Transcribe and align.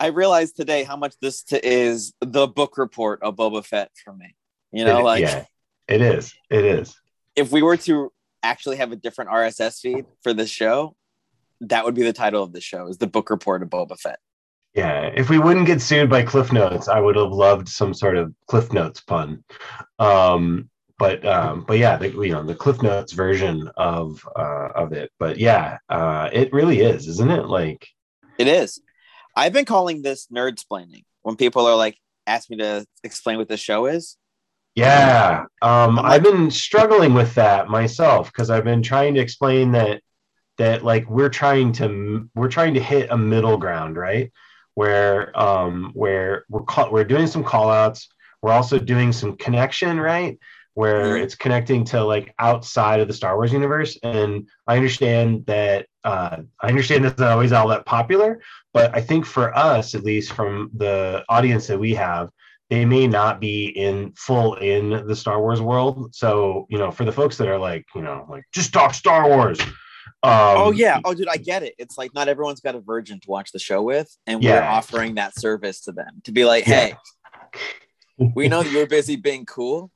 I 0.00 0.06
realized 0.06 0.56
today 0.56 0.82
how 0.82 0.96
much 0.96 1.14
this 1.20 1.42
t- 1.42 1.60
is 1.62 2.14
the 2.22 2.46
book 2.48 2.78
report 2.78 3.22
of 3.22 3.36
Boba 3.36 3.64
Fett 3.64 3.90
for 4.02 4.14
me. 4.14 4.34
You 4.72 4.84
know, 4.86 5.00
It- 5.00 5.04
like 5.04 5.20
yeah, 5.22 5.44
it 5.86 6.00
is. 6.00 6.34
It 6.48 6.64
is. 6.64 6.96
if 7.36 7.52
we 7.52 7.62
were 7.62 7.76
to 7.76 8.10
actually 8.42 8.76
have 8.78 8.90
a 8.92 8.96
different 8.96 9.30
RSS 9.30 9.80
feed 9.80 10.06
for 10.22 10.32
this 10.32 10.48
show, 10.50 10.96
that 11.60 11.84
would 11.84 11.94
be 11.94 12.02
the 12.02 12.14
title 12.14 12.42
of 12.42 12.52
the 12.54 12.60
show: 12.62 12.86
is 12.88 12.96
the 12.98 13.06
book 13.06 13.28
report 13.30 13.62
of 13.62 13.68
Boba 13.68 13.98
Fett. 13.98 14.18
Yeah, 14.74 15.10
if 15.14 15.28
we 15.28 15.38
wouldn't 15.38 15.66
get 15.66 15.82
sued 15.82 16.08
by 16.08 16.22
Cliff 16.22 16.52
Notes, 16.52 16.88
I 16.88 17.00
would 17.00 17.16
have 17.16 17.32
loved 17.32 17.68
some 17.68 17.92
sort 17.92 18.16
of 18.16 18.32
Cliff 18.46 18.72
Notes 18.72 19.00
pun. 19.00 19.44
Um, 19.98 20.70
but 20.98 21.26
um, 21.26 21.64
but 21.66 21.78
yeah, 21.78 21.96
the, 21.96 22.08
you 22.10 22.28
know 22.32 22.42
the 22.44 22.54
Cliff 22.54 22.80
Notes 22.82 23.12
version 23.12 23.68
of 23.76 24.26
uh, 24.36 24.68
of 24.74 24.92
it. 24.92 25.10
But 25.18 25.38
yeah, 25.38 25.78
uh, 25.90 26.30
it 26.32 26.52
really 26.52 26.80
is, 26.80 27.06
isn't 27.08 27.30
it? 27.30 27.46
Like, 27.46 27.86
It 28.38 28.46
is. 28.46 28.80
I've 29.40 29.54
been 29.54 29.64
calling 29.64 30.02
this 30.02 30.26
nerd 30.26 30.62
splaining 30.62 31.04
when 31.22 31.34
people 31.34 31.64
are 31.64 31.74
like, 31.74 31.96
ask 32.26 32.50
me 32.50 32.58
to 32.58 32.84
explain 33.02 33.38
what 33.38 33.48
the 33.48 33.56
show 33.56 33.86
is. 33.86 34.18
yeah, 34.74 35.44
um, 35.62 35.98
I'm 35.98 36.04
I've 36.04 36.22
been 36.22 36.50
struggling 36.50 37.14
with 37.14 37.34
that 37.36 37.68
myself 37.68 38.30
because 38.30 38.50
I've 38.50 38.64
been 38.64 38.82
trying 38.82 39.14
to 39.14 39.20
explain 39.20 39.72
that 39.72 40.02
that 40.58 40.84
like 40.84 41.08
we're 41.08 41.30
trying 41.30 41.72
to 41.72 42.28
we're 42.34 42.50
trying 42.50 42.74
to 42.74 42.80
hit 42.80 43.10
a 43.10 43.16
middle 43.16 43.56
ground, 43.56 43.96
right? 43.96 44.30
Where 44.74 45.36
um, 45.40 45.92
where 45.94 46.44
we're 46.50 46.64
call, 46.64 46.92
we're 46.92 47.04
doing 47.04 47.26
some 47.26 47.42
call 47.42 47.70
outs. 47.70 48.10
We're 48.42 48.52
also 48.52 48.78
doing 48.78 49.10
some 49.10 49.38
connection, 49.38 49.98
right? 49.98 50.38
Where 50.74 51.16
Mhm. 51.16 51.22
it's 51.22 51.34
connecting 51.34 51.84
to 51.86 52.02
like 52.04 52.32
outside 52.38 53.00
of 53.00 53.08
the 53.08 53.14
Star 53.14 53.36
Wars 53.36 53.52
universe. 53.52 53.98
And 54.02 54.48
I 54.66 54.76
understand 54.76 55.46
that 55.46 55.86
uh, 56.04 56.38
I 56.62 56.68
understand 56.68 57.04
that's 57.04 57.18
not 57.18 57.32
always 57.32 57.52
all 57.52 57.68
that 57.68 57.84
popular, 57.84 58.40
but 58.72 58.94
I 58.96 59.00
think 59.02 59.26
for 59.26 59.54
us, 59.56 59.94
at 59.94 60.04
least 60.04 60.32
from 60.32 60.70
the 60.74 61.24
audience 61.28 61.66
that 61.66 61.78
we 61.78 61.92
have, 61.94 62.30
they 62.70 62.84
may 62.86 63.06
not 63.08 63.40
be 63.40 63.66
in 63.66 64.12
full 64.16 64.54
in 64.54 65.06
the 65.06 65.14
Star 65.16 65.40
Wars 65.40 65.60
world. 65.60 66.14
So, 66.14 66.66
you 66.70 66.78
know, 66.78 66.90
for 66.90 67.04
the 67.04 67.12
folks 67.12 67.36
that 67.38 67.48
are 67.48 67.58
like, 67.58 67.84
you 67.94 68.00
know, 68.00 68.24
like 68.30 68.44
just 68.52 68.72
talk 68.72 68.94
Star 68.94 69.28
Wars. 69.28 69.60
Um, 70.22 70.56
oh 70.56 70.70
yeah. 70.70 71.00
Oh 71.04 71.12
dude, 71.14 71.28
I 71.28 71.36
get 71.36 71.62
it. 71.62 71.74
It's 71.78 71.98
like 71.98 72.14
not 72.14 72.28
everyone's 72.28 72.60
got 72.60 72.74
a 72.76 72.80
virgin 72.80 73.20
to 73.20 73.28
watch 73.28 73.52
the 73.52 73.58
show 73.58 73.82
with, 73.82 74.08
and 74.26 74.40
we're 74.42 74.50
Yeah. 74.54 74.70
offering 74.72 75.16
that 75.16 75.38
service 75.38 75.80
to 75.82 75.92
them 75.92 76.22
to 76.24 76.32
be 76.32 76.44
like, 76.44 76.66
Yeah. 76.66 76.94
hey, 78.18 78.28
we 78.34 78.48
know 78.48 78.60
you're 78.62 78.86
busy 78.86 79.16
being 79.16 79.44
cool, 79.46 79.90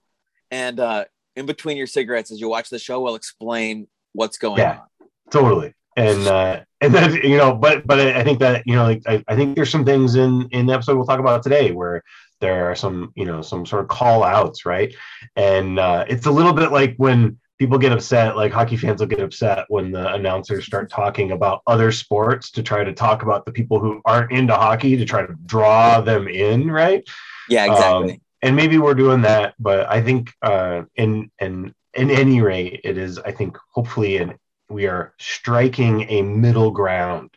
and 0.54 0.78
uh, 0.80 1.04
in 1.36 1.46
between 1.46 1.76
your 1.76 1.86
cigarettes, 1.88 2.30
as 2.30 2.40
you 2.40 2.48
watch 2.48 2.68
the 2.70 2.78
show, 2.78 3.00
we'll 3.00 3.16
explain 3.16 3.88
what's 4.12 4.38
going 4.38 4.58
Yeah. 4.58 4.78
on. 4.80 5.08
totally 5.30 5.74
and 5.96 6.26
uh 6.26 6.60
and 6.80 6.92
then 6.92 7.08
you 7.22 7.36
know 7.36 7.54
but 7.54 7.86
but 7.86 7.98
i 8.00 8.22
think 8.24 8.38
that 8.40 8.62
you 8.66 8.74
know 8.74 8.82
like 8.90 9.00
I, 9.06 9.22
I 9.28 9.36
think 9.36 9.54
there's 9.54 9.70
some 9.70 9.84
things 9.84 10.16
in 10.16 10.48
in 10.50 10.66
the 10.66 10.72
episode 10.74 10.96
we'll 10.96 11.06
talk 11.06 11.20
about 11.20 11.42
today 11.44 11.70
where 11.70 12.02
there 12.40 12.68
are 12.68 12.74
some 12.74 13.12
you 13.14 13.24
know 13.24 13.42
some 13.42 13.64
sort 13.64 13.82
of 13.82 13.88
call 13.88 14.24
outs 14.24 14.66
right 14.66 14.92
and 15.36 15.78
uh 15.78 16.04
it's 16.08 16.26
a 16.26 16.30
little 16.32 16.52
bit 16.52 16.72
like 16.72 16.94
when 16.96 17.38
people 17.60 17.78
get 17.78 17.92
upset 17.92 18.36
like 18.36 18.50
hockey 18.52 18.76
fans 18.76 18.98
will 19.00 19.06
get 19.06 19.20
upset 19.20 19.66
when 19.68 19.92
the 19.92 20.12
announcers 20.14 20.64
start 20.66 20.90
talking 20.90 21.30
about 21.30 21.62
other 21.68 21.92
sports 21.92 22.50
to 22.50 22.60
try 22.62 22.82
to 22.82 22.92
talk 22.92 23.22
about 23.22 23.44
the 23.46 23.52
people 23.52 23.78
who 23.78 24.00
aren't 24.04 24.32
into 24.32 24.52
hockey 24.54 24.96
to 24.96 25.04
try 25.04 25.24
to 25.24 25.34
draw 25.46 26.00
them 26.00 26.26
in 26.26 26.68
right 26.70 27.02
Yeah, 27.48 27.66
exactly. 27.66 28.12
um, 28.14 28.20
and 28.44 28.54
maybe 28.54 28.78
we're 28.78 28.94
doing 28.94 29.22
that, 29.22 29.54
but 29.58 29.88
I 29.88 30.02
think 30.02 30.30
uh, 30.42 30.82
in 30.96 31.30
in 31.40 31.74
in 31.94 32.10
any 32.10 32.40
rate, 32.42 32.80
it 32.84 32.98
is. 32.98 33.18
I 33.18 33.32
think 33.32 33.56
hopefully, 33.72 34.18
and 34.18 34.34
we 34.68 34.86
are 34.86 35.14
striking 35.18 36.02
a 36.10 36.22
middle 36.22 36.70
ground. 36.70 37.30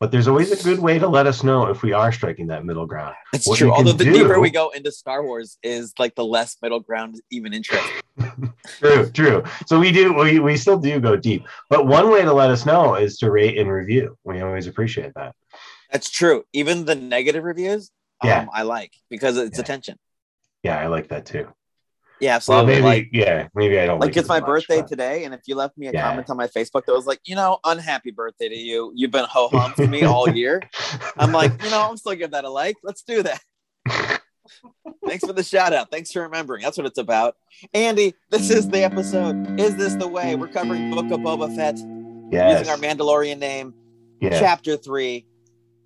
But 0.00 0.10
there's 0.10 0.28
always 0.28 0.50
a 0.52 0.62
good 0.62 0.80
way 0.80 0.98
to 0.98 1.08
let 1.08 1.26
us 1.26 1.42
know 1.42 1.68
if 1.68 1.82
we 1.82 1.92
are 1.92 2.12
striking 2.12 2.48
that 2.48 2.64
middle 2.64 2.84
ground. 2.84 3.14
It's 3.32 3.46
what 3.46 3.58
true. 3.58 3.72
Although 3.72 3.92
the 3.92 4.04
do- 4.04 4.12
deeper 4.12 4.38
we 4.38 4.50
go 4.50 4.68
into 4.70 4.92
Star 4.92 5.22
Wars, 5.24 5.56
is 5.62 5.94
like 5.98 6.14
the 6.14 6.24
less 6.24 6.56
middle 6.60 6.80
ground 6.80 7.20
even 7.30 7.54
interesting. 7.54 8.00
True, 8.78 9.10
true. 9.10 9.42
So 9.66 9.78
we 9.80 9.90
do. 9.92 10.12
We 10.12 10.40
we 10.40 10.56
still 10.56 10.78
do 10.78 11.00
go 11.00 11.16
deep. 11.16 11.46
But 11.70 11.86
one 11.86 12.10
way 12.10 12.22
to 12.22 12.32
let 12.32 12.50
us 12.50 12.66
know 12.66 12.94
is 12.96 13.16
to 13.18 13.30
rate 13.30 13.56
and 13.58 13.70
review. 13.70 14.16
We 14.24 14.40
always 14.40 14.66
appreciate 14.66 15.12
that. 15.14 15.34
That's 15.90 16.10
true. 16.10 16.44
Even 16.52 16.84
the 16.84 16.94
negative 16.94 17.44
reviews, 17.44 17.90
um, 18.20 18.28
Yeah. 18.28 18.46
I 18.52 18.62
like 18.62 18.92
because 19.10 19.36
it's 19.36 19.58
Yeah. 19.58 19.62
attention. 19.62 19.96
Yeah, 20.64 20.78
I 20.80 20.86
like 20.88 21.08
that 21.10 21.26
too. 21.26 21.46
Yeah, 22.20 22.38
Well, 22.48 22.64
maybe 22.64 22.80
like, 22.82 23.08
yeah, 23.12 23.48
maybe 23.54 23.78
I 23.78 23.86
don't 23.86 23.98
like 23.98 24.08
like, 24.08 24.16
it's 24.16 24.26
it 24.26 24.28
my 24.28 24.40
much, 24.40 24.46
birthday 24.46 24.80
but- 24.80 24.88
today, 24.88 25.24
and 25.24 25.34
if 25.34 25.42
you 25.46 25.56
left 25.56 25.76
me 25.76 25.88
a 25.88 25.92
Yeah. 25.92 26.02
comment 26.08 26.30
on 26.30 26.36
my 26.36 26.46
Facebook 26.46 26.86
that 26.86 26.92
was 26.94 27.06
like, 27.06 27.20
you 27.24 27.34
know, 27.34 27.58
unhappy 27.64 28.12
birthday 28.12 28.48
to 28.48 28.54
you, 28.56 28.92
you've 28.94 29.10
been 29.10 29.26
ho 29.28 29.48
hum 29.48 29.74
to 29.76 29.86
me 29.86 30.04
all 30.04 30.28
year. 30.42 30.62
I'm 31.18 31.32
like, 31.32 31.62
you 31.62 31.70
know, 31.70 31.82
I'm 31.90 31.96
still 31.98 32.14
give 32.14 32.30
that 32.30 32.44
a 32.44 32.48
like. 32.50 32.76
Let's 32.82 33.02
do 33.02 33.22
that. 33.24 33.40
Thanks 35.06 35.24
for 35.26 35.32
the 35.32 35.42
shout 35.42 35.72
out. 35.72 35.90
Thanks 35.90 36.12
for 36.12 36.22
remembering. 36.22 36.62
That's 36.62 36.76
what 36.78 36.86
it's 36.86 36.98
about. 36.98 37.34
Andy, 37.74 38.14
this 38.30 38.48
is 38.50 38.68
the 38.68 38.82
episode. 38.84 39.58
Is 39.60 39.76
this 39.76 39.94
the 39.94 40.08
way? 40.08 40.34
We're 40.36 40.48
covering 40.48 40.90
Book 40.90 41.06
of 41.10 41.20
Boba 41.20 41.54
Fett 41.54 41.76
yes, 42.30 42.60
using 42.60 42.70
our 42.72 42.78
Mandalorian 42.78 43.38
name. 43.38 43.74
yeah. 44.20 44.38
Chapter 44.38 44.76
three, 44.76 45.26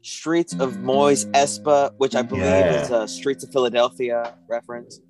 Streets 0.08 0.54
of 0.54 0.80
Mos 0.80 1.26
Espa, 1.26 1.92
which 1.98 2.14
I 2.14 2.22
believe 2.22 2.44
Yeah. 2.44 2.82
is 2.82 2.90
a 2.90 3.06
Streets 3.06 3.44
of 3.44 3.50
Philadelphia 3.52 4.34
reference. 4.48 5.00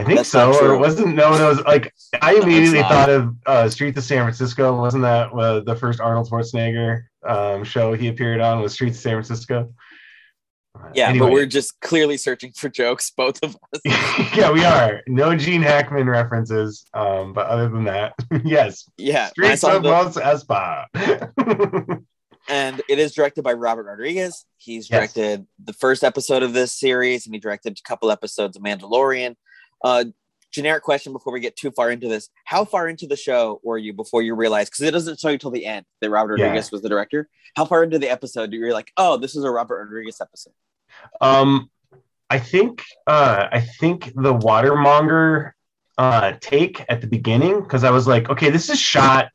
I 0.00 0.04
think 0.04 0.16
That's 0.16 0.30
so, 0.30 0.52
or 0.60 0.74
it 0.74 0.78
wasn't. 0.78 1.14
No, 1.14 1.30
no, 1.38 1.46
it 1.46 1.48
was 1.56 1.64
like 1.64 1.94
I 2.20 2.34
immediately 2.34 2.80
not. 2.80 2.90
thought 2.90 3.08
of 3.10 3.34
uh, 3.46 3.68
Streets 3.68 3.96
of 3.98 4.04
San 4.04 4.24
Francisco. 4.24 4.76
Wasn't 4.76 5.02
that 5.04 5.32
uh, 5.32 5.60
the 5.60 5.76
first 5.76 6.00
Arnold 6.00 6.28
Schwarzenegger 6.28 7.02
um, 7.24 7.62
show 7.62 7.92
he 7.92 8.08
appeared 8.08 8.40
on? 8.40 8.60
Was 8.60 8.72
Streets 8.72 8.96
of 8.96 9.02
San 9.02 9.12
Francisco? 9.12 9.72
Uh, 10.76 10.88
Yeah, 10.94 11.10
anyway. 11.10 11.26
but 11.26 11.32
we're 11.32 11.46
just 11.46 11.80
clearly 11.80 12.16
searching 12.16 12.50
for 12.52 12.68
jokes, 12.68 13.12
both 13.16 13.38
of 13.44 13.56
us. 13.74 13.80
yeah, 14.36 14.50
we 14.50 14.64
are. 14.64 15.02
No 15.06 15.36
Gene 15.36 15.62
Hackman 15.62 16.08
references, 16.08 16.84
um, 16.94 17.32
but 17.32 17.46
other 17.46 17.68
than 17.68 17.84
that, 17.84 18.14
yes. 18.44 18.88
Yeah, 18.96 19.28
Streets 19.28 19.62
of 19.62 19.84
the- 19.84 19.88
Los 19.88 20.16
Espa. 20.16 20.86
and 22.52 22.82
it 22.88 22.98
is 22.98 23.14
directed 23.14 23.42
by 23.42 23.54
Robert 23.54 23.84
Rodriguez. 23.84 24.44
He's 24.58 24.90
Yes. 24.90 24.98
directed 24.98 25.46
the 25.64 25.72
first 25.72 26.04
episode 26.04 26.42
of 26.42 26.52
this 26.52 26.70
series, 26.78 27.24
and 27.26 27.34
he 27.34 27.40
directed 27.40 27.78
a 27.78 27.88
couple 27.88 28.10
episodes 28.10 28.56
of 28.56 28.62
Mandalorian. 28.62 29.36
Uh, 29.82 30.04
generic 30.52 30.82
question 30.82 31.14
before 31.14 31.32
we 31.32 31.40
get 31.40 31.56
too 31.56 31.70
far 31.70 31.90
into 31.90 32.08
this: 32.08 32.28
How 32.44 32.64
far 32.66 32.88
into 32.88 33.06
the 33.06 33.16
show 33.16 33.58
were 33.64 33.78
you 33.78 33.94
before 33.94 34.20
you 34.20 34.34
realized? 34.34 34.70
Because 34.70 34.82
it 34.82 34.90
doesn't 34.90 35.18
show 35.18 35.30
you 35.30 35.38
till 35.38 35.50
the 35.50 35.64
end 35.64 35.86
that 36.02 36.10
Robert 36.10 36.38
Yeah. 36.38 36.44
Rodriguez 36.46 36.70
was 36.70 36.82
the 36.82 36.90
director. 36.90 37.28
How 37.56 37.64
far 37.64 37.82
into 37.84 37.98
the 37.98 38.10
episode 38.10 38.50
do 38.50 38.58
you 38.58 38.72
like? 38.72 38.92
Oh, 38.98 39.16
this 39.16 39.34
is 39.34 39.44
a 39.44 39.50
Robert 39.50 39.82
Rodriguez 39.84 40.20
episode. 40.20 40.52
Um, 41.22 41.70
I 42.28 42.38
think 42.38 42.84
uh, 43.06 43.48
I 43.50 43.60
think 43.60 44.12
the 44.14 44.34
watermonger 44.34 45.52
uh, 45.96 46.34
take 46.40 46.84
at 46.88 47.00
the 47.00 47.06
beginning 47.06 47.62
because 47.62 47.82
I 47.82 47.90
was 47.90 48.06
like, 48.06 48.28
okay, 48.28 48.50
this 48.50 48.68
is 48.68 48.78
shot 48.78 49.30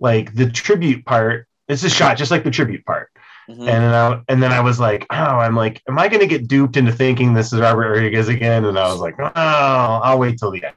like 0.00 0.34
the 0.34 0.50
tribute 0.50 1.04
part. 1.06 1.45
This 1.68 1.84
is 1.84 1.92
shot 1.92 2.16
just 2.16 2.30
like 2.30 2.44
the 2.44 2.50
tribute 2.50 2.84
part, 2.84 3.10
Mhm. 3.48 3.58
and 3.60 3.66
then 3.68 3.94
I 3.94 4.22
and 4.28 4.42
then 4.42 4.52
I 4.52 4.60
was 4.60 4.78
like, 4.80 5.06
oh, 5.10 5.14
I'm 5.16 5.56
like, 5.56 5.82
am 5.88 5.98
I 5.98 6.08
going 6.08 6.20
to 6.20 6.26
get 6.26 6.46
duped 6.48 6.76
into 6.76 6.92
thinking 6.92 7.34
this 7.34 7.52
is 7.52 7.60
Robert 7.60 7.88
Rodriguez 7.90 8.28
again? 8.28 8.64
And 8.64 8.78
I 8.78 8.90
was 8.90 9.00
like, 9.00 9.14
oh, 9.18 9.30
I'll 9.34 10.18
wait 10.18 10.38
till 10.38 10.50
the 10.50 10.64
end. 10.64 10.74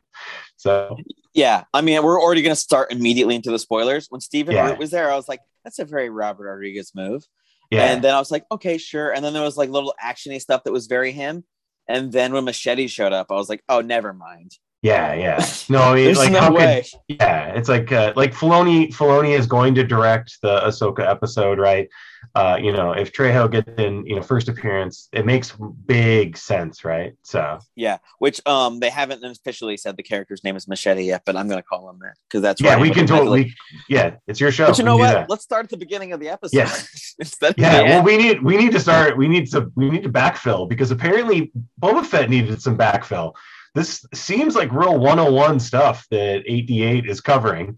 So 0.57 0.97
Yeah, 1.33 1.63
I 1.73 1.81
mean, 1.81 2.01
we're 2.03 2.19
already 2.21 2.41
going 2.41 2.55
to 2.55 2.59
start 2.59 2.91
immediately 2.91 3.35
into 3.35 3.51
the 3.51 3.59
spoilers. 3.59 4.07
When 4.09 4.19
Stephen 4.19 4.55
Yeah. 4.55 4.69
Root 4.69 4.79
was 4.79 4.91
there, 4.91 5.11
I 5.11 5.15
was 5.15 5.27
like, 5.29 5.41
"That's 5.63 5.79
a 5.79 5.85
very 5.85 6.09
Robert 6.09 6.49
Rodriguez 6.49 6.91
move." 6.95 7.23
yeah, 7.71 7.83
And 7.91 8.03
then 8.03 8.15
I 8.15 8.19
was 8.19 8.31
like, 8.31 8.45
okay, 8.51 8.77
sure. 8.79 9.13
And 9.13 9.23
then 9.23 9.33
there 9.33 9.43
was 9.43 9.55
like 9.57 9.69
little 9.69 9.93
actiony 10.03 10.41
stuff 10.41 10.63
that 10.63 10.73
was 10.73 10.87
very 10.87 11.11
him. 11.11 11.43
And 11.87 12.11
then 12.11 12.33
when 12.33 12.45
Machete 12.45 12.87
showed 12.87 13.13
up, 13.13 13.27
I 13.29 13.35
was 13.35 13.47
like, 13.47 13.63
oh, 13.69 13.81
never 13.81 14.11
mind. 14.11 14.53
Yeah, 14.81 15.13
yeah. 15.13 15.45
No, 15.69 15.83
I 15.83 15.95
mean, 15.95 16.15
like 16.15 16.31
no 16.31 16.39
how 16.39 16.55
could. 16.55 16.85
Yeah, 17.07 17.53
it's 17.53 17.69
like 17.69 17.91
uh, 17.91 18.13
like 18.15 18.33
Filoni. 18.33 18.91
Filoni 18.91 19.37
is 19.37 19.45
going 19.45 19.75
to 19.75 19.83
direct 19.83 20.41
the 20.41 20.61
Ahsoka 20.61 21.07
episode, 21.07 21.59
right? 21.59 21.87
Uh, 22.33 22.57
you 22.59 22.71
know, 22.71 22.91
if 22.91 23.11
Trejo 23.13 23.49
gets 23.51 23.69
in, 23.77 24.05
you 24.05 24.15
know, 24.15 24.21
first 24.21 24.49
appearance, 24.49 25.09
it 25.11 25.25
makes 25.25 25.53
big 25.85 26.37
sense, 26.37 26.83
right? 26.83 27.13
So 27.23 27.59
Yeah, 27.75 27.97
which 28.17 28.41
um 28.47 28.79
they 28.79 28.89
haven't 28.89 29.23
officially 29.23 29.77
said 29.77 29.95
the 29.95 30.03
character's 30.03 30.43
name 30.43 30.55
is 30.55 30.67
Machete 30.67 31.03
yet, 31.03 31.21
but 31.25 31.35
I'm 31.35 31.47
gonna 31.47 31.61
call 31.61 31.89
him 31.89 31.99
that 31.99 32.15
because 32.27 32.41
that's 32.41 32.61
yeah, 32.61 32.79
we 32.79 32.89
can 32.89 33.05
totally. 33.05 33.53
Yeah, 33.89 34.15
it's 34.27 34.39
your 34.39 34.51
show. 34.51 34.67
But 34.67 34.79
you 34.79 34.85
know 34.85 34.97
what? 34.97 35.29
Let's 35.29 35.43
start 35.43 35.65
at 35.65 35.69
the 35.69 35.77
beginning 35.77 36.13
of 36.13 36.19
the 36.19 36.29
episode. 36.29 36.57
Yeah. 36.57 36.73
Instead 37.19 37.55
Yeah, 37.57 37.81
well, 37.83 38.03
we 38.03 38.17
need 38.17 38.43
we 38.43 38.57
need 38.57 38.71
to 38.71 38.79
start. 38.79 39.17
We 39.17 39.27
need 39.27 39.51
to 39.51 39.71
we 39.75 39.89
need 39.89 40.03
to 40.03 40.09
backfill 40.09 40.67
because 40.67 40.89
apparently 40.89 41.51
Boba 41.79 42.05
Fett 42.05 42.29
needed 42.29 42.61
some 42.61 42.77
backfill. 42.77 43.33
This 43.75 44.05
seems 44.13 44.55
like 44.55 44.71
real 44.71 44.97
101 44.97 45.59
stuff 45.59 46.07
that 46.11 46.43
8D8 46.47 47.07
is 47.07 47.21
covering. 47.21 47.77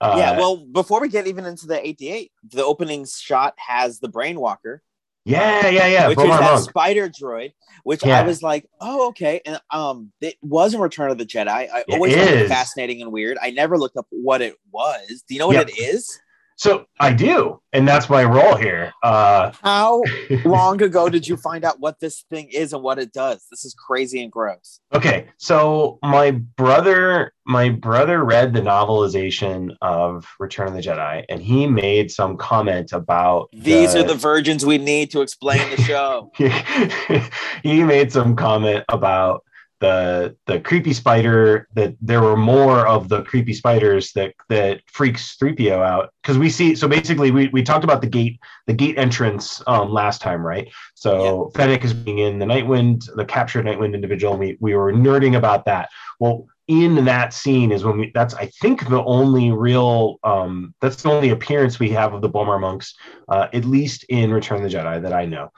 Uh, 0.00 0.14
yeah, 0.18 0.36
well, 0.38 0.58
before 0.58 1.00
we 1.00 1.08
get 1.08 1.26
even 1.26 1.44
into 1.46 1.66
the 1.66 1.76
8D8, 1.76 2.30
the 2.50 2.64
opening 2.64 3.06
shot 3.06 3.54
has 3.56 3.98
the 3.98 4.08
Brainwalker, 4.08 4.80
yeah, 5.24 5.68
yeah, 5.68 5.86
yeah. 5.86 6.08
which 6.08 6.18
B'omarr 6.18 6.34
is 6.34 6.38
that 6.40 6.52
Monk. 6.54 6.68
spider 6.70 7.08
droid, 7.08 7.52
which 7.82 8.04
Yeah. 8.04 8.20
I 8.20 8.22
was 8.22 8.42
like, 8.42 8.66
oh, 8.80 9.08
okay. 9.08 9.40
And 9.44 9.58
um, 9.70 10.12
it 10.20 10.36
was 10.42 10.72
in 10.74 10.80
Return 10.80 11.10
of 11.10 11.18
the 11.18 11.26
Jedi. 11.26 11.48
I 11.48 11.80
It 11.88 11.94
always 11.94 12.14
found 12.14 12.28
it 12.28 12.42
is. 12.42 12.48
fascinating 12.50 13.02
and 13.02 13.10
weird. 13.10 13.36
I 13.42 13.50
never 13.50 13.76
looked 13.78 13.96
up 13.96 14.06
what 14.10 14.40
it 14.42 14.56
was. 14.70 15.24
Do 15.26 15.34
you 15.34 15.40
know 15.40 15.48
what 15.48 15.56
Yep. 15.56 15.68
it 15.70 15.78
is? 15.78 16.20
So 16.58 16.86
I 16.98 17.12
do, 17.12 17.60
and 17.74 17.86
that's 17.86 18.08
my 18.08 18.24
role 18.24 18.56
here. 18.56 18.92
Uh, 19.02 19.52
How 19.62 20.02
long 20.44 20.80
ago 20.82 21.08
did 21.10 21.28
you 21.28 21.36
find 21.36 21.64
out 21.64 21.80
what 21.80 22.00
this 22.00 22.24
thing 22.30 22.48
is 22.50 22.72
and 22.72 22.82
what 22.82 22.98
it 22.98 23.12
does? 23.12 23.44
This 23.50 23.64
is 23.66 23.74
crazy 23.74 24.22
and 24.22 24.32
gross. 24.32 24.80
okay, 24.94 25.26
so 25.36 25.98
my 26.02 26.30
brother, 26.30 27.32
my 27.46 27.68
brother 27.68 28.24
read 28.24 28.54
the 28.54 28.62
novelization 28.62 29.76
of 29.82 30.26
Return 30.40 30.68
of 30.68 30.74
the 30.74 30.80
Jedi, 30.80 31.24
and 31.28 31.42
he 31.42 31.66
made 31.66 32.10
some 32.10 32.38
comment 32.38 32.92
about 32.92 33.48
These 33.52 33.94
are 33.94 34.02
the 34.02 34.14
virgins 34.14 34.64
we 34.64 34.78
need 34.78 35.10
to 35.10 35.20
explain 35.20 35.60
the 35.70 35.82
show. 35.82 36.32
he 37.62 37.84
made 37.84 38.10
some 38.12 38.34
comment 38.34 38.82
about 38.88 39.42
the 39.80 40.36
the 40.46 40.60
creepy 40.60 40.92
spider 40.92 41.68
that 41.74 41.94
there 42.00 42.22
were 42.22 42.36
more 42.36 42.86
of 42.86 43.08
the 43.08 43.22
creepy 43.22 43.52
spiders 43.52 44.12
that 44.12 44.34
that 44.48 44.80
freaks 44.86 45.36
3PO 45.36 45.72
out. 45.72 46.12
Because 46.22 46.38
we 46.38 46.48
see 46.48 46.74
so 46.74 46.88
basically 46.88 47.30
we, 47.30 47.48
we 47.48 47.62
talked 47.62 47.84
about 47.84 48.00
the 48.00 48.06
gate 48.06 48.38
the 48.66 48.72
gate 48.72 48.98
entrance 48.98 49.62
um 49.66 49.90
last 49.90 50.20
time 50.20 50.44
right? 50.44 50.68
So 50.94 51.50
Fennec 51.54 51.84
is 51.84 51.92
being 51.92 52.18
in 52.18 52.38
the 52.38 52.46
Nightwind 52.46 53.04
the 53.16 53.24
captured 53.24 53.66
Nightwind 53.66 53.94
individual 53.94 54.32
and 54.32 54.40
we 54.40 54.56
we 54.60 54.74
were 54.74 54.92
nerding 54.92 55.36
about 55.36 55.64
that. 55.66 55.90
Well 56.20 56.46
in 56.68 57.04
that 57.04 57.32
scene 57.32 57.70
is 57.70 57.84
when 57.84 57.98
we 57.98 58.10
that's 58.14 58.34
I 58.34 58.46
think 58.46 58.88
the 58.88 59.04
only 59.04 59.52
real 59.52 60.18
um 60.24 60.74
that's 60.80 61.02
the 61.02 61.10
only 61.10 61.30
appearance 61.30 61.78
we 61.78 61.90
have 61.90 62.12
of 62.12 62.22
the 62.22 62.30
B'omarr 62.30 62.60
monks 62.60 62.94
uh, 63.28 63.48
at 63.52 63.64
least 63.64 64.04
in 64.08 64.32
Return 64.32 64.64
of 64.64 64.70
the 64.70 64.76
Jedi 64.76 65.02
that 65.02 65.12
I 65.12 65.26
know 65.26 65.50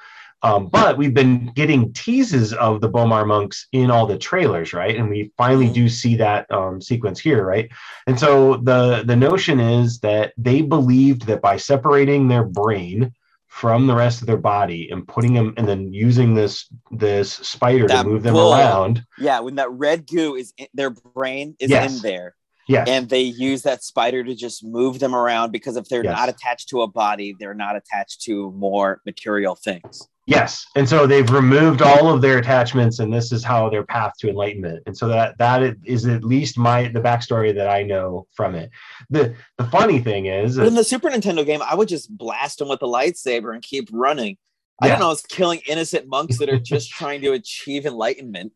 um, 0.42 0.68
but 0.68 0.96
we've 0.96 1.14
been 1.14 1.50
getting 1.54 1.92
teases 1.92 2.52
of 2.52 2.80
the 2.80 2.88
B'omarr 2.88 3.26
monks 3.26 3.66
in 3.72 3.90
all 3.90 4.06
the 4.06 4.18
trailers, 4.18 4.72
right? 4.72 4.96
And 4.96 5.08
we 5.10 5.32
finally 5.36 5.68
Mhm. 5.68 5.74
do 5.74 5.88
see 5.88 6.16
that 6.16 6.50
um, 6.52 6.80
sequence 6.80 7.18
here, 7.18 7.44
right? 7.44 7.68
And 8.06 8.18
so 8.18 8.56
the 8.58 9.02
the 9.04 9.16
notion 9.16 9.58
is 9.60 9.98
that 10.00 10.32
they 10.36 10.62
believed 10.62 11.26
that 11.26 11.42
by 11.42 11.56
separating 11.56 12.28
their 12.28 12.44
brain 12.44 13.12
from 13.48 13.86
the 13.88 13.94
rest 13.94 14.20
of 14.20 14.26
their 14.26 14.36
body 14.36 14.90
and 14.90 15.08
putting 15.08 15.32
them 15.32 15.54
and 15.56 15.66
then 15.66 15.92
using 15.92 16.34
this 16.34 16.68
this 16.92 17.32
spider 17.32 17.86
That 17.88 18.02
to 18.02 18.08
move 18.08 18.22
them 18.22 18.34
bull. 18.34 18.52
around, 18.52 19.04
Yeah, 19.18 19.40
when 19.40 19.56
that 19.56 19.70
red 19.72 20.06
goo 20.06 20.36
is 20.36 20.52
in 20.56 20.68
their 20.74 20.90
brain 20.90 21.56
is 21.58 21.70
Yes. 21.70 21.96
in 21.96 22.02
there, 22.02 22.34
yes, 22.68 22.88
and 22.88 23.08
they 23.08 23.22
use 23.22 23.62
that 23.62 23.82
spider 23.82 24.22
to 24.22 24.34
just 24.34 24.62
move 24.64 24.98
them 25.00 25.14
around 25.14 25.50
because 25.52 25.76
if 25.76 25.88
they're 25.88 26.04
Yes. 26.04 26.16
not 26.16 26.28
attached 26.28 26.68
to 26.70 26.82
a 26.82 26.86
body, 26.86 27.34
they're 27.40 27.54
not 27.54 27.74
attached 27.76 28.22
to 28.22 28.52
more 28.52 29.00
material 29.06 29.54
things. 29.56 30.06
Yes, 30.26 30.66
and 30.76 30.86
so 30.86 31.06
they've 31.06 31.30
removed 31.30 31.80
all 31.80 32.12
of 32.12 32.20
their 32.20 32.36
attachments, 32.36 32.98
and 32.98 33.10
this 33.10 33.32
is 33.32 33.42
how 33.42 33.70
their 33.70 33.82
path 33.84 34.12
to 34.18 34.28
enlightenment. 34.28 34.82
And 34.86 34.94
so 34.94 35.08
that 35.08 35.38
that 35.38 35.74
is 35.86 36.04
at 36.06 36.22
least 36.22 36.58
my 36.58 36.88
the 36.88 37.00
backstory 37.00 37.54
that 37.54 37.68
I 37.70 37.82
know 37.82 38.26
from 38.34 38.54
it. 38.54 38.70
the 39.08 39.34
The 39.56 39.64
funny 39.64 40.00
thing 40.00 40.26
is, 40.26 40.58
But 40.58 40.66
in 40.66 40.74
the 40.74 40.84
Super 40.84 41.08
Nintendo 41.08 41.46
game, 41.46 41.62
I 41.62 41.74
would 41.74 41.88
just 41.88 42.14
blast 42.14 42.58
them 42.58 42.68
with 42.68 42.80
the 42.80 42.86
lightsaber 42.86 43.54
and 43.54 43.62
keep 43.62 43.88
running. 43.90 44.36
I 44.82 44.88
don't 44.88 45.00
know, 45.00 45.10
it's 45.10 45.22
killing 45.22 45.60
innocent 45.66 46.06
monks 46.06 46.38
that 46.38 46.48
are 46.50 46.58
just 46.60 46.90
trying 46.98 47.22
to 47.22 47.32
achieve 47.32 47.86
enlightenment. 47.86 48.52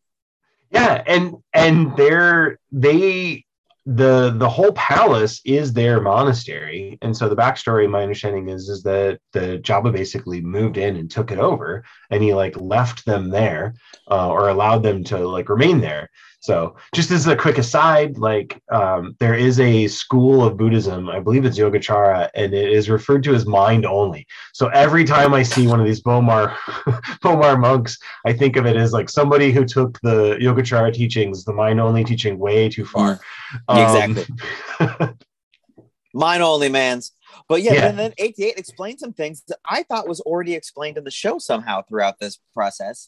yeah, 0.69 1.03
and 1.07 1.37
and 1.53 1.97
they're 1.97 2.59
they 2.71 3.45
the 3.85 4.33
the 4.37 4.47
whole 4.47 4.71
palace 4.73 5.41
is 5.43 5.73
their 5.73 5.99
monastery, 5.99 6.97
and 7.01 7.15
so 7.15 7.27
the 7.27 7.35
backstory, 7.35 7.89
my 7.89 8.01
understanding 8.01 8.47
is, 8.47 8.69
is 8.69 8.81
that 8.83 9.19
the 9.33 9.59
Jabba 9.59 9.91
basically 9.91 10.39
moved 10.39 10.77
in 10.77 10.95
and 10.95 11.11
took 11.11 11.31
it 11.31 11.39
over, 11.39 11.83
and 12.09 12.23
he 12.23 12.33
like 12.33 12.55
left 12.59 13.05
them 13.05 13.29
there, 13.29 13.75
uh, 14.09 14.29
or 14.29 14.47
allowed 14.47 14.83
them 14.83 15.03
to 15.05 15.27
like 15.27 15.49
remain 15.49 15.81
there. 15.81 16.09
So, 16.43 16.75
just 16.93 17.09
as 17.09 17.25
a 17.25 17.37
quick 17.37 17.57
aside, 17.57 18.17
like 18.17 18.61
um, 18.69 19.15
there 19.21 19.33
is 19.33 19.61
a 19.61 19.87
school 19.87 20.43
of 20.43 20.57
Buddhism, 20.57 21.07
I 21.07 21.21
believe 21.21 21.45
it's 21.45 21.57
Yogacara, 21.57 22.29
and 22.35 22.53
it 22.53 22.69
is 22.69 22.89
referred 22.89 23.23
to 23.23 23.33
as 23.33 23.45
mind 23.45 23.85
only. 23.85 24.27
So 24.53 24.67
every 24.67 25.05
time 25.05 25.33
I 25.33 25.41
see 25.43 25.67
one 25.67 25.79
of 25.79 25.85
these 25.85 26.01
B'omarr 26.03 26.53
B'omarr 27.23 27.57
monks, 27.57 27.97
I 28.25 28.33
think 28.33 28.57
of 28.57 28.65
it 28.65 28.75
as 28.75 28.91
like 28.91 29.09
somebody 29.09 29.53
who 29.53 29.63
took 29.63 29.97
the 30.01 30.35
Yogacara 30.41 30.91
teachings, 30.93 31.45
the 31.45 31.53
mind 31.53 31.79
only 31.79 32.03
teaching, 32.03 32.37
way 32.37 32.67
too 32.67 32.83
far. 32.83 33.21
Um, 33.69 34.17
Exactly. 34.17 34.35
mind 36.13 36.43
only, 36.43 36.67
man's. 36.67 37.13
But 37.47 37.61
yeah, 37.61 37.73
Yeah. 37.73 37.87
and 37.87 37.97
then 37.97 38.11
8D8 38.19 38.57
explained 38.57 38.99
some 38.99 39.13
things 39.13 39.43
that 39.47 39.59
I 39.63 39.83
thought 39.83 40.09
was 40.09 40.19
already 40.19 40.55
explained 40.55 40.97
in 40.97 41.05
the 41.05 41.11
show 41.11 41.39
somehow 41.39 41.83
throughout 41.83 42.19
this 42.19 42.37
process. 42.53 43.07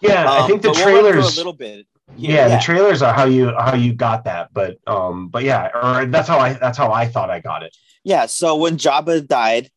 yeah, 0.00 0.30
I 0.30 0.38
Um, 0.42 0.46
think 0.48 0.62
the 0.62 0.70
trailers. 0.70 1.34
a 1.34 1.36
little 1.36 1.52
bit. 1.52 1.84
Yeah, 2.16 2.48
the 2.48 2.62
trailers 2.62 3.02
are 3.02 3.12
how 3.12 3.24
you 3.24 3.52
how 3.58 3.74
you 3.74 3.92
got 3.92 4.24
that, 4.24 4.52
but 4.52 4.78
um, 4.86 5.28
but 5.28 5.44
yeah, 5.44 5.70
or 5.74 6.06
that's 6.06 6.28
how 6.28 6.38
I 6.38 6.54
that's 6.54 6.78
how 6.78 6.92
I 6.92 7.06
thought 7.06 7.30
I 7.30 7.40
got 7.40 7.62
it. 7.62 7.76
Yeah, 8.04 8.26
so 8.26 8.56
when 8.56 8.76
Jabba 8.76 9.26
died, 9.26 9.70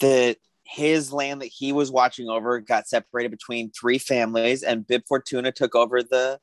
the 0.00 0.36
his 0.64 1.12
land 1.12 1.42
that 1.42 1.46
he 1.46 1.72
was 1.72 1.90
watching 1.90 2.28
over 2.28 2.60
got 2.60 2.88
separated 2.88 3.30
between 3.30 3.70
three 3.70 3.98
families, 3.98 4.62
and 4.62 4.86
Bib 4.86 5.02
Fortuna 5.06 5.52
took 5.52 5.74
over 5.74 6.02
the. 6.02 6.38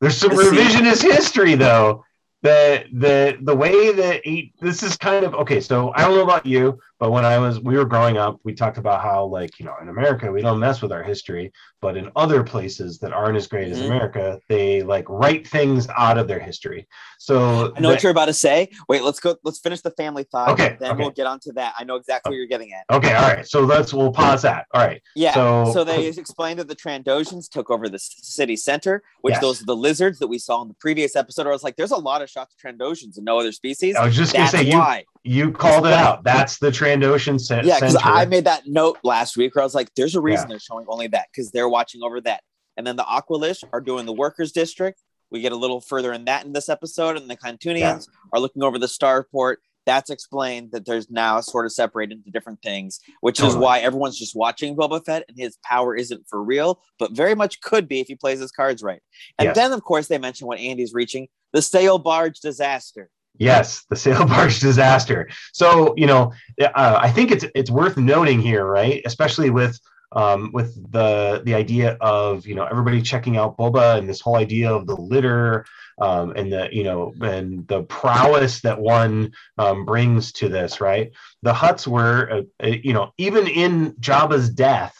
There's 0.00 0.16
some 0.16 0.36
see. 0.36 0.36
revisionist 0.36 1.02
history 1.02 1.54
though. 1.54 2.04
The 2.42 2.84
the 2.92 3.38
the 3.40 3.54
way 3.54 3.92
that 3.92 4.22
eight 4.24 4.54
this 4.60 4.82
is 4.82 4.96
kind 4.96 5.24
of 5.24 5.34
okay. 5.34 5.60
So 5.60 5.92
I 5.94 6.02
don't 6.02 6.16
know 6.16 6.24
about 6.24 6.44
you, 6.44 6.80
but 7.02 7.10
when 7.10 7.24
I 7.24 7.36
was 7.36 7.58
we 7.58 7.76
were 7.76 7.84
growing 7.84 8.16
up, 8.16 8.38
we 8.44 8.54
talked 8.54 8.78
about 8.78 9.02
how 9.02 9.24
like 9.24 9.58
you 9.58 9.66
know 9.66 9.74
in 9.82 9.88
America 9.88 10.30
we 10.30 10.40
don't 10.40 10.60
mess 10.60 10.80
with 10.80 10.92
our 10.92 11.02
history, 11.02 11.50
but 11.80 11.96
in 11.96 12.08
other 12.14 12.44
places 12.44 13.00
that 13.00 13.12
aren't 13.12 13.36
as 13.36 13.48
great 13.48 13.72
as 13.72 13.80
Mhm. 13.80 13.86
America, 13.86 14.38
they 14.48 14.84
like 14.84 15.04
write 15.08 15.44
things 15.48 15.88
out 15.98 16.16
of 16.16 16.28
their 16.28 16.38
history. 16.38 16.86
So 17.18 17.72
I 17.74 17.80
know 17.80 17.88
the- 17.88 17.94
what 17.94 18.02
you're 18.04 18.12
about 18.12 18.26
to 18.26 18.32
say. 18.32 18.68
Wait, 18.88 19.02
let's 19.02 19.18
go. 19.18 19.34
Let's 19.42 19.58
finish 19.58 19.80
the 19.80 19.90
family 19.90 20.22
thought. 20.30 20.50
Okay, 20.50 20.76
Then 20.78 20.92
okay. 20.92 21.00
we'll 21.00 21.10
get 21.10 21.26
onto 21.26 21.52
that. 21.54 21.74
I 21.76 21.82
know 21.82 21.96
exactly 21.96 22.30
what 22.30 22.36
you're 22.36 22.46
getting 22.46 22.72
at. 22.72 22.84
okay, 22.96 23.14
all 23.16 23.22
right. 23.22 23.44
So 23.48 23.62
let's 23.62 23.92
we'll 23.92 24.12
pause 24.12 24.42
that. 24.42 24.66
All 24.72 24.80
right. 24.86 25.02
Yeah. 25.16 25.34
So- 25.34 25.72
So, 25.72 25.82
they 25.82 26.06
explained 26.06 26.60
that 26.60 26.68
the 26.68 26.76
Trandoshans 26.76 27.48
took 27.50 27.68
over 27.68 27.88
the 27.88 27.98
city 27.98 28.54
center, 28.54 29.02
which 29.22 29.32
Yes. 29.32 29.40
those 29.40 29.60
are 29.62 29.64
the 29.64 29.74
lizards 29.76 30.20
that 30.20 30.28
we 30.28 30.38
saw 30.38 30.62
in 30.62 30.68
the 30.68 30.74
previous 30.74 31.16
episode. 31.16 31.48
I 31.48 31.50
was 31.50 31.64
like, 31.64 31.74
there's 31.74 31.90
a 31.90 31.96
lot 31.96 32.22
of 32.22 32.30
shots 32.30 32.54
of 32.54 32.60
Trandoshans 32.60 33.16
and 33.16 33.24
no 33.24 33.40
other 33.40 33.50
species. 33.50 33.96
I 33.96 34.04
was 34.04 34.14
just 34.16 34.32
gonna 34.32 34.46
say 34.46 34.70
why. 34.70 34.98
you 35.21 35.21
called 35.52 35.86
it 35.86 35.92
out. 35.92 36.24
That's 36.24 36.58
the 36.58 36.70
Trandoshan 36.70 37.40
ce- 37.40 37.64
Yeah, 37.64 37.76
because. 37.76 37.96
I 38.02 38.24
made 38.24 38.44
that 38.44 38.62
note 38.66 38.98
last 39.04 39.36
week 39.36 39.54
where 39.54 39.62
I 39.62 39.66
was 39.66 39.74
like, 39.74 39.94
there's 39.94 40.14
a 40.14 40.20
reason 40.20 40.44
Yeah. 40.48 40.54
they're 40.54 40.60
showing 40.60 40.86
only 40.88 41.06
that 41.08 41.28
because 41.32 41.50
they're 41.50 41.68
watching 41.68 42.02
over 42.02 42.20
that. 42.22 42.42
And 42.76 42.86
then 42.86 42.96
the 42.96 43.04
Aqualish 43.04 43.62
are 43.72 43.80
doing 43.80 44.06
the 44.06 44.12
workers 44.12 44.50
district. 44.52 45.00
We 45.30 45.40
get 45.40 45.52
a 45.52 45.56
little 45.56 45.80
further 45.80 46.12
in 46.12 46.24
that 46.26 46.44
in 46.44 46.52
this 46.52 46.68
episode, 46.68 47.16
and 47.16 47.28
the 47.30 47.36
Klatooinians 47.36 48.06
are 48.32 48.40
looking 48.40 48.62
over 48.62 48.78
the 48.78 48.86
starport. 48.86 49.56
That's 49.84 50.10
explained 50.10 50.70
that 50.72 50.84
there's 50.86 51.10
now 51.10 51.40
sort 51.40 51.66
of 51.66 51.72
separated 51.72 52.18
into 52.18 52.30
different 52.30 52.60
things, 52.62 53.00
which 53.20 53.40
is 53.40 53.56
why 53.56 53.80
everyone's 53.80 54.16
just 54.18 54.36
watching 54.36 54.76
Boba 54.76 55.04
Fett, 55.04 55.24
and 55.28 55.36
his 55.36 55.56
power 55.64 55.96
isn't 55.96 56.24
for 56.28 56.42
real, 56.42 56.80
but 57.00 57.12
very 57.12 57.34
much 57.34 57.60
could 57.62 57.88
be 57.88 57.98
if 58.00 58.06
he 58.06 58.14
plays 58.14 58.38
his 58.40 58.52
cards 58.52 58.82
right. 58.82 59.00
And 59.38 59.46
Yes. 59.46 59.56
then, 59.56 59.72
of 59.72 59.82
course, 59.82 60.06
they 60.06 60.18
mention 60.18 60.46
what 60.46 60.58
Andy's 60.60 60.92
reaching 60.94 61.26
the 61.52 61.62
sail 61.62 61.98
barge 61.98 62.38
disaster. 62.40 63.10
Yes, 63.38 63.84
the 63.88 63.96
sail 63.96 64.26
barge 64.26 64.60
disaster. 64.60 65.28
So 65.52 65.94
you 65.96 66.06
know, 66.06 66.32
uh, 66.60 66.98
I 67.00 67.10
think 67.10 67.30
it's 67.30 67.44
it's 67.54 67.70
worth 67.70 67.96
noting 67.96 68.40
here, 68.40 68.64
right? 68.64 69.02
Especially 69.04 69.50
with 69.50 69.78
um, 70.12 70.50
with 70.52 70.74
the 70.92 71.42
the 71.44 71.54
idea 71.54 71.96
of 72.00 72.46
you 72.46 72.54
know 72.54 72.64
everybody 72.64 73.02
checking 73.02 73.36
out 73.36 73.56
Boba 73.56 73.98
and 73.98 74.08
this 74.08 74.20
whole 74.20 74.36
idea 74.36 74.72
of 74.72 74.86
the 74.86 74.96
litter 74.96 75.64
um, 76.00 76.32
and 76.36 76.52
the 76.52 76.68
you 76.72 76.84
know 76.84 77.12
and 77.20 77.66
the 77.68 77.82
prowess 77.84 78.60
that 78.60 78.78
one 78.78 79.32
um, 79.58 79.84
brings 79.84 80.32
to 80.32 80.48
this, 80.48 80.80
right? 80.80 81.10
The 81.42 81.52
Hutts 81.52 81.86
were 81.86 82.30
uh, 82.30 82.66
uh, 82.66 82.76
you 82.82 82.92
know 82.92 83.12
even 83.18 83.46
in 83.46 83.92
Jabba's 83.94 84.50
death. 84.50 84.96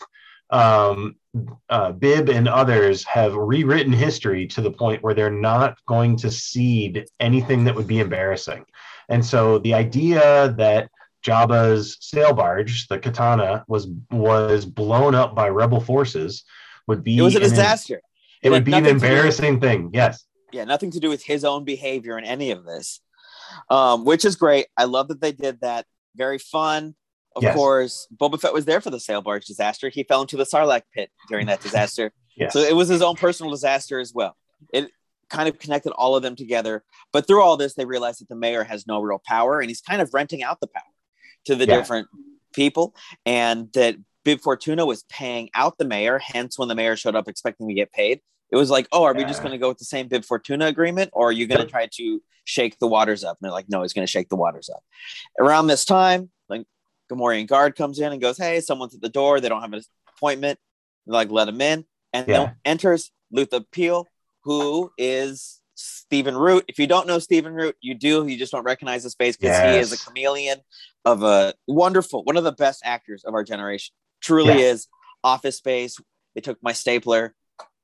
Um, 0.52 1.16
uh, 1.70 1.92
Bib 1.92 2.28
and 2.28 2.46
others 2.46 3.04
have 3.04 3.34
rewritten 3.34 3.92
history 3.92 4.46
to 4.48 4.60
the 4.60 4.70
point 4.70 5.02
where 5.02 5.14
they're 5.14 5.30
not 5.30 5.78
going 5.86 6.16
to 6.18 6.30
cede 6.30 7.06
anything 7.20 7.64
that 7.64 7.74
would 7.74 7.86
be 7.86 8.00
embarrassing. 8.00 8.64
And 9.08 9.24
so 9.24 9.58
the 9.58 9.72
idea 9.74 10.54
that 10.58 10.90
Jabba's 11.24 11.96
sail 12.00 12.34
barge, 12.34 12.86
the 12.88 12.98
Khetanna, 12.98 13.64
was 13.66 13.88
was 14.10 14.66
blown 14.66 15.14
up 15.14 15.34
by 15.34 15.48
rebel 15.48 15.80
forces 15.80 16.44
would 16.86 17.02
be 17.02 17.16
It 17.18 17.22
was 17.22 17.34
a 17.34 17.38
an- 17.38 17.44
disaster. 17.44 18.02
It 18.42 18.48
It 18.48 18.50
would 18.50 18.64
be 18.64 18.72
an 18.74 18.82
nothing 18.82 18.98
to 18.98 19.00
do- 19.00 19.06
embarrassing 19.12 19.60
thing. 19.60 19.90
Yes. 19.94 20.24
yeah, 20.52 20.64
nothing 20.64 20.90
to 20.90 21.00
do 21.00 21.08
with 21.08 21.22
his 21.22 21.44
own 21.44 21.64
behavior 21.64 22.18
in 22.18 22.24
any 22.24 22.50
of 22.50 22.64
this, 22.64 23.00
um, 23.70 24.04
which 24.04 24.24
is 24.26 24.36
great. 24.36 24.66
I 24.76 24.84
love 24.84 25.08
that 25.08 25.20
they 25.20 25.32
did 25.32 25.60
that. 25.62 25.86
Very 26.14 26.38
fun. 26.38 26.94
Of 27.36 27.42
Yes. 27.42 27.54
course, 27.54 28.06
Boba 28.16 28.40
Fett 28.40 28.52
was 28.52 28.64
there 28.64 28.80
for 28.80 28.90
the 28.90 29.00
sail 29.00 29.22
barge 29.22 29.46
disaster. 29.46 29.88
He 29.88 30.02
fell 30.04 30.20
into 30.22 30.36
the 30.36 30.44
Sarlacc 30.44 30.82
pit 30.94 31.10
during 31.28 31.46
that 31.46 31.60
disaster. 31.60 32.12
Yes. 32.34 32.54
So 32.54 32.60
it 32.60 32.74
was 32.74 32.88
his 32.88 33.02
own 33.02 33.14
personal 33.16 33.50
disaster 33.52 34.00
as 34.00 34.14
well. 34.14 34.38
It 34.72 34.88
kind 35.28 35.50
of 35.50 35.58
connected 35.58 35.92
all 35.92 36.16
of 36.16 36.22
them 36.22 36.34
together. 36.34 36.82
But 37.12 37.26
through 37.26 37.42
all 37.42 37.58
this, 37.58 37.74
they 37.74 37.84
realized 37.84 38.22
that 38.22 38.30
the 38.30 38.36
mayor 38.36 38.64
has 38.64 38.86
no 38.86 39.02
real 39.02 39.20
power 39.26 39.60
and 39.60 39.68
he's 39.68 39.82
kind 39.82 40.00
of 40.00 40.08
renting 40.14 40.42
out 40.42 40.58
the 40.60 40.66
power 40.66 40.82
to 41.44 41.54
the 41.54 41.66
Yeah. 41.66 41.76
different 41.76 42.08
people. 42.54 42.94
And 43.26 43.70
that 43.74 43.96
Bib 44.24 44.40
Fortuna 44.40 44.86
was 44.86 45.02
paying 45.10 45.50
out 45.54 45.76
the 45.76 45.84
mayor. 45.84 46.18
Hence, 46.18 46.58
when 46.58 46.68
the 46.68 46.74
mayor 46.74 46.96
showed 46.96 47.14
up 47.14 47.28
expecting 47.28 47.68
to 47.68 47.74
get 47.74 47.92
paid, 47.92 48.22
it 48.50 48.56
was 48.56 48.70
like, 48.70 48.88
oh, 48.92 49.02
are 49.02 49.12
we 49.14 49.24
just 49.26 49.42
going 49.42 49.52
to 49.52 49.58
go 49.58 49.68
with 49.68 49.78
the 49.78 49.84
same 49.84 50.08
Bib 50.08 50.24
Fortuna 50.24 50.66
agreement 50.68 51.10
or 51.12 51.28
are 51.28 51.32
you 51.32 51.46
going 51.46 51.60
to 51.60 51.66
try 51.70 51.86
to 51.96 52.22
shake 52.44 52.78
the 52.78 52.86
waters 52.88 53.24
up? 53.24 53.36
And 53.40 53.44
they're 53.46 53.52
like, 53.52 53.68
no, 53.68 53.82
he's 53.82 53.92
going 53.92 54.06
to 54.06 54.10
shake 54.10 54.30
the 54.30 54.36
waters 54.36 54.70
up. 54.74 54.82
Around 55.38 55.66
this 55.66 55.84
time, 55.84 56.30
Gamorrean 57.12 57.46
guard 57.46 57.76
comes 57.76 57.98
in 57.98 58.12
and 58.12 58.20
goes, 58.20 58.38
"Hey, 58.38 58.60
someone's 58.60 58.94
at 58.94 59.00
the 59.00 59.08
door. 59.08 59.40
They 59.40 59.48
don't 59.48 59.60
have 59.62 59.72
an 59.72 59.82
appointment." 60.16 60.58
They're 61.06 61.14
like, 61.14 61.30
let 61.30 61.46
them 61.46 61.60
in, 61.60 61.84
and 62.12 62.28
Yeah. 62.28 62.38
then 62.44 62.56
enters 62.64 63.10
Luther 63.30 63.60
Peel, 63.60 64.06
who 64.44 64.92
is 64.96 65.60
Stephen 65.74 66.36
Root. 66.36 66.64
If 66.68 66.78
you 66.78 66.86
don't 66.86 67.06
know 67.08 67.18
Stephen 67.18 67.54
Root, 67.54 67.76
you 67.80 67.94
do. 67.94 68.26
You 68.26 68.36
just 68.38 68.52
don't 68.52 68.62
recognize 68.64 69.02
his 69.02 69.14
face 69.14 69.36
because 69.36 69.58
he 69.58 69.78
is 69.80 69.92
a 69.92 69.98
chameleon 69.98 70.60
of 71.04 71.22
a 71.24 71.54
wonderful, 71.66 72.22
one 72.24 72.36
of 72.36 72.44
the 72.44 72.52
best 72.52 72.82
actors 72.84 73.24
of 73.24 73.34
our 73.34 73.42
generation. 73.42 73.92
Truly 74.20 74.60
Yeah. 74.60 74.70
is. 74.70 74.86
Office 75.24 75.56
Space. 75.56 75.98
They 76.34 76.40
took 76.40 76.62
my 76.62 76.72
stapler. 76.72 77.34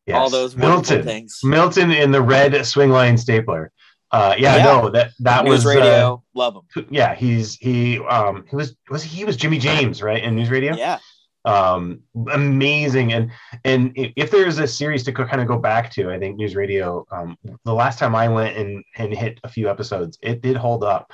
Yes. 0.06 0.16
All 0.16 0.30
those 0.30 0.56
Milton. 0.56 1.02
things. 1.04 1.40
Milton 1.44 1.90
in 1.90 2.12
the 2.12 2.22
red 2.22 2.52
Swingline 2.52 3.18
stapler. 3.18 3.72
Uh, 4.10 4.34
yeah, 4.38 4.56
Yeah. 4.56 4.64
no, 4.64 4.88
that 4.90 5.10
that 5.20 5.44
News 5.44 5.64
was 5.64 5.66
uh, 5.66 5.78
radio. 5.80 6.22
love 6.34 6.56
him. 6.74 6.86
yeah, 6.90 7.14
he's 7.14 7.56
he 7.56 7.98
um 7.98 8.44
he 8.48 8.56
was 8.56 8.74
was 8.90 9.02
he 9.02 9.24
was 9.24 9.36
Jimmy 9.36 9.58
James 9.58 10.02
right 10.02 10.22
in 10.22 10.34
NewsRadio. 10.36 10.76
Yeah. 10.76 10.98
um 11.44 12.00
amazing 12.32 13.12
and 13.12 13.30
and 13.64 13.92
if 13.94 14.30
there's 14.30 14.58
a 14.58 14.66
series 14.66 15.04
to 15.04 15.12
kind 15.12 15.40
of 15.40 15.46
go 15.46 15.56
back 15.56 15.88
to 15.90 16.10
i 16.10 16.18
think 16.18 16.38
NewsRadio 16.38 17.04
um 17.12 17.36
the 17.64 17.72
last 17.72 17.98
time 17.98 18.14
i 18.14 18.26
went 18.28 18.56
and 18.56 18.82
and 18.96 19.14
hit 19.14 19.38
a 19.44 19.48
few 19.48 19.70
episodes 19.70 20.18
it 20.20 20.42
did 20.42 20.56
hold 20.56 20.82
up 20.82 21.10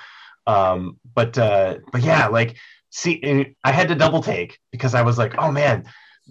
um 0.46 0.98
but 1.14 1.36
uh 1.36 1.76
but 1.92 2.00
yeah 2.02 2.26
like 2.28 2.56
see 2.90 3.54
i 3.64 3.70
had 3.70 3.88
to 3.88 3.94
double 3.94 4.22
take 4.22 4.58
because 4.72 4.94
i 4.94 5.02
was 5.02 5.18
like 5.18 5.34
oh 5.38 5.52
man 5.52 5.84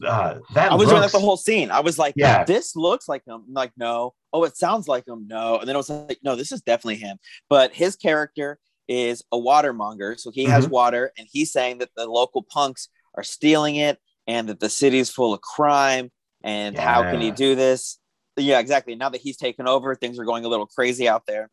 uh 0.05 0.39
that 0.53 0.71
I 0.71 0.75
was 0.75 0.89
doing 0.89 1.01
like 1.01 1.11
the 1.11 1.19
whole 1.19 1.37
scene. 1.37 1.69
I 1.69 1.81
was 1.81 1.99
like, 1.99 2.13
Yeah. 2.17 2.43
this 2.43 2.75
looks 2.75 3.07
like 3.07 3.23
him. 3.27 3.43
I'm 3.47 3.53
like, 3.53 3.71
no. 3.77 4.13
Oh, 4.31 4.43
it 4.43 4.57
sounds 4.57 4.87
like 4.87 5.07
him. 5.07 5.27
No. 5.27 5.59
And 5.59 5.67
then 5.67 5.75
I 5.75 5.77
was 5.77 5.89
like, 5.89 6.19
no, 6.23 6.35
this 6.35 6.51
is 6.51 6.61
definitely 6.61 6.95
him. 6.97 7.17
But 7.49 7.73
his 7.73 7.95
character 7.95 8.57
is 8.87 9.23
a 9.31 9.37
watermonger. 9.37 10.19
So 10.19 10.31
he 10.31 10.45
has 10.45 10.65
Mhm. 10.67 10.71
water 10.71 11.11
and 11.17 11.27
he's 11.31 11.51
saying 11.51 11.77
that 11.79 11.89
the 11.95 12.05
local 12.07 12.41
punks 12.43 12.89
are 13.15 13.23
stealing 13.23 13.75
it 13.75 13.99
and 14.25 14.49
that 14.49 14.59
the 14.59 14.69
city's 14.69 15.09
full 15.09 15.33
of 15.33 15.41
crime. 15.41 16.11
And 16.43 16.77
how 16.77 17.03
can 17.03 17.21
he 17.21 17.31
do 17.31 17.55
this? 17.55 17.99
Yeah, 18.35 18.59
exactly. 18.59 18.95
Now 18.95 19.09
that 19.09 19.21
he's 19.21 19.37
taken 19.37 19.67
over, 19.67 19.95
things 19.95 20.17
are 20.17 20.25
going 20.25 20.43
a 20.43 20.47
little 20.47 20.65
crazy 20.65 21.07
out 21.07 21.25
there. 21.27 21.49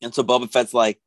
And 0.00 0.14
so 0.14 0.22
Boba 0.24 0.50
Fett's 0.50 0.74
like, 0.74 1.00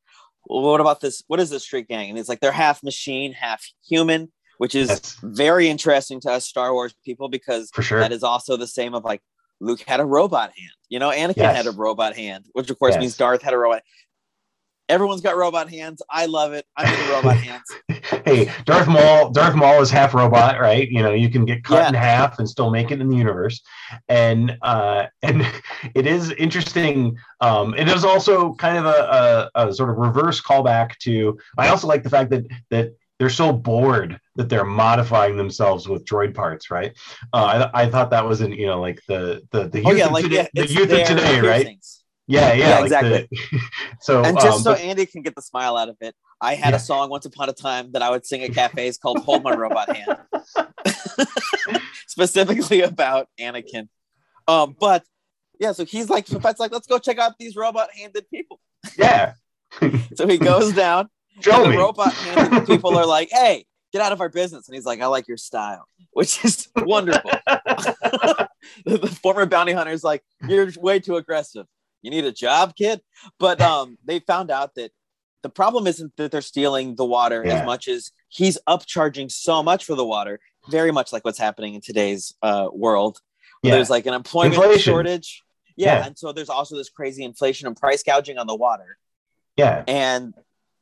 well, 0.48 0.62
what 0.62 0.80
about 0.80 1.02
this? 1.02 1.24
What 1.28 1.40
is 1.40 1.50
this 1.50 1.64
street 1.64 1.88
gang? 1.88 2.10
And 2.10 2.20
it's 2.20 2.30
like 2.30 2.40
they're 2.40 2.52
half 2.52 2.84
machine, 2.84 3.34
half 3.34 3.66
human, 3.88 4.32
which 4.58 4.76
is 4.76 4.90
Yes. 4.90 5.18
very 5.24 5.68
interesting 5.70 6.20
to 6.22 6.32
us 6.32 6.46
Star 6.46 6.74
Wars 6.74 6.94
people 7.04 7.30
because 7.30 7.70
sure 7.82 8.00
that 8.00 8.12
is 8.12 8.24
also 8.24 8.58
the 8.58 8.68
same 8.68 8.94
of 8.94 9.04
like 9.04 9.22
Luke 9.62 9.82
had 9.88 10.00
a 10.00 10.06
robot 10.06 10.52
hand. 10.58 10.72
You 10.90 11.00
know, 11.00 11.10
Anakin 11.10 11.38
Yes. 11.38 11.56
had 11.56 11.68
a 11.68 11.72
robot 11.72 12.16
hand, 12.16 12.46
which 12.54 12.70
of 12.70 12.78
course 12.80 12.94
Yes. 12.96 13.02
means 13.02 13.18
Darth 13.18 13.42
had 13.42 13.54
a 13.54 13.58
robot. 13.58 13.82
Everyone's 14.88 15.22
got 15.22 15.36
robot 15.36 15.68
hands. 15.70 16.02
I 16.12 16.28
love 16.28 16.54
it. 16.54 16.66
I'm 16.78 16.86
into 16.94 17.12
robot 17.12 17.38
hands. 17.48 17.64
hey 18.26 18.50
darth 18.66 18.88
maul 18.88 19.30
darth 19.32 19.56
maul 19.56 19.82
is 19.82 19.90
half 19.90 20.14
robot 20.14 20.60
right 20.60 20.90
you 20.90 21.02
know 21.04 21.12
you 21.12 21.28
can 21.30 21.44
get 21.44 21.64
cut 21.64 21.82
Yeah. 21.82 21.88
in 21.90 21.94
half 21.96 22.40
and 22.40 22.48
still 22.48 22.70
make 22.70 22.92
it 22.92 23.02
in 23.02 23.10
the 23.10 23.16
universe 23.16 23.62
and 24.08 24.58
uh 24.62 25.08
and 25.22 25.46
it 25.96 26.06
is 26.08 26.32
interesting 26.32 27.18
um 27.42 27.74
it 27.76 27.88
is 27.90 28.06
also 28.06 28.54
kind 28.56 28.78
of 28.78 28.86
a, 28.86 29.50
a, 29.56 29.68
a 29.70 29.74
sort 29.74 29.90
of 29.90 29.98
reverse 29.98 30.40
callback 30.42 30.98
to 31.00 31.38
i 31.58 31.68
also 31.68 31.88
like 31.88 32.04
the 32.04 32.10
fact 32.10 32.30
that 32.30 32.46
that 32.70 32.94
they're 33.20 33.30
so 33.30 33.52
bored 33.54 34.20
that 34.36 34.50
they're 34.50 34.66
modifying 34.66 35.38
themselves 35.38 35.88
with 35.88 36.04
droid 36.06 36.34
parts 36.36 36.70
right 36.70 36.94
uh 37.34 37.70
i, 37.74 37.84
I 37.84 37.90
thought 37.90 38.10
that 38.12 38.26
was 38.28 38.42
in 38.42 38.52
you 38.52 38.66
know 38.68 38.80
like 38.82 39.02
the 39.08 39.42
the 39.52 39.68
the 39.70 39.80
youth, 39.80 39.88
Oh 39.88 39.92
yeah, 39.94 40.06
of, 40.08 40.12
like 40.12 40.24
today, 40.26 40.48
yeah, 40.54 40.64
the 40.66 40.72
youth 40.74 40.92
of 40.92 41.08
today 41.08 41.40
right 41.42 41.78
yeah 42.28 42.54
yeah, 42.54 42.54
Yeah, 42.54 42.76
like 42.76 42.84
exactly. 42.86 43.28
the- 43.52 43.60
so 44.02 44.24
And 44.24 44.36
just 44.38 44.58
um, 44.58 44.62
so 44.64 44.72
but- 44.74 44.82
Andy 44.82 45.06
can 45.06 45.22
get 45.22 45.36
the 45.36 45.42
smile 45.42 45.78
out 45.78 45.90
of 45.90 45.98
it, 46.02 46.16
I 46.42 46.56
had 46.56 46.72
Yeah. 46.72 46.78
a 46.78 46.80
song 46.80 47.10
once 47.10 47.26
upon 47.26 47.50
a 47.50 47.54
time 47.54 47.92
that 47.94 48.02
I 48.02 48.10
would 48.10 48.26
sing 48.26 48.42
at 48.44 48.54
cafes 48.54 48.98
called 48.98 49.20
"Hold 49.20 49.44
My 49.44 49.54
Robot 49.54 49.96
Hand," 49.96 50.18
specifically 52.08 52.82
about 52.82 53.28
Anakin. 53.40 53.88
Um, 54.48 54.76
but 54.80 55.04
yeah, 55.60 55.72
so 55.72 55.86
he's 55.86 56.10
like, 56.10 56.28
Fett's 56.28 56.60
like, 56.60 56.72
let's 56.72 56.88
go 56.88 57.00
check 57.00 57.18
out 57.18 57.34
these 57.40 57.56
robot-handed 57.56 58.30
people. 58.30 58.60
yeah 58.98 59.34
So 60.16 60.28
he 60.28 60.38
goes 60.38 60.74
down, 60.74 61.10
show 61.42 61.62
and 61.64 61.72
me 61.72 61.76
the 61.78 61.82
robot-handed 61.82 62.66
people 62.68 62.98
are 62.98 63.06
like, 63.06 63.30
"Hey, 63.32 63.66
get 63.94 64.02
out 64.02 64.12
of 64.12 64.22
our 64.22 64.30
business!" 64.30 64.68
And 64.68 64.76
he's 64.76 64.86
like, 64.86 65.02
"I 65.02 65.08
like 65.08 65.28
your 65.28 65.38
style," 65.38 65.86
which 66.12 66.44
is 66.46 66.68
wonderful. 66.76 67.32
the, 67.46 68.48
the 68.86 69.08
former 69.22 69.46
bounty 69.46 69.74
hunter 69.74 69.92
is 69.92 70.04
like, 70.04 70.24
"You're 70.48 70.70
way 70.78 71.00
too 71.00 71.16
aggressive. 71.18 71.66
You 72.02 72.12
need 72.12 72.26
a 72.26 72.32
job, 72.32 72.76
kid." 72.76 73.02
But 73.40 73.62
um, 73.62 73.98
they 74.06 74.20
found 74.20 74.52
out 74.52 74.76
that 74.76 74.92
the 75.44 75.50
problem 75.50 75.88
isn't 75.88 76.14
that 76.18 76.32
they're 76.32 76.42
stealing 76.42 76.96
the 76.96 77.06
water 77.06 77.44
Yeah. 77.46 77.60
as 77.60 77.66
much 77.66 77.88
as 77.88 78.12
he's 78.30 78.58
upcharging 78.68 79.32
so 79.32 79.62
much 79.62 79.86
for 79.86 79.96
the 79.96 80.06
water. 80.06 80.40
Very 80.72 80.92
much 80.92 81.14
like 81.14 81.24
what's 81.24 81.38
happening 81.38 81.76
in 81.76 81.82
today's 81.82 82.34
uh, 82.42 82.70
world. 82.74 83.20
yeah 83.62 83.72
There's 83.76 83.90
like 83.92 84.08
an 84.08 84.16
employment 84.16 84.56
Inflation. 84.56 84.92
shortage. 84.94 85.44
Yeah, 85.78 86.00
Yeah. 86.00 86.06
and 86.08 86.18
so 86.18 86.32
there's 86.32 86.50
also 86.50 86.76
this 86.76 86.90
crazy 86.90 87.24
inflation 87.24 87.68
and 87.68 87.76
price 87.78 88.02
gouging 88.02 88.38
on 88.40 88.48
the 88.48 88.56
water 88.56 88.98
yeah 89.58 89.84
and 89.88 90.34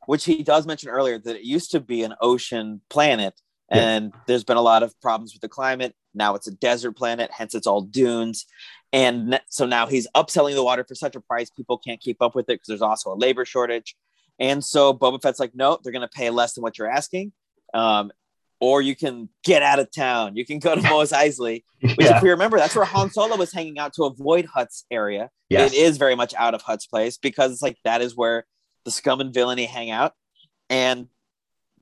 which 0.06 0.26
he 0.26 0.44
does 0.44 0.66
mention 0.66 0.90
earlier 0.90 1.18
that 1.18 1.36
it 1.36 1.44
used 1.44 1.72
to 1.72 1.80
be 1.80 2.04
an 2.04 2.14
ocean 2.22 2.82
planet 2.90 3.40
Yeah. 3.72 3.78
and 3.88 4.14
there's 4.28 4.44
been 4.44 4.58
a 4.58 4.62
lot 4.62 4.84
of 4.84 5.00
problems 5.02 5.34
with 5.34 5.42
the 5.42 5.50
climate. 5.50 5.96
Now 6.14 6.36
it's 6.36 6.48
a 6.48 6.52
desert 6.52 6.94
planet 6.94 7.32
hence 7.32 7.56
it's 7.56 7.68
all 7.68 7.82
dunes. 7.82 8.46
And 8.92 9.40
so 9.50 9.66
now 9.66 9.88
he's 9.88 10.08
upselling 10.16 10.54
the 10.56 10.64
water 10.64 10.86
for 10.88 10.96
such 10.96 11.16
a 11.16 11.20
price 11.22 11.50
people 11.50 11.78
can't 11.78 12.00
keep 12.00 12.22
up 12.22 12.36
with 12.36 12.46
it 12.50 12.56
because 12.56 12.68
there's 12.68 12.82
also 12.82 13.12
a 13.14 13.16
labor 13.16 13.46
shortage. 13.46 13.96
And 14.40 14.64
so 14.64 14.94
Boba 14.94 15.22
Fett's 15.22 15.40
like 15.40 15.56
no 15.56 15.80
they're 15.84 15.94
going 15.94 16.02
to 16.08 16.08
pay 16.08 16.30
less 16.30 16.54
than 16.54 16.62
what 16.62 16.78
you're 16.78 16.90
asking 16.90 17.32
um, 17.74 18.12
or 18.60 18.82
you 18.82 18.96
can 18.96 19.28
get 19.44 19.62
out 19.62 19.80
of 19.80 19.92
town. 19.92 20.36
You 20.38 20.46
can 20.46 20.60
go 20.60 20.74
to 20.76 20.82
Mos 20.90 21.12
Eisley. 21.12 21.64
Which 21.82 21.96
yeah. 22.00 22.18
if 22.18 22.24
we 22.24 22.30
remember 22.30 22.58
that's 22.58 22.76
where 22.76 22.86
Han 22.86 23.10
Solo 23.12 23.36
was 23.36 23.52
hanging 23.52 23.78
out 23.78 23.94
to 23.96 24.04
avoid 24.04 24.46
Hutt's 24.46 24.86
area. 24.90 25.30
Yes. 25.50 25.74
it 25.74 25.78
is 25.78 25.98
very 25.98 26.16
much 26.16 26.34
out 26.36 26.54
of 26.54 26.62
Hutt's 26.62 26.88
place 26.88 27.18
because 27.18 27.52
it's 27.52 27.62
like 27.62 27.78
that 27.84 28.02
is 28.02 28.16
where 28.16 28.46
the 28.86 28.92
scum 28.92 29.22
and 29.22 29.34
villainy 29.34 29.66
hang 29.66 29.92
out. 29.92 30.14
And 30.70 31.08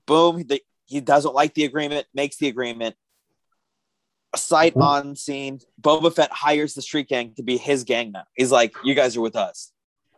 boom, 0.05 0.43
the, 0.47 0.61
he 0.85 1.01
doesn't 1.01 1.33
like 1.33 1.53
the 1.53 1.65
agreement, 1.65 2.07
makes 2.13 2.37
the 2.37 2.47
agreement. 2.47 2.95
A 4.33 4.37
sight 4.37 4.77
Ooh. 4.77 4.81
on 4.81 5.15
scene. 5.15 5.59
Boba 5.81 6.13
Fett 6.13 6.31
hires 6.31 6.73
the 6.73 6.81
street 6.81 7.09
gang 7.09 7.33
to 7.35 7.43
be 7.43 7.57
his 7.57 7.83
gang 7.83 8.11
now. 8.13 8.23
He's 8.33 8.51
like, 8.51 8.73
you 8.83 8.95
guys 8.95 9.17
are 9.17 9.21
with 9.21 9.35
us. 9.35 9.73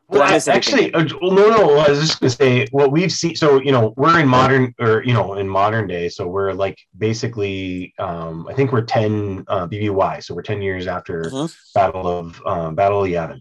Well, 0.08 0.22
I 0.22 0.36
actually, 0.36 0.94
uh, 0.94 1.06
well, 1.22 1.32
no, 1.32 1.50
no. 1.50 1.78
I 1.80 1.90
was 1.90 2.00
just 2.00 2.20
gonna 2.20 2.30
say 2.30 2.68
what 2.72 2.92
we've 2.92 3.12
seen. 3.12 3.36
So 3.36 3.60
you 3.62 3.72
know, 3.72 3.94
we're 3.98 4.20
in 4.20 4.28
modern, 4.28 4.76
or 4.80 5.02
you 5.04 5.14
know, 5.14 5.36
in 5.36 5.48
modern 5.48 5.88
day. 5.88 6.10
So 6.10 6.28
we're 6.28 6.52
like 6.54 6.78
basically, 6.96 7.94
um, 7.98 8.46
I 8.48 8.54
think 8.54 8.72
we're 8.72 8.84
ten 8.84 9.46
uh, 9.48 9.66
BBY. 9.66 10.24
So 10.24 10.36
we're 10.36 10.44
ten 10.44 10.62
years 10.62 10.86
after 10.88 11.24
Mhm. 11.24 11.56
Battle 11.74 12.08
of 12.08 12.42
um, 12.46 12.76
Battle 12.76 13.04
of 13.06 13.10
Yavin. 13.10 13.40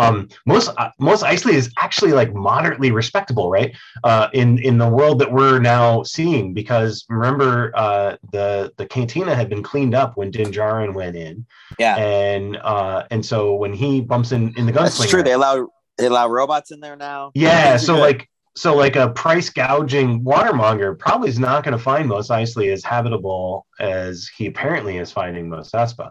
Um, 0.00 0.28
most 0.46 0.70
uh, 0.76 0.90
Mos 0.98 1.22
Eisley 1.22 1.52
is 1.52 1.72
actually 1.78 2.12
like 2.12 2.34
moderately 2.34 2.90
respectable, 2.90 3.50
right? 3.50 3.76
Uh, 4.04 4.28
in 4.32 4.58
in 4.58 4.78
the 4.78 4.88
world 4.88 5.18
that 5.20 5.30
we're 5.32 5.58
now 5.58 6.02
seeing, 6.02 6.54
because 6.54 7.04
remember, 7.08 7.72
uh, 7.74 8.16
the 8.32 8.72
the 8.76 8.86
cantina 8.86 9.34
had 9.34 9.48
been 9.48 9.62
cleaned 9.62 9.94
up 9.94 10.16
when 10.16 10.30
Din 10.30 10.50
Djarin 10.52 10.94
went 10.94 11.16
in, 11.16 11.46
Yeah, 11.78 11.96
and 11.96 12.56
uh, 12.56 13.04
and 13.10 13.24
so 13.24 13.54
when 13.54 13.72
he 13.72 14.00
bumps 14.00 14.32
in 14.32 14.54
in 14.56 14.66
the 14.66 14.72
gunslinger, 14.72 14.82
that's 14.98 15.10
true. 15.10 15.22
They 15.22 15.32
allow 15.32 15.68
they 15.98 16.06
allow 16.06 16.28
robots 16.28 16.70
in 16.70 16.80
there 16.80 16.96
now. 16.96 17.30
yeah, 17.34 17.76
so 17.76 17.94
good. 17.94 18.00
like 18.00 18.28
so 18.56 18.74
like 18.74 18.96
a 18.96 19.10
price 19.10 19.48
gouging 19.50 20.24
watermonger 20.24 20.98
probably 20.98 21.28
is 21.28 21.38
not 21.38 21.62
going 21.62 21.76
to 21.76 21.82
find 21.82 22.08
Mos 22.08 22.28
Eisley 22.28 22.72
as 22.72 22.82
habitable 22.82 23.66
as 23.78 24.28
he 24.36 24.46
apparently 24.46 24.96
is 24.98 25.12
finding 25.12 25.48
Mos 25.48 25.70
Espa. 25.70 26.10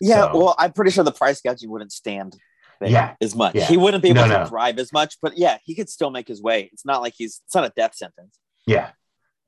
yeah. 0.00 0.30
so- 0.30 0.38
Well, 0.38 0.54
I'm 0.58 0.72
pretty 0.72 0.90
sure 0.90 1.02
the 1.02 1.12
price 1.12 1.40
gouging 1.40 1.70
wouldn't 1.70 1.92
stand 1.92 2.36
Yeah, 2.80 3.14
as 3.20 3.34
much. 3.34 3.54
yeah. 3.54 3.66
He 3.66 3.76
wouldn't 3.76 4.02
be 4.02 4.10
able 4.10 4.22
No, 4.26 4.28
to 4.28 4.38
no. 4.40 4.46
thrive 4.46 4.78
as 4.78 4.92
much. 4.92 5.16
But 5.20 5.36
yeah, 5.36 5.58
he 5.64 5.74
could 5.74 5.88
still 5.88 6.10
make 6.10 6.28
his 6.28 6.40
way. 6.42 6.68
It's 6.72 6.84
not 6.84 7.00
like 7.02 7.14
he's 7.16 7.40
it's 7.46 7.54
not 7.54 7.64
a 7.64 7.72
death 7.74 7.94
sentence. 7.94 8.38
Yeah, 8.66 8.90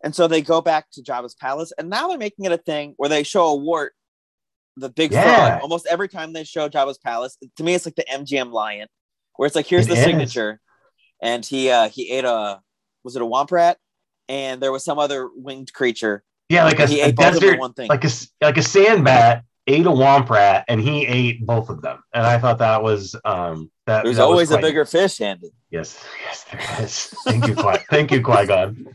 And 0.02 0.14
so 0.14 0.26
they 0.26 0.40
go 0.42 0.60
back 0.60 0.86
to 0.92 1.02
Jabba's 1.02 1.34
palace, 1.34 1.72
and 1.78 1.90
now 1.90 2.08
they're 2.08 2.18
making 2.18 2.46
it 2.46 2.52
a 2.52 2.56
thing 2.58 2.94
where 2.96 3.08
they 3.10 3.22
show 3.22 3.46
a 3.48 3.54
wart, 3.54 3.92
the 4.76 4.88
big 4.88 5.12
Yeah. 5.12 5.22
frog. 5.50 5.62
Almost 5.62 5.86
every 5.86 6.08
time 6.08 6.32
they 6.32 6.44
show 6.44 6.68
Jabba's 6.68 6.98
palace, 6.98 7.36
to 7.56 7.62
me, 7.62 7.74
it's 7.74 7.84
like 7.86 7.96
the 7.96 8.04
MGM 8.10 8.50
lion, 8.50 8.88
where 9.36 9.46
it's 9.46 9.54
like, 9.56 9.66
here's 9.66 9.86
It 9.86 9.90
the 9.90 9.96
is. 9.98 10.04
signature, 10.04 10.60
and 11.22 11.44
he 11.44 11.70
uh 11.70 11.88
he 11.90 12.10
ate 12.10 12.24
a 12.24 12.60
was 13.04 13.14
it 13.16 13.22
a 13.22 13.26
womp 13.26 13.50
rat, 13.52 13.76
and 14.28 14.60
there 14.62 14.72
was 14.72 14.84
some 14.84 14.98
other 14.98 15.28
winged 15.34 15.72
creature. 15.72 16.22
yeah, 16.48 16.64
like 16.64 16.78
a, 16.80 16.86
he 16.86 17.00
a 17.00 17.06
ate 17.08 17.16
both 17.16 17.34
of 17.34 17.40
desert, 17.40 17.58
one 17.60 17.74
thing. 17.74 17.88
like 17.88 18.04
a 18.04 18.10
like 18.40 18.56
a 18.56 18.62
sand 18.62 19.04
bat 19.04 19.44
ate 19.74 19.86
a 19.86 19.90
womp 19.90 20.28
rat, 20.30 20.64
and 20.68 20.80
he 20.80 21.06
ate 21.06 21.44
both 21.46 21.68
of 21.70 21.82
them. 21.82 22.02
And 22.14 22.26
I 22.26 22.38
thought 22.38 22.58
that 22.58 22.82
was 22.82 23.14
um 23.24 23.70
that 23.86 24.04
There's 24.04 24.16
that 24.16 24.22
was 24.24 24.30
always 24.32 24.50
a 24.50 24.58
bigger 24.58 24.84
fish, 24.84 25.20
Andy. 25.20 25.50
Yes, 25.70 26.04
yes, 26.24 26.44
there 26.50 26.84
is. 26.84 27.06
Thank 27.24 27.46
you, 27.46 27.54
Qui. 27.54 27.76
Thank 27.90 28.10
you, 28.12 28.22
Qui 28.22 28.46
Gon. 28.46 28.86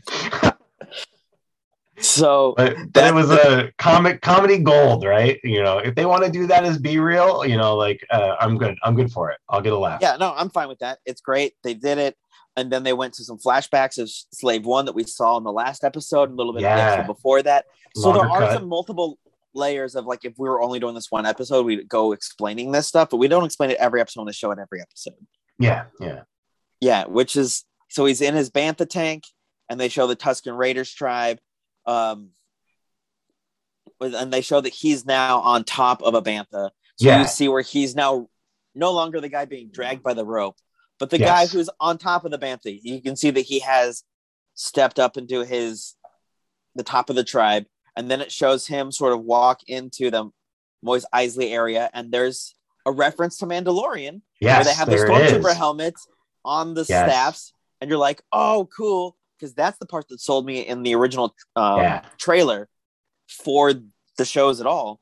So 1.98 2.52
But, 2.56 2.74
but 2.76 2.92
That- 2.94 3.08
it 3.10 3.14
was 3.14 3.30
a 3.30 3.72
comic 3.78 4.20
comedy 4.20 4.58
gold, 4.58 5.04
right? 5.04 5.40
You 5.42 5.62
know, 5.62 5.78
if 5.78 5.94
they 5.94 6.04
want 6.04 6.24
to 6.24 6.30
do 6.30 6.46
that 6.46 6.64
as 6.64 6.78
be 6.78 6.98
real, 6.98 7.46
you 7.46 7.56
know, 7.56 7.74
like 7.76 8.04
uh, 8.10 8.36
I'm 8.38 8.58
good. 8.58 8.76
I'm 8.82 8.94
good 8.94 9.10
for 9.10 9.30
it. 9.30 9.38
I'll 9.48 9.62
get 9.62 9.72
a 9.72 9.78
laugh. 9.78 10.00
yeah, 10.02 10.16
no, 10.16 10.34
I'm 10.36 10.50
fine 10.50 10.68
with 10.68 10.80
that. 10.80 10.98
It's 11.06 11.20
great. 11.22 11.54
They 11.64 11.74
did 11.74 11.98
it. 11.98 12.16
and 12.58 12.70
then 12.72 12.82
they 12.84 12.92
went 12.94 13.12
to 13.14 13.22
some 13.24 13.36
flashbacks 13.38 13.98
of 13.98 14.08
Slave 14.10 14.64
One 14.66 14.84
that 14.86 14.94
we 14.94 15.04
saw 15.04 15.36
in 15.38 15.44
the 15.44 15.52
last 15.52 15.84
episode, 15.84 16.30
a 16.30 16.34
little 16.34 16.52
bit 16.54 16.62
Yeah. 16.62 17.02
before 17.02 17.42
that. 17.42 17.64
So 17.94 18.12
there 18.12 18.28
are 18.28 18.40
cut. 18.40 18.54
some 18.54 18.68
multiple 18.68 19.18
layers 19.56 19.94
of 19.94 20.06
like 20.06 20.24
if 20.24 20.34
we 20.38 20.48
were 20.48 20.60
only 20.62 20.78
doing 20.78 20.94
this 20.94 21.10
one 21.10 21.26
episode, 21.26 21.64
we'd 21.66 21.88
go 21.88 22.12
explaining 22.12 22.72
this 22.72 22.86
stuff, 22.86 23.10
but 23.10 23.16
we 23.16 23.28
don't 23.28 23.44
explain 23.44 23.70
it 23.70 23.78
every 23.78 24.00
episode 24.00 24.20
on 24.20 24.26
the 24.26 24.32
show 24.32 24.50
in 24.52 24.58
every 24.58 24.80
episode. 24.80 25.14
Yeah, 25.58 25.86
yeah, 26.00 26.22
Yeah, 26.80 27.04
which 27.06 27.34
is 27.36 27.64
so 27.88 28.04
he's 28.04 28.20
in 28.20 28.34
his 28.34 28.50
bacta 28.50 28.88
tank, 28.88 29.24
and 29.70 29.80
they 29.80 29.88
show 29.88 30.06
the 30.06 30.14
Tuscan 30.14 30.54
Raiders 30.54 30.92
tribe, 30.92 31.38
um, 31.86 32.30
and 34.00 34.32
they 34.32 34.40
show 34.42 34.60
that 34.60 34.74
he's 34.74 35.06
now 35.06 35.40
on 35.40 35.64
top 35.64 36.02
of 36.02 36.14
a 36.14 36.22
bantha. 36.22 36.70
So 36.96 37.08
Yeah. 37.08 37.20
you 37.22 37.26
see 37.26 37.48
where 37.48 37.62
he's 37.62 37.94
now 37.94 38.28
no 38.74 38.92
longer 38.92 39.20
the 39.20 39.28
guy 39.28 39.44
being 39.46 39.70
dragged 39.70 40.02
by 40.02 40.14
the 40.14 40.24
rope, 40.26 40.56
but 40.98 41.10
the 41.10 41.18
guy 41.18 41.46
who's 41.46 41.70
on 41.80 41.96
top 41.98 42.24
of 42.24 42.30
the 42.30 42.38
bantha. 42.38 42.78
You 42.82 43.00
can 43.00 43.16
see 43.16 43.30
that 43.30 43.40
he 43.42 43.60
has 43.60 44.02
stepped 44.54 44.98
up 44.98 45.16
into 45.16 45.44
his 45.44 45.94
the 46.74 46.82
top 46.82 47.08
of 47.08 47.16
the 47.16 47.24
tribe, 47.24 47.64
and 47.96 48.10
then 48.10 48.20
it 48.20 48.30
shows 48.30 48.66
him 48.66 48.92
sort 48.92 49.12
of 49.12 49.22
walk 49.22 49.60
into 49.66 50.10
the 50.10 50.30
Mos 50.82 51.04
Eisley 51.14 51.52
area, 51.52 51.90
and 51.94 52.12
there's 52.12 52.54
a 52.84 52.92
reference 52.92 53.38
to 53.38 53.46
Mandalorian 53.46 54.20
yes. 54.40 54.56
where 54.56 54.64
they 54.64 54.74
have 54.78 54.88
the 54.88 54.96
stormtrooper 54.96 55.54
helmets 55.56 56.06
on 56.44 56.74
the 56.74 56.84
Yes. 56.88 57.10
staffs, 57.10 57.52
and 57.80 57.90
you're 57.90 57.98
like, 57.98 58.22
"Oh, 58.32 58.68
cool!" 58.76 59.16
Because 59.38 59.54
that's 59.54 59.78
the 59.78 59.86
part 59.86 60.08
that 60.08 60.20
sold 60.20 60.46
me 60.46 60.60
in 60.60 60.82
the 60.82 60.94
original 60.94 61.34
um, 61.56 61.78
Yeah. 61.80 62.02
trailer 62.18 62.68
for 63.28 63.72
the 64.16 64.24
shows 64.24 64.60
at 64.60 64.66
all. 64.66 65.00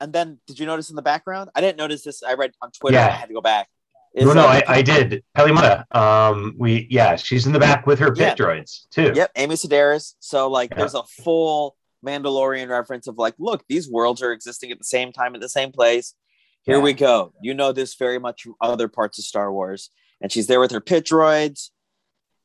And 0.00 0.12
then, 0.12 0.40
did 0.46 0.58
you 0.58 0.66
notice 0.66 0.90
in 0.90 0.96
the 0.96 1.02
background? 1.02 1.50
I 1.54 1.60
didn't 1.60 1.76
notice 1.76 2.02
this. 2.04 2.22
I 2.22 2.34
read 2.34 2.52
on 2.62 2.70
Twitter. 2.70 2.96
Yeah. 2.96 3.06
I 3.08 3.10
had 3.10 3.28
to 3.28 3.34
go 3.34 3.40
back. 3.40 3.68
Is, 4.14 4.24
No, 4.24 4.32
no, 4.32 4.46
I, 4.46 4.62
I 4.66 4.82
did. 4.82 5.22
Peli 5.34 5.52
Motto. 5.52 5.84
Um, 5.92 6.54
we 6.56 6.86
yeah, 6.90 7.14
she's 7.16 7.46
in 7.46 7.52
the 7.52 7.58
back 7.60 7.86
with 7.86 7.98
her 7.98 8.12
Yeah. 8.16 8.34
droids 8.34 8.88
too. 8.90 9.12
Yep, 9.14 9.32
Amy 9.36 9.54
Sedaris. 9.54 10.14
So 10.18 10.48
like, 10.50 10.70
Yeah. 10.70 10.78
there's 10.78 10.94
a 10.94 11.02
full 11.04 11.76
Mandalorian 12.06 12.68
reference 12.68 13.06
of 13.06 13.16
like, 13.18 13.34
look, 13.38 13.64
these 13.68 13.90
worlds 13.90 14.22
are 14.22 14.32
existing 14.32 14.70
at 14.70 14.78
the 14.78 14.84
same 14.84 15.12
time 15.12 15.34
at 15.34 15.40
the 15.40 15.48
same 15.48 15.72
place. 15.72 16.14
Here 16.62 16.76
Yeah. 16.76 16.82
we 16.82 16.92
go. 16.92 17.32
You 17.42 17.54
know 17.54 17.72
this 17.72 17.94
very 17.94 18.18
much 18.18 18.42
from 18.42 18.54
other 18.60 18.88
parts 18.88 19.18
of 19.18 19.24
Star 19.24 19.52
Wars, 19.52 19.90
and 20.20 20.30
she's 20.30 20.46
there 20.46 20.60
with 20.60 20.70
her 20.72 20.80
pit 20.80 21.04
droids, 21.04 21.70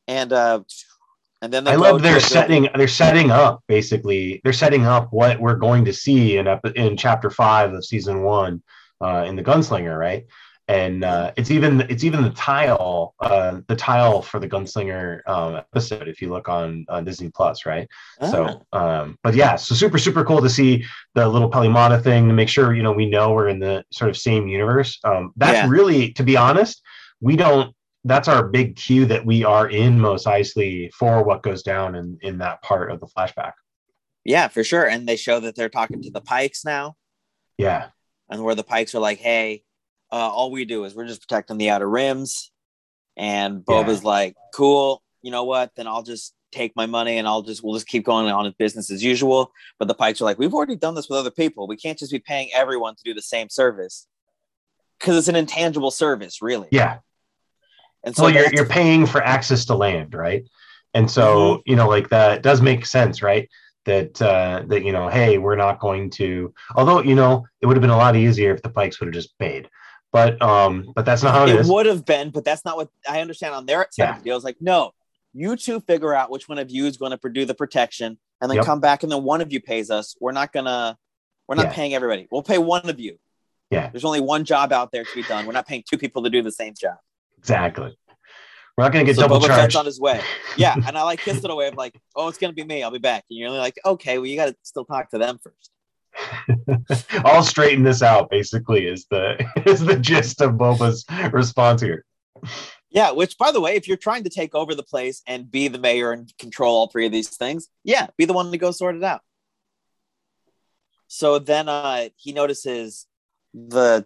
and 0.07 0.31
uh, 0.31 0.62
and 1.41 1.51
then 1.51 1.67
I 1.67 1.75
love 1.75 2.01
they're 2.01 2.15
the- 2.15 2.22
setting 2.22 2.69
they're 2.75 2.88
setting 2.88 3.31
up 3.31 3.63
basically 3.67 4.39
they're 4.43 4.53
setting 4.53 4.86
up 4.86 5.12
what 5.12 5.39
we're 5.39 5.55
going 5.55 5.86
to 5.86 5.93
see 5.93 6.38
in 6.38 6.48
in 6.75 6.95
chapter 6.98 7.29
five 7.29 7.74
of 7.74 7.83
season 7.86 8.24
one 8.24 8.63
uh, 9.01 9.25
in 9.27 9.36
the 9.36 9.43
gunslinger 9.43 9.98
right 9.98 10.25
and 10.70 11.03
uh, 11.03 11.32
it's 11.36 11.51
even 11.51 11.82
it's 11.89 12.03
even 12.05 12.24
the 12.24 12.29
tile 12.32 13.13
uh, 13.20 13.60
the 13.67 13.75
tile 13.75 14.22
for 14.22 14.39
the 14.39 14.48
gunslinger 14.48 15.20
um, 15.27 15.55
episode 15.55 16.08
if 16.08 16.22
you 16.22 16.29
look 16.29 16.48
on 16.48 16.86
uh, 16.89 17.01
Disney 17.01 17.29
Plus 17.29 17.65
right 17.65 17.88
Ah. 18.22 18.32
so 18.32 18.62
um, 18.72 19.17
but 19.24 19.36
yeah 19.36 19.55
so 19.55 19.75
super 19.75 19.98
super 19.98 20.24
cool 20.24 20.41
to 20.41 20.50
see 20.50 20.84
the 21.15 21.27
little 21.27 21.50
Peli 21.50 21.67
Motto 21.70 22.00
thing 22.00 22.27
to 22.27 22.34
make 22.34 22.50
sure 22.50 22.74
you 22.74 22.84
know 22.84 22.93
we 22.93 23.10
know 23.10 23.34
we're 23.34 23.50
in 23.50 23.60
the 23.60 23.84
sort 23.91 24.10
of 24.10 24.17
same 24.17 24.48
universe 24.48 25.00
um, 25.03 25.34
that's 25.36 25.53
Yeah. 25.53 25.67
really 25.70 26.12
to 26.13 26.24
be 26.24 26.38
honest 26.38 26.82
we 27.20 27.36
don't 27.36 27.75
that's 28.05 28.27
our 28.27 28.48
big 28.48 28.75
cue 28.75 29.05
that 29.05 29.25
we 29.25 29.43
are 29.46 29.70
in 29.70 30.00
Mos 30.00 30.25
Eisley 30.25 30.91
for 30.93 31.24
what 31.24 31.41
goes 31.43 31.63
down 31.63 31.96
in 31.96 32.17
in 32.22 32.38
that 32.39 32.62
part 32.62 32.91
of 32.91 33.00
the 33.00 33.08
flashback. 33.08 33.53
yeah, 34.25 34.48
for 34.50 34.63
sure. 34.63 34.86
And 34.89 35.08
they 35.08 35.15
show 35.17 35.39
that 35.41 35.55
they're 35.55 35.70
talking 35.70 36.01
to 36.03 36.12
the 36.12 36.20
Pikes 36.22 36.63
now, 36.65 36.96
Yeah, 37.58 37.88
and 38.29 38.43
where 38.43 38.55
the 38.55 38.63
Pikes 38.63 38.93
are 38.96 39.00
like, 39.00 39.20
"Hey, 39.20 39.63
uh, 40.13 40.29
all 40.29 40.51
we 40.51 40.63
do 40.65 40.86
is 40.86 40.96
we're 40.96 41.08
just 41.08 41.22
protecting 41.22 41.58
the 41.58 41.72
outer 41.72 41.89
rims," 41.89 42.51
and 43.17 43.65
Boba's 43.65 44.03
like, 44.03 44.36
"Cool, 44.53 45.01
you 45.22 45.32
know 45.32 45.43
what? 45.43 45.72
Then 45.75 45.88
I'll 45.88 46.03
just." 46.03 46.34
take 46.53 46.75
my 46.75 46.86
money 46.86 47.17
and 47.17 47.27
I'll 47.27 47.41
just 47.41 47.63
we'll 47.63 47.74
just 47.74 47.88
keep 47.88 48.05
going 48.05 48.27
on 48.27 48.46
with 48.46 48.55
business 48.60 48.91
as 48.91 49.03
usual. 49.03 49.51
But 49.79 49.88
the 49.88 49.96
Pikes 49.96 50.22
are 50.22 50.25
like, 50.25 50.38
we've 50.38 50.53
already 50.53 50.75
done 50.75 50.93
this 50.93 51.10
with 51.10 51.17
other 51.17 51.32
people. 51.32 51.65
We 51.67 51.77
can't 51.77 51.98
just 51.98 52.12
be 52.12 52.20
paying 52.20 52.50
everyone 52.53 52.93
to 52.93 53.01
do 53.03 53.15
the 53.15 53.24
same 53.24 53.50
service 53.50 54.05
because 55.00 55.17
it's 55.17 55.27
an 55.27 55.36
intangible 55.36 55.89
service, 55.89 56.43
really. 56.43 56.67
yeah. 56.69 56.99
And 58.04 58.15
so 58.15 58.26
well, 58.26 58.34
you're 58.36 58.54
you're 58.54 58.67
paying 58.67 59.08
for 59.08 59.23
access 59.23 59.65
to 59.65 59.76
land, 59.76 60.13
right? 60.13 60.47
And 60.93 61.10
so 61.10 61.26
Mm-hmm. 61.26 61.71
you 61.71 61.76
know, 61.76 61.89
like 61.89 62.10
that 62.10 62.43
does 62.43 62.62
make 62.62 62.86
sense, 62.86 63.23
right? 63.23 63.49
That 63.86 64.21
uh, 64.21 64.63
that 64.67 64.84
you 64.84 64.91
know, 64.91 65.10
hey, 65.10 65.39
we're 65.39 65.56
not 65.56 65.80
going 65.80 66.12
to. 66.12 66.54
Although 66.76 67.02
you 67.02 67.15
know, 67.15 67.47
it 67.62 67.65
would 67.65 67.78
have 67.78 67.82
been 67.82 67.89
a 67.89 67.97
lot 67.97 68.15
easier 68.15 68.54
if 68.54 68.62
the 68.62 68.69
Pikes 68.69 68.99
would 68.99 69.08
have 69.08 69.13
just 69.13 69.36
paid, 69.39 69.69
but 70.13 70.41
um, 70.41 70.93
but 70.95 71.04
that's 71.06 71.21
not 71.23 71.34
how 71.34 71.43
it 71.43 71.49
is. 71.49 71.56
it 71.56 71.60
is. 71.62 71.69
would 71.69 71.86
have 71.88 72.06
been, 72.06 72.30
but 72.30 72.45
that's 72.45 72.63
not 72.63 72.78
what 72.78 72.88
I 73.10 73.19
understand 73.19 73.54
on 73.54 73.65
their 73.65 73.88
side 73.91 74.04
Yeah. 74.04 74.12
of 74.12 74.17
the 74.19 74.23
deal. 74.23 74.36
It's 74.38 74.45
like, 74.45 74.62
no, 74.62 74.91
you 75.34 75.56
two 75.58 75.82
figure 75.82 76.13
out 76.13 76.30
which 76.32 76.47
one 76.47 76.60
of 76.60 76.71
you 76.71 76.86
is 76.86 76.95
going 76.97 77.17
to 77.17 77.30
do 77.30 77.43
the 77.45 77.56
protection 77.56 78.17
and 78.39 78.49
then 78.49 78.58
Yep. 78.58 78.65
come 78.65 78.80
back 78.80 79.04
and 79.04 79.12
then 79.12 79.23
one 79.23 79.41
of 79.41 79.52
you 79.52 79.60
pays 79.60 79.89
us. 79.89 80.15
We're 80.21 80.32
not 80.32 80.54
gonna 80.54 80.97
we're 81.49 81.56
not 81.56 81.65
Yeah. 81.65 81.73
paying 81.73 81.93
everybody. 81.93 82.28
We'll 82.32 82.43
pay 82.43 82.58
one 82.60 82.89
of 82.89 82.99
you. 83.02 83.17
Yeah. 83.69 83.89
There's 83.89 84.06
only 84.06 84.21
one 84.21 84.45
job 84.45 84.71
out 84.71 84.91
there 84.93 85.04
to 85.04 85.15
be 85.15 85.23
done. 85.23 85.45
We're 85.45 85.52
not 85.54 85.67
paying 85.67 85.84
two 85.89 85.97
people 85.97 86.23
to 86.23 86.30
do 86.30 86.41
the 86.41 86.52
same 86.52 86.73
job. 86.80 86.95
Exactly. 87.38 87.97
We're 88.78 88.84
not 88.86 88.93
going 88.93 89.06
to 89.06 89.10
get 89.12 89.17
so 89.17 89.23
double 89.23 89.38
Boba 89.39 89.47
Fett's 89.47 89.58
charged. 89.58 89.76
on 89.76 89.86
his 89.86 89.99
way. 89.99 90.21
Yeah, 90.58 90.76
and 90.88 90.97
I 90.97 91.04
like 91.04 91.19
kissed 91.19 91.43
it 91.43 91.52
away 91.52 91.67
of 91.67 91.76
like, 91.76 91.99
oh, 92.15 92.28
it's 92.28 92.38
gonna 92.38 92.54
be 92.54 92.63
me. 92.63 92.82
I'll 92.82 92.91
be 92.91 92.97
back. 92.97 93.23
And 93.30 93.38
you're 93.38 93.47
only 93.49 93.60
like, 93.60 93.78
okay, 93.86 94.17
well, 94.19 94.26
you 94.28 94.36
got 94.36 94.45
to 94.47 94.56
still 94.63 94.86
talk 94.86 95.10
to 95.12 95.17
them 95.17 95.38
first. 95.43 95.69
I'll 97.26 97.43
straighten 97.43 97.84
this 97.84 98.02
out. 98.02 98.30
Basically, 98.30 98.88
is 98.88 99.06
the 99.10 99.45
is 99.65 99.82
the 99.82 99.97
gist 99.97 100.41
of 100.41 100.52
Boba's 100.52 101.06
response 101.32 101.82
here. 101.82 102.06
Yeah, 102.89 103.12
which 103.12 103.38
by 103.38 103.52
the 103.52 103.62
way, 103.62 103.76
if 103.76 103.88
you're 103.88 103.97
trying 103.97 104.23
to 104.23 104.30
take 104.30 104.54
over 104.54 104.76
the 104.76 104.84
place 104.84 105.23
and 105.26 105.49
be 105.49 105.67
the 105.67 105.80
mayor 105.80 106.12
and 106.12 106.32
control 106.38 106.76
all 106.76 106.88
three 106.88 107.06
of 107.06 107.12
these 107.12 107.30
things, 107.30 107.67
yeah, 107.84 108.08
be 108.17 108.26
the 108.26 108.34
one 108.34 108.52
to 108.52 108.58
go 108.58 108.71
sort 108.71 108.95
it 108.95 109.04
out. 109.04 109.21
So 111.08 111.39
then 111.39 111.69
uh 111.69 112.10
he 112.15 112.34
notices 112.34 113.08
the 113.54 114.06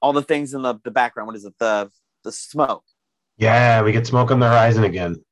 all 0.00 0.12
the 0.12 0.22
things 0.22 0.54
in 0.54 0.62
the, 0.62 0.78
the 0.84 0.90
background. 0.90 1.26
What 1.26 1.36
is 1.36 1.44
it? 1.44 1.54
The 1.58 1.90
the 2.24 2.32
smoke. 2.32 2.84
Yeah, 3.38 3.82
we 3.82 3.92
get 3.92 4.06
smoke 4.06 4.30
on 4.30 4.40
the 4.40 4.48
horizon 4.48 4.84
again. 4.84 5.22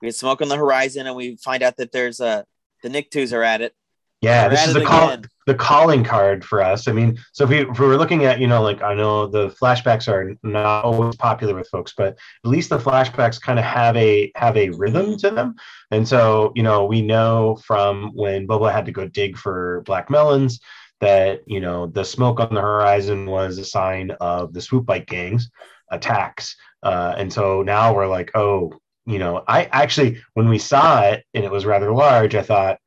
We 0.00 0.08
get 0.08 0.16
smoke 0.16 0.42
on 0.42 0.48
the 0.48 0.56
horizon 0.56 1.06
and 1.06 1.16
we 1.16 1.36
find 1.36 1.62
out 1.62 1.76
that 1.76 1.92
there's 1.92 2.20
a 2.20 2.44
the 2.82 2.88
Nicktoons 2.88 3.32
are 3.32 3.42
at 3.42 3.60
it. 3.60 3.74
Yeah, 4.22 4.46
this 4.46 4.68
is 4.68 4.74
the 4.74 4.84
call 4.84 5.10
again. 5.10 5.24
the 5.46 5.54
calling 5.54 6.04
card 6.04 6.44
for 6.44 6.62
us. 6.62 6.86
I 6.86 6.92
mean, 6.92 7.18
so 7.32 7.42
if 7.42 7.50
we 7.50 7.68
if 7.68 7.78
we 7.80 7.86
were 7.86 7.96
looking 7.96 8.24
at, 8.24 8.38
you 8.38 8.46
know, 8.46 8.62
like 8.62 8.80
I 8.80 8.94
know 8.94 9.26
the 9.26 9.48
flashbacks 9.48 10.06
are 10.06 10.36
not 10.44 10.84
always 10.84 11.16
popular 11.16 11.56
with 11.56 11.68
folks, 11.68 11.92
but 11.96 12.16
at 12.44 12.50
least 12.50 12.70
the 12.70 12.78
flashbacks 12.78 13.40
kind 13.40 13.58
of 13.58 13.64
have 13.64 13.96
a 13.96 14.30
have 14.36 14.56
a 14.56 14.70
rhythm 14.70 15.16
to 15.18 15.30
them. 15.30 15.56
And 15.90 16.06
so, 16.06 16.52
you 16.54 16.62
know, 16.62 16.84
we 16.84 17.02
know 17.02 17.56
from 17.64 18.12
when 18.14 18.46
Boba 18.46 18.72
had 18.72 18.86
to 18.86 18.92
go 18.92 19.08
dig 19.08 19.36
for 19.36 19.82
black 19.86 20.08
melons 20.08 20.60
that, 21.00 21.40
you 21.46 21.58
know, 21.58 21.88
the 21.88 22.04
smoke 22.04 22.38
on 22.38 22.54
the 22.54 22.60
horizon 22.60 23.26
was 23.26 23.58
a 23.58 23.64
sign 23.64 24.12
of 24.20 24.52
the 24.52 24.62
swoop 24.62 24.86
bike 24.86 25.06
gangs 25.06 25.50
attacks. 25.90 26.54
Uh, 26.84 27.14
and 27.18 27.32
so 27.32 27.62
now 27.62 27.92
we're 27.92 28.06
like, 28.06 28.30
oh, 28.36 28.72
you 29.04 29.18
know, 29.18 29.42
I 29.48 29.64
actually 29.64 30.22
when 30.34 30.48
we 30.48 30.58
saw 30.58 31.02
it 31.02 31.24
and 31.34 31.44
it 31.44 31.50
was 31.50 31.66
rather 31.66 31.92
large, 31.92 32.36
I 32.36 32.42
thought, 32.42 32.78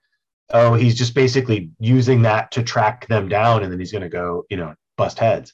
oh, 0.52 0.74
he's 0.74 0.96
just 0.96 1.14
basically 1.16 1.70
using 1.80 2.22
that 2.24 2.52
to 2.52 2.64
track 2.64 3.08
them 3.08 3.28
down, 3.28 3.64
and 3.64 3.72
then 3.72 3.80
he's 3.80 3.92
going 3.92 4.04
to 4.04 4.10
go, 4.10 4.46
you 4.50 4.58
know, 4.58 4.74
bust 4.98 5.20
heads. 5.20 5.54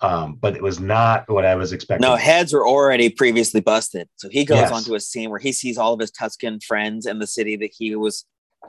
Um, 0.00 0.34
but 0.40 0.56
it 0.56 0.62
was 0.62 0.80
not 0.80 1.28
what 1.30 1.44
I 1.44 1.54
was 1.54 1.72
expecting. 1.72 2.08
No, 2.08 2.16
heads 2.16 2.52
were 2.52 2.66
already 2.66 3.08
previously 3.08 3.60
busted. 3.60 4.08
So 4.16 4.28
he 4.28 4.44
goes 4.44 4.58
Yes. 4.58 4.72
onto 4.72 4.94
a 4.96 5.00
scene 5.00 5.30
where 5.30 5.38
he 5.38 5.52
sees 5.52 5.78
all 5.78 5.92
of 5.92 6.00
his 6.00 6.10
Tuscan 6.10 6.58
friends 6.58 7.06
in 7.06 7.20
the 7.20 7.26
city 7.26 7.54
that 7.56 7.70
he 7.78 7.94
was 7.94 8.24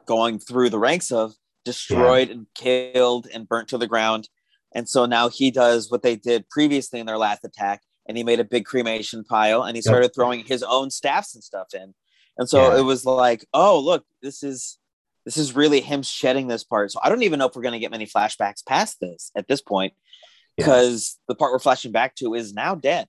going 0.05 0.38
through 0.38 0.69
the 0.69 0.77
ranks 0.77 1.12
of 1.12 1.33
destroyed 1.65 2.29
and 2.29 2.45
killed 2.53 3.27
and 3.33 3.49
burnt 3.49 3.67
to 3.69 3.79
the 3.79 3.88
ground. 3.88 4.29
And 4.75 4.88
so 4.88 5.07
now 5.07 5.29
he 5.29 5.49
does 5.49 5.89
what 5.89 6.03
they 6.03 6.15
did 6.15 6.47
previously 6.49 6.99
in 6.99 7.07
their 7.07 7.17
last 7.17 7.43
attack, 7.43 7.81
and 8.07 8.15
he 8.15 8.23
made 8.23 8.39
a 8.39 8.43
big 8.43 8.65
cremation 8.65 9.23
pile 9.23 9.63
and 9.63 9.75
he 9.75 9.79
Yep. 9.79 9.86
started 9.91 10.13
throwing 10.13 10.43
his 10.45 10.62
own 10.62 10.91
staffs 10.91 11.33
and 11.33 11.43
stuff 11.43 11.73
in. 11.73 11.95
And 12.38 12.47
so 12.47 12.71
Yeah. 12.71 12.79
it 12.79 12.83
was 12.83 13.05
like, 13.05 13.45
oh, 13.55 13.79
look, 13.79 14.05
this 14.21 14.43
is 14.43 14.77
this 15.25 15.38
is 15.38 15.55
really 15.55 15.81
him 15.81 16.03
shedding 16.03 16.47
this 16.47 16.63
part. 16.63 16.91
So 16.91 16.99
I 17.03 17.09
don't 17.09 17.23
even 17.23 17.39
know 17.39 17.47
if 17.47 17.55
we're 17.55 17.62
going 17.62 17.73
to 17.73 17.79
get 17.79 17.91
many 17.91 18.05
flashbacks 18.05 18.65
past 18.65 18.99
this 18.99 19.31
at 19.36 19.47
this 19.47 19.62
point 19.62 19.93
Yeah. 20.57 20.65
because 20.65 21.19
the 21.27 21.36
part 21.36 21.51
we're 21.51 21.59
flashing 21.59 21.91
back 21.91 22.15
to 22.15 22.33
is 22.33 22.53
now 22.53 22.75
dead. 22.75 23.07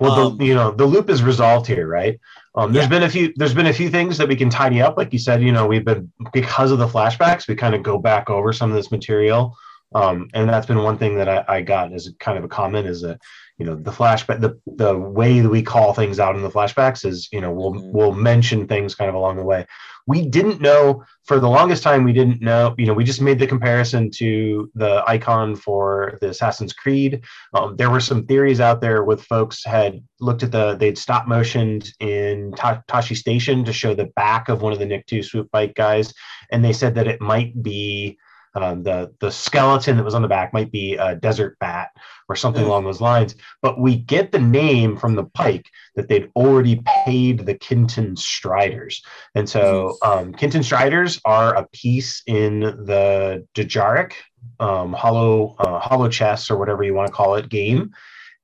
Well, 0.00 0.12
Um, 0.12 0.38
the, 0.38 0.46
you 0.46 0.54
know, 0.54 0.70
the 0.70 0.86
loop 0.86 1.10
is 1.10 1.22
resolved 1.22 1.66
here, 1.66 1.86
right? 1.86 2.18
Um, 2.54 2.72
there's 2.72 2.86
Yeah. 2.86 2.88
been 2.90 3.02
a 3.02 3.08
few. 3.10 3.32
There's 3.36 3.52
been 3.52 3.66
a 3.66 3.72
few 3.72 3.90
things 3.90 4.16
that 4.16 4.28
we 4.28 4.36
can 4.36 4.48
tidy 4.48 4.80
up, 4.80 4.96
like 4.96 5.12
you 5.12 5.18
said. 5.18 5.42
You 5.42 5.52
know, 5.52 5.66
we've 5.66 5.84
been 5.84 6.10
because 6.32 6.70
of 6.70 6.78
the 6.78 6.88
flashbacks. 6.88 7.46
We 7.46 7.54
kind 7.54 7.74
of 7.74 7.82
go 7.82 7.98
back 7.98 8.30
over 8.30 8.52
some 8.52 8.70
of 8.70 8.76
this 8.76 8.90
material 8.90 9.54
Um, 9.94 10.28
and 10.34 10.48
that's 10.48 10.66
been 10.66 10.82
one 10.82 10.98
thing 10.98 11.16
that 11.18 11.28
I, 11.28 11.44
I 11.46 11.60
got 11.62 11.92
as 11.92 12.12
kind 12.18 12.36
of 12.36 12.44
a 12.44 12.48
comment 12.48 12.88
is 12.88 13.02
that 13.02 13.20
you 13.58 13.64
know 13.64 13.76
the 13.76 13.92
flashback 13.92 14.40
the 14.40 14.58
the 14.66 14.98
way 14.98 15.38
that 15.38 15.48
we 15.48 15.62
call 15.62 15.94
things 15.94 16.18
out 16.18 16.34
in 16.34 16.42
the 16.42 16.50
flashbacks 16.50 17.04
is 17.06 17.28
you 17.30 17.40
know 17.40 17.52
we'll 17.52 17.74
mm-hmm. 17.74 17.92
we'll 17.92 18.12
mention 18.12 18.66
things 18.66 18.96
kind 18.96 19.08
of 19.08 19.14
along 19.14 19.36
the 19.36 19.44
way 19.44 19.64
we 20.06 20.26
didn't 20.26 20.60
know 20.60 21.04
for 21.24 21.40
the 21.40 21.48
longest 21.48 21.82
time 21.82 22.04
we 22.04 22.12
didn't 22.12 22.42
know 22.42 22.74
you 22.76 22.86
know 22.86 22.92
we 22.92 23.04
just 23.04 23.20
made 23.20 23.38
the 23.38 23.46
comparison 23.46 24.10
to 24.10 24.70
the 24.74 25.02
icon 25.06 25.56
for 25.56 26.18
the 26.20 26.28
assassin's 26.28 26.72
creed. 26.72 27.22
Um, 27.54 27.76
there 27.76 27.90
were 27.90 28.00
some 28.00 28.26
theories 28.26 28.60
out 28.60 28.80
there 28.80 29.04
with 29.04 29.22
folks 29.22 29.64
had 29.64 30.02
looked 30.20 30.42
at 30.42 30.52
the 30.52 30.74
they'd 30.74 30.98
stop 30.98 31.26
motioned 31.26 31.90
in 32.00 32.52
Ta- 32.56 32.82
Tosche 32.88 33.16
Station 33.16 33.64
to 33.64 33.72
show 33.72 33.94
the 33.94 34.10
back 34.16 34.48
of 34.48 34.62
one 34.62 34.72
of 34.72 34.78
the 34.78 34.86
Nikto 34.86 35.24
swoop 35.24 35.50
bike 35.50 35.74
guys 35.74 36.12
and 36.52 36.64
they 36.64 36.72
said 36.72 36.94
that 36.94 37.08
it 37.08 37.20
might 37.20 37.62
be 37.62 38.18
um, 38.54 38.82
the 38.82 39.12
the 39.20 39.30
skeleton 39.30 39.96
that 39.96 40.04
was 40.04 40.14
on 40.14 40.22
the 40.22 40.28
back 40.28 40.52
might 40.52 40.70
be 40.70 40.94
a 40.96 41.14
desert 41.16 41.58
bat 41.58 41.90
or 42.28 42.36
something 42.36 42.64
mm. 42.64 42.66
along 42.66 42.84
those 42.84 43.00
lines. 43.00 43.34
But 43.62 43.80
we 43.80 43.96
get 43.96 44.32
the 44.32 44.38
name 44.38 44.96
from 44.96 45.14
the 45.14 45.24
pike 45.24 45.68
that 45.96 46.08
they'd 46.08 46.30
already 46.36 46.80
paid 46.84 47.46
the 47.46 47.54
Kintan 47.54 48.18
Striders, 48.18 49.02
and 49.34 49.48
so 49.48 49.96
um, 50.02 50.32
Kintan 50.32 50.64
Striders 50.64 51.20
are 51.24 51.54
a 51.56 51.66
piece 51.68 52.22
in 52.26 52.60
the 52.60 53.46
Dejarik 53.54 54.12
um, 54.60 54.92
hollow 54.92 55.56
uh, 55.58 55.80
holochess 55.80 56.50
or 56.50 56.56
whatever 56.56 56.82
you 56.82 56.94
want 56.94 57.08
to 57.08 57.12
call 57.12 57.34
it 57.34 57.48
game, 57.48 57.92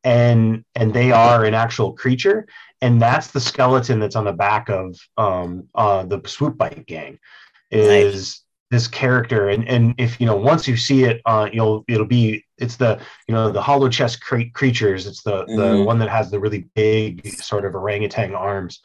and 0.05 0.64
and 0.75 0.92
they 0.92 1.12
are 1.12 1.44
an 1.44 1.55
actual 1.55 1.92
creature. 1.92 2.46
And 2.83 3.01
that's 3.01 3.29
the 3.29 3.40
skeleton 3.40 4.01
that's 4.01 4.16
on 4.16 4.25
the 4.25 4.33
back 4.33 4.70
of 4.70 4.96
um, 5.18 5.68
uh, 5.75 6.05
the 6.05 6.23
swoop 6.27 6.57
bike 6.57 6.87
gang. 6.87 7.18
Is 7.70 8.42
this 8.70 8.87
character. 8.87 9.48
And 9.48 9.68
and 9.68 9.94
if 9.98 10.20
you 10.20 10.26
know 10.26 10.37
once 10.37 10.68
you 10.68 10.76
see 10.76 11.04
it 11.04 11.20
uh 11.26 11.48
you'll 11.52 11.85
it'll 11.88 12.06
be 12.06 12.44
it's 12.59 12.76
the 12.76 13.00
you 13.26 13.35
know 13.35 13.50
the 13.50 13.61
holochess 13.61 14.20
cre- 14.20 14.50
creatures. 14.54 15.06
It's 15.06 15.22
the 15.22 15.44
mm-hmm. 15.44 15.56
the 15.56 15.83
one 15.83 15.98
that 15.98 16.09
has 16.09 16.30
the 16.30 16.40
really 16.40 16.68
big 16.74 17.26
sort 17.35 17.64
of 17.64 17.74
orangutan 17.74 18.35
arms. 18.35 18.80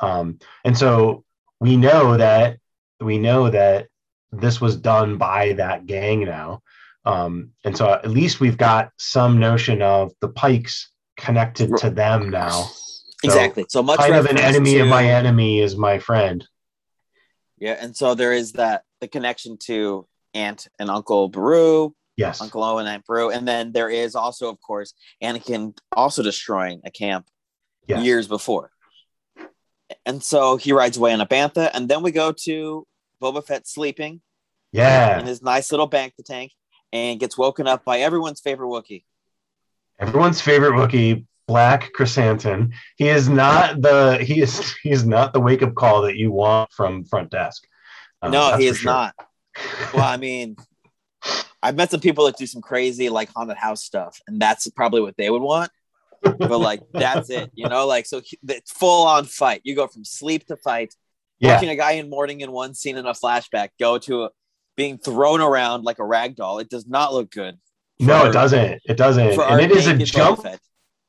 Um 0.00 0.38
and 0.64 0.76
so 0.76 1.24
we 1.60 1.76
know 1.76 2.16
that 2.16 2.58
we 3.00 3.18
know 3.18 3.50
that 3.50 3.88
this 4.32 4.60
was 4.60 4.76
done 4.76 5.18
by 5.18 5.52
that 5.54 5.86
gang 5.86 6.24
now. 6.24 6.62
Um 7.04 7.50
and 7.64 7.76
so 7.76 7.92
at 7.92 8.10
least 8.10 8.40
we've 8.40 8.58
got 8.58 8.90
some 8.98 9.38
notion 9.38 9.82
of 9.82 10.12
the 10.20 10.28
pikes 10.28 10.90
connected 11.18 11.76
to 11.78 11.90
them 11.90 12.30
now. 12.30 12.62
So 13.20 13.28
exactly. 13.28 13.66
So 13.68 13.82
much 13.82 13.98
kind 13.98 14.14
of 14.14 14.26
an 14.26 14.38
enemy 14.38 14.74
to... 14.74 14.80
of 14.80 14.88
my 14.88 15.04
enemy 15.04 15.60
is 15.60 15.76
my 15.76 15.98
friend 15.98 16.46
yeah 17.58 17.76
and 17.80 17.96
so 17.96 18.14
there 18.14 18.32
is 18.32 18.52
that 18.52 18.82
the 19.00 19.08
connection 19.08 19.56
to 19.58 20.06
Aunt 20.36 20.68
and 20.78 20.90
Uncle 20.90 21.28
Beru. 21.28 21.94
Yes. 22.16 22.40
Uncle 22.40 22.62
Owen 22.62 22.86
and 22.86 22.94
Aunt 22.94 23.04
Beru. 23.06 23.30
And 23.30 23.46
then 23.46 23.72
there 23.72 23.90
is 23.90 24.14
also, 24.14 24.48
of 24.48 24.60
course, 24.60 24.94
Anakin 25.22 25.76
also 25.92 26.22
destroying 26.22 26.80
a 26.84 26.90
camp 26.90 27.26
yes. 27.86 28.04
years 28.04 28.28
before. 28.28 28.70
And 30.04 30.22
so 30.22 30.56
he 30.56 30.72
rides 30.72 30.96
away 30.96 31.12
on 31.12 31.20
a 31.20 31.26
bantha, 31.26 31.70
and 31.72 31.88
then 31.88 32.02
we 32.02 32.10
go 32.10 32.32
to 32.32 32.86
Boba 33.22 33.44
Fett 33.44 33.68
sleeping. 33.68 34.20
Yeah. 34.72 35.20
In 35.20 35.26
his 35.26 35.42
nice 35.42 35.70
little 35.70 35.88
bacta 35.88 36.24
tank 36.24 36.52
and 36.92 37.20
gets 37.20 37.38
woken 37.38 37.66
up 37.66 37.84
by 37.84 38.00
everyone's 38.00 38.40
favorite 38.40 38.68
Wookiee. 38.68 39.04
Everyone's 39.98 40.40
favorite 40.40 40.72
Wookiee, 40.72 41.24
Black 41.46 41.92
Chrysanthemum. 41.92 42.72
He 42.96 43.08
is 43.08 43.28
not 43.28 43.80
the 43.80 44.18
he 44.22 44.40
is 44.40 44.74
he's 44.82 45.04
not 45.04 45.32
the 45.32 45.40
wake 45.40 45.62
up 45.62 45.74
call 45.74 46.02
that 46.02 46.16
you 46.16 46.32
want 46.32 46.72
from 46.72 47.04
front 47.04 47.30
desk. 47.30 47.66
Um, 48.22 48.32
no, 48.32 48.56
he 48.56 48.66
is 48.66 48.78
sure. 48.78 48.92
not. 48.92 49.14
Well, 49.94 50.04
I 50.04 50.18
mean, 50.18 50.56
I've 51.62 51.76
met 51.76 51.90
some 51.90 52.00
people 52.00 52.26
that 52.26 52.36
do 52.36 52.46
some 52.46 52.60
crazy 52.60 53.08
like 53.08 53.30
haunted 53.34 53.56
house 53.56 53.82
stuff, 53.82 54.20
and 54.26 54.38
that's 54.38 54.68
probably 54.68 55.00
what 55.00 55.16
they 55.16 55.30
would 55.30 55.40
want. 55.40 55.70
but 56.20 56.58
like 56.58 56.82
that's 56.92 57.30
it, 57.30 57.50
you 57.54 57.66
know. 57.66 57.86
Like 57.86 58.04
so, 58.04 58.20
it's 58.46 58.70
full 58.70 59.06
on 59.06 59.24
fight. 59.24 59.62
You 59.64 59.74
go 59.74 59.86
from 59.86 60.04
sleep 60.04 60.46
to 60.48 60.56
fight. 60.58 60.94
Yeah. 61.38 61.54
Watching 61.54 61.70
a 61.70 61.76
guy 61.76 61.92
in 61.92 62.10
mourning 62.10 62.42
in 62.42 62.52
one 62.52 62.74
scene 62.74 62.96
in 62.98 63.06
a 63.06 63.12
flashback 63.12 63.70
go 63.78 63.98
to 63.98 64.24
a, 64.24 64.30
being 64.76 64.98
thrown 64.98 65.40
around 65.40 65.84
like 65.84 65.98
a 65.98 66.04
rag 66.04 66.36
doll. 66.36 66.58
It 66.58 66.68
does 66.68 66.86
not 66.86 67.14
look 67.14 67.30
good. 67.30 67.58
For, 67.98 68.06
no, 68.06 68.26
it 68.26 68.32
doesn't. 68.32 68.82
It 68.84 68.96
doesn't. 68.96 69.40
And 69.40 69.60
it 69.60 69.70
is 69.70 69.86
a 69.86 69.96
jump. 69.96 70.44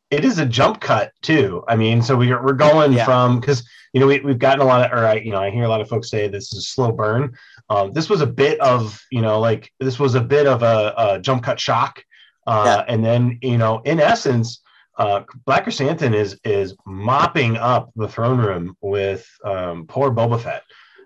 It 0.10 0.24
is 0.24 0.40
a 0.40 0.46
jump 0.46 0.80
cut 0.80 1.12
too. 1.22 1.64
I 1.68 1.76
mean, 1.76 2.02
so 2.02 2.16
we're 2.16 2.42
we're 2.42 2.54
going 2.54 2.94
yeah. 2.94 3.06
from 3.06 3.40
because 3.40 3.68
you 3.94 4.00
know, 4.00 4.08
we, 4.08 4.20
we've 4.20 4.40
gotten 4.40 4.62
a 4.62 4.66
lot 4.66 4.86
of, 4.86 4.98
or 4.98 5.06
I, 5.06 5.16
you 5.16 5.32
know, 5.32 5.40
I 5.40 5.50
hear 5.50 5.64
a 5.64 5.68
lot 5.68 5.82
of 5.82 5.90
folks 5.90 6.10
say 6.10 6.28
this 6.28 6.54
is 6.54 6.60
a 6.60 6.62
slow 6.62 6.92
burn. 6.92 7.36
Um, 7.70 7.94
this 7.94 8.10
was 8.10 8.22
a 8.22 8.28
bit 8.28 8.60
of, 8.60 9.02
you 9.12 9.22
know, 9.22 9.40
like 9.40 9.72
this 9.80 9.98
was 9.98 10.16
a 10.16 10.22
bit 10.22 10.46
of 10.46 10.62
a, 10.62 10.94
a 10.98 11.20
jump 11.20 11.44
cut 11.44 11.60
shock. 11.60 12.04
Uh, 12.46 12.64
yeah. 12.66 12.94
And 12.94 13.04
then, 13.04 13.40
you 13.42 13.58
know, 13.58 13.82
in 13.86 14.00
essence, 14.00 14.62
uh, 14.98 15.24
Black 15.46 15.66
Krrsantan 15.66 16.14
is 16.14 16.40
is 16.44 16.76
mopping 16.86 17.58
up 17.58 17.92
the 17.96 18.08
throne 18.08 18.40
room 18.40 18.76
with 18.82 19.28
um, 19.44 19.86
poor 19.88 20.12
Boba 20.12 20.40
Fett. 20.42 20.64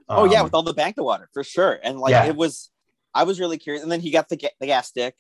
Um, 0.09 0.19
oh 0.19 0.25
yeah, 0.25 0.41
with 0.41 0.53
all 0.53 0.63
the 0.63 0.73
bacta 0.73 1.03
water 1.03 1.29
for 1.33 1.43
sure. 1.43 1.79
And 1.83 1.99
like 1.99 2.11
yeah. 2.11 2.25
it 2.25 2.35
was, 2.35 2.71
I 3.13 3.23
was 3.23 3.39
really 3.39 3.57
curious. 3.57 3.83
And 3.83 3.91
then 3.91 4.01
he 4.01 4.11
got 4.11 4.29
the 4.29 4.37
the 4.59 4.67
gas 4.67 4.87
stick. 4.87 5.15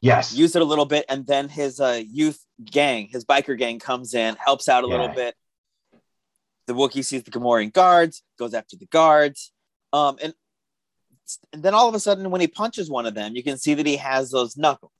Yes. 0.00 0.34
Use 0.34 0.56
it 0.56 0.62
a 0.62 0.64
little 0.64 0.86
bit, 0.86 1.04
and 1.08 1.26
then 1.26 1.48
his 1.48 1.80
uh, 1.80 2.00
youth 2.06 2.42
gang, 2.64 3.08
his 3.08 3.24
biker 3.24 3.58
gang, 3.58 3.78
comes 3.78 4.14
in, 4.14 4.36
helps 4.36 4.68
out 4.68 4.84
a 4.84 4.86
yeah. 4.86 4.92
little 4.92 5.14
bit 5.14 5.34
the 6.70 6.76
Wookiee 6.76 7.04
sees 7.04 7.24
the 7.24 7.32
Gamorrean 7.32 7.72
guards, 7.72 8.22
goes 8.38 8.54
after 8.54 8.76
the 8.76 8.86
guards, 8.86 9.52
um, 9.92 10.16
and, 10.22 10.32
and 11.52 11.62
then 11.64 11.74
all 11.74 11.88
of 11.88 11.94
a 11.96 12.00
sudden, 12.00 12.30
when 12.30 12.40
he 12.40 12.46
punches 12.46 12.88
one 12.88 13.06
of 13.06 13.14
them, 13.14 13.34
you 13.34 13.42
can 13.42 13.58
see 13.58 13.74
that 13.74 13.86
he 13.86 13.96
has 13.96 14.30
those 14.30 14.56
knuckles. 14.56 14.92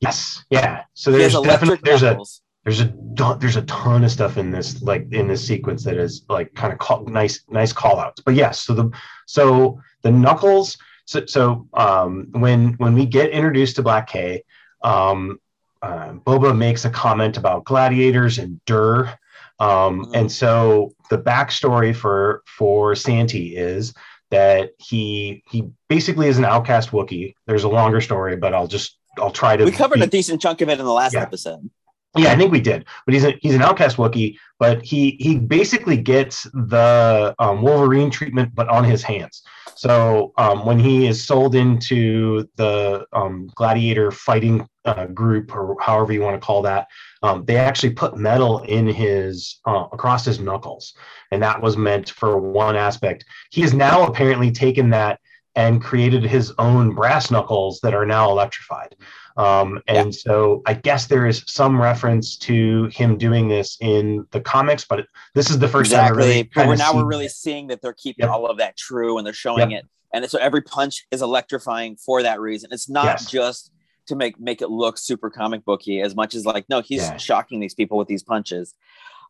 Yes, 0.00 0.44
yeah. 0.50 0.84
So 0.92 1.10
there's 1.10 1.32
definitely 1.32 1.78
there's 1.82 2.02
knuckles. 2.02 2.42
a 2.42 2.64
there's 2.64 2.80
a 2.80 3.38
there's 3.40 3.56
a 3.56 3.62
ton 3.62 4.04
of 4.04 4.10
stuff 4.10 4.36
in 4.36 4.50
this 4.50 4.82
like 4.82 5.06
in 5.10 5.26
this 5.26 5.46
sequence 5.46 5.84
that 5.84 5.96
is 5.96 6.26
like 6.28 6.52
kind 6.54 6.70
of 6.70 6.78
call, 6.78 7.04
nice 7.06 7.42
nice 7.48 7.72
call 7.72 7.98
outs. 7.98 8.20
But 8.20 8.34
yes, 8.34 8.60
so 8.60 8.74
the 8.74 8.90
so 9.26 9.80
the 10.02 10.10
knuckles. 10.10 10.76
So 11.06 11.26
so 11.26 11.68
um, 11.74 12.28
when 12.32 12.74
when 12.74 12.94
we 12.94 13.06
get 13.06 13.30
introduced 13.30 13.76
to 13.76 13.82
Black 13.82 14.08
K, 14.08 14.44
um, 14.82 15.40
uh, 15.82 16.12
Boba 16.12 16.56
makes 16.56 16.84
a 16.84 16.90
comment 16.90 17.36
about 17.36 17.64
gladiators 17.64 18.38
and 18.38 18.62
Dur 18.66 19.18
um, 19.58 20.02
mm-hmm. 20.02 20.14
And 20.14 20.32
so 20.32 20.94
the 21.10 21.18
backstory 21.18 21.94
for 21.94 22.42
for 22.46 22.94
Santi 22.94 23.56
is 23.56 23.94
that 24.30 24.70
he 24.78 25.42
he 25.50 25.70
basically 25.88 26.28
is 26.28 26.38
an 26.38 26.44
outcast 26.44 26.90
Wookiee. 26.90 27.34
There's 27.46 27.64
a 27.64 27.68
longer 27.68 28.00
story, 28.00 28.36
but 28.36 28.54
I'll 28.54 28.66
just 28.66 28.98
I'll 29.18 29.30
try 29.30 29.56
to. 29.56 29.64
We 29.64 29.70
covered 29.70 29.96
be, 29.96 30.04
a 30.04 30.08
decent 30.08 30.42
chunk 30.42 30.60
of 30.60 30.68
it 30.68 30.78
in 30.78 30.84
the 30.84 30.92
last 30.92 31.14
yeah. 31.14 31.22
episode. 31.22 31.70
Yeah, 32.16 32.32
I 32.32 32.36
think 32.36 32.50
we 32.50 32.60
did. 32.60 32.86
But 33.04 33.14
he's 33.14 33.24
a, 33.24 33.38
he's 33.42 33.54
an 33.54 33.62
outcast 33.62 33.96
Wookiee, 33.96 34.36
but 34.58 34.82
he 34.82 35.16
he 35.20 35.38
basically 35.38 35.96
gets 35.96 36.44
the 36.44 37.34
um, 37.38 37.62
Wolverine 37.62 38.10
treatment, 38.10 38.54
but 38.54 38.68
on 38.68 38.84
his 38.84 39.02
hands. 39.02 39.42
So 39.76 40.32
um, 40.38 40.64
when 40.64 40.78
he 40.78 41.06
is 41.06 41.22
sold 41.22 41.54
into 41.54 42.48
the 42.56 43.06
um, 43.12 43.50
gladiator 43.54 44.10
fighting 44.10 44.66
uh, 44.86 45.06
group, 45.06 45.54
or 45.54 45.76
however 45.80 46.12
you 46.14 46.22
want 46.22 46.40
to 46.40 46.44
call 46.44 46.62
that, 46.62 46.88
um, 47.22 47.44
they 47.44 47.56
actually 47.56 47.90
put 47.90 48.16
metal 48.16 48.60
in 48.60 48.86
his 48.86 49.60
uh, 49.66 49.84
across 49.92 50.24
his 50.24 50.40
knuckles, 50.40 50.94
and 51.30 51.42
that 51.42 51.60
was 51.60 51.76
meant 51.76 52.08
for 52.08 52.38
one 52.38 52.74
aspect. 52.74 53.24
He 53.50 53.60
has 53.60 53.74
now 53.74 54.06
apparently 54.06 54.50
taken 54.50 54.90
that 54.90 55.20
and 55.56 55.82
created 55.82 56.22
his 56.22 56.52
own 56.58 56.94
brass 56.94 57.30
knuckles 57.30 57.80
that 57.82 57.94
are 57.94 58.06
now 58.06 58.30
electrified. 58.30 58.94
Um, 59.36 59.82
and 59.86 60.08
yeah. 60.08 60.18
so 60.18 60.62
I 60.66 60.74
guess 60.74 61.06
there 61.06 61.26
is 61.26 61.42
some 61.46 61.80
reference 61.80 62.36
to 62.38 62.84
him 62.86 63.18
doing 63.18 63.48
this 63.48 63.76
in 63.80 64.26
the 64.30 64.40
comics, 64.40 64.84
but 64.84 65.06
this 65.34 65.50
is 65.50 65.58
the 65.58 65.68
first 65.68 65.90
exactly. 65.90 66.22
time. 66.22 66.28
Really 66.28 66.50
but 66.54 66.68
we're 66.68 66.76
now 66.76 66.94
we're 66.94 67.04
really 67.04 67.28
seeing 67.28 67.66
that 67.66 67.82
they're 67.82 67.92
keeping 67.92 68.24
yep. 68.24 68.32
all 68.32 68.46
of 68.46 68.58
that 68.58 68.76
true 68.76 69.18
and 69.18 69.26
they're 69.26 69.34
showing 69.34 69.72
yep. 69.72 69.84
it. 69.84 69.90
And 70.12 70.30
so 70.30 70.38
every 70.38 70.62
punch 70.62 71.06
is 71.10 71.20
electrifying 71.20 71.96
for 71.96 72.22
that 72.22 72.40
reason. 72.40 72.70
It's 72.72 72.88
not 72.88 73.04
yes. 73.04 73.30
just 73.30 73.72
to 74.06 74.16
make 74.16 74.40
make 74.40 74.62
it 74.62 74.70
look 74.70 74.96
super 74.96 75.28
comic 75.28 75.64
booky 75.64 76.00
as 76.00 76.14
much 76.14 76.34
as 76.34 76.46
like 76.46 76.66
no, 76.70 76.80
he's 76.80 77.02
yeah. 77.02 77.16
shocking 77.18 77.60
these 77.60 77.74
people 77.74 77.98
with 77.98 78.08
these 78.08 78.22
punches. 78.22 78.74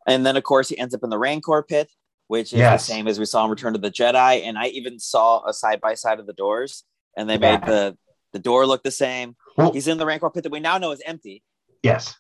And 0.06 0.24
then 0.24 0.36
of 0.36 0.44
course 0.44 0.68
he 0.68 0.78
ends 0.78 0.94
up 0.94 1.02
in 1.02 1.10
the 1.10 1.18
Rancor 1.18 1.64
pit, 1.64 1.90
which 2.28 2.52
is 2.52 2.60
yes. 2.60 2.86
the 2.86 2.92
same 2.92 3.08
as 3.08 3.18
we 3.18 3.24
saw 3.24 3.44
in 3.44 3.50
Return 3.50 3.72
to 3.72 3.80
the 3.80 3.90
Jedi. 3.90 4.44
And 4.44 4.56
I 4.56 4.66
even 4.66 5.00
saw 5.00 5.44
a 5.44 5.52
side 5.52 5.80
by 5.80 5.94
side 5.94 6.20
of 6.20 6.26
the 6.28 6.32
doors, 6.32 6.84
and 7.16 7.28
they 7.28 7.38
yeah. 7.38 7.58
made 7.58 7.66
the 7.66 7.98
the 8.32 8.38
door 8.38 8.66
look 8.66 8.84
the 8.84 8.92
same. 8.92 9.34
Well, 9.56 9.72
He's 9.72 9.88
in 9.88 9.98
the 9.98 10.06
Rancor 10.06 10.30
pit 10.30 10.42
that 10.42 10.52
we 10.52 10.60
now 10.60 10.78
know 10.78 10.92
is 10.92 11.02
empty. 11.04 11.42
Yes. 11.82 12.14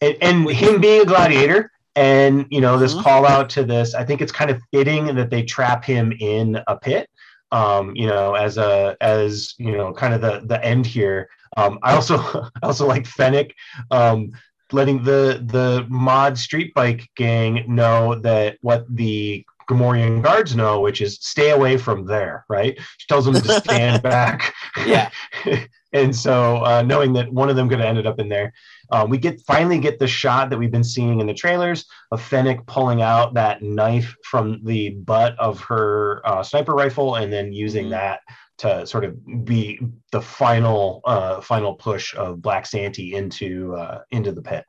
And, 0.00 0.16
and 0.20 0.50
him 0.50 0.80
being 0.80 1.02
a 1.02 1.04
gladiator, 1.04 1.70
and 1.94 2.46
you 2.50 2.60
know, 2.60 2.78
this 2.78 2.92
mm-hmm. 2.92 3.02
call 3.02 3.26
out 3.26 3.48
to 3.50 3.64
this, 3.64 3.94
I 3.94 4.04
think 4.04 4.20
it's 4.20 4.32
kind 4.32 4.50
of 4.50 4.60
fitting 4.72 5.14
that 5.14 5.30
they 5.30 5.42
trap 5.42 5.84
him 5.84 6.12
in 6.20 6.60
a 6.66 6.76
pit. 6.76 7.08
Um, 7.52 7.94
you 7.94 8.06
know, 8.06 8.34
as 8.34 8.58
a 8.58 8.96
as 9.00 9.54
you 9.58 9.72
know, 9.72 9.92
kind 9.92 10.12
of 10.12 10.20
the 10.20 10.42
the 10.44 10.62
end 10.64 10.84
here. 10.84 11.28
Um, 11.56 11.78
I 11.82 11.94
also 11.94 12.18
I 12.62 12.66
also 12.66 12.86
like 12.86 13.06
Fennec 13.06 13.54
um, 13.90 14.32
letting 14.72 15.02
the 15.02 15.42
the 15.46 15.86
mod 15.88 16.36
street 16.38 16.74
bike 16.74 17.08
gang 17.16 17.64
know 17.66 18.16
that 18.16 18.58
what 18.60 18.84
the 18.94 19.46
Gamorrean 19.68 20.22
guards 20.22 20.54
know, 20.54 20.80
which 20.80 21.00
is 21.00 21.18
stay 21.20 21.50
away 21.50 21.76
from 21.76 22.06
there, 22.06 22.44
right? 22.48 22.78
She 22.98 23.06
tells 23.08 23.24
them 23.24 23.34
to 23.34 23.60
stand 23.60 24.02
back. 24.14 24.54
Yeah. 24.86 25.10
and 25.92 26.14
so 26.14 26.64
uh, 26.64 26.82
knowing 26.82 27.12
that 27.14 27.32
one 27.32 27.48
of 27.50 27.56
them 27.56 27.68
could 27.68 27.78
have 27.80 27.88
ended 27.88 28.06
up 28.06 28.18
in 28.20 28.28
there, 28.28 28.52
uh, 28.90 29.06
we 29.08 29.18
get 29.18 29.40
finally 29.46 29.78
get 29.78 29.98
the 29.98 30.06
shot 30.06 30.50
that 30.50 30.58
we've 30.58 30.70
been 30.70 30.84
seeing 30.84 31.20
in 31.20 31.26
the 31.26 31.34
trailers 31.34 31.84
of 32.12 32.22
Fennec 32.22 32.64
pulling 32.66 33.02
out 33.02 33.34
that 33.34 33.62
knife 33.62 34.14
from 34.24 34.60
the 34.64 34.90
butt 34.90 35.36
of 35.38 35.60
her 35.60 36.22
uh, 36.24 36.42
sniper 36.42 36.72
rifle 36.74 37.16
and 37.16 37.32
then 37.32 37.52
using 37.52 37.86
Mhm. 37.86 37.90
that 37.90 38.20
to 38.58 38.86
sort 38.86 39.04
of 39.04 39.44
be 39.44 39.78
the 40.12 40.20
final 40.22 41.00
uh, 41.04 41.40
final 41.40 41.74
push 41.74 42.14
of 42.14 42.40
Black 42.40 42.64
Santee 42.66 43.14
into 43.14 43.74
uh, 43.74 44.00
into 44.10 44.32
the 44.32 44.42
pit. 44.42 44.64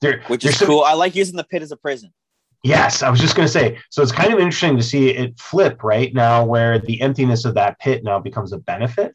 There, 0.00 0.22
which 0.26 0.44
is 0.44 0.56
some- 0.58 0.66
cool. 0.68 0.82
I 0.82 0.92
like 0.94 1.14
using 1.14 1.36
the 1.36 1.44
pit 1.44 1.62
as 1.62 1.72
a 1.72 1.76
prison. 1.76 2.12
Yes, 2.64 3.02
I 3.02 3.10
was 3.10 3.20
just 3.20 3.36
going 3.36 3.46
to 3.46 3.52
say. 3.52 3.78
So 3.90 4.02
it's 4.02 4.12
kind 4.12 4.32
of 4.32 4.40
interesting 4.40 4.76
to 4.76 4.82
see 4.82 5.10
it 5.10 5.38
flip 5.38 5.82
right 5.84 6.12
now, 6.12 6.44
where 6.44 6.78
the 6.78 7.00
emptiness 7.00 7.44
of 7.44 7.54
that 7.54 7.78
pit 7.78 8.02
now 8.02 8.18
becomes 8.18 8.52
a 8.52 8.58
benefit. 8.58 9.14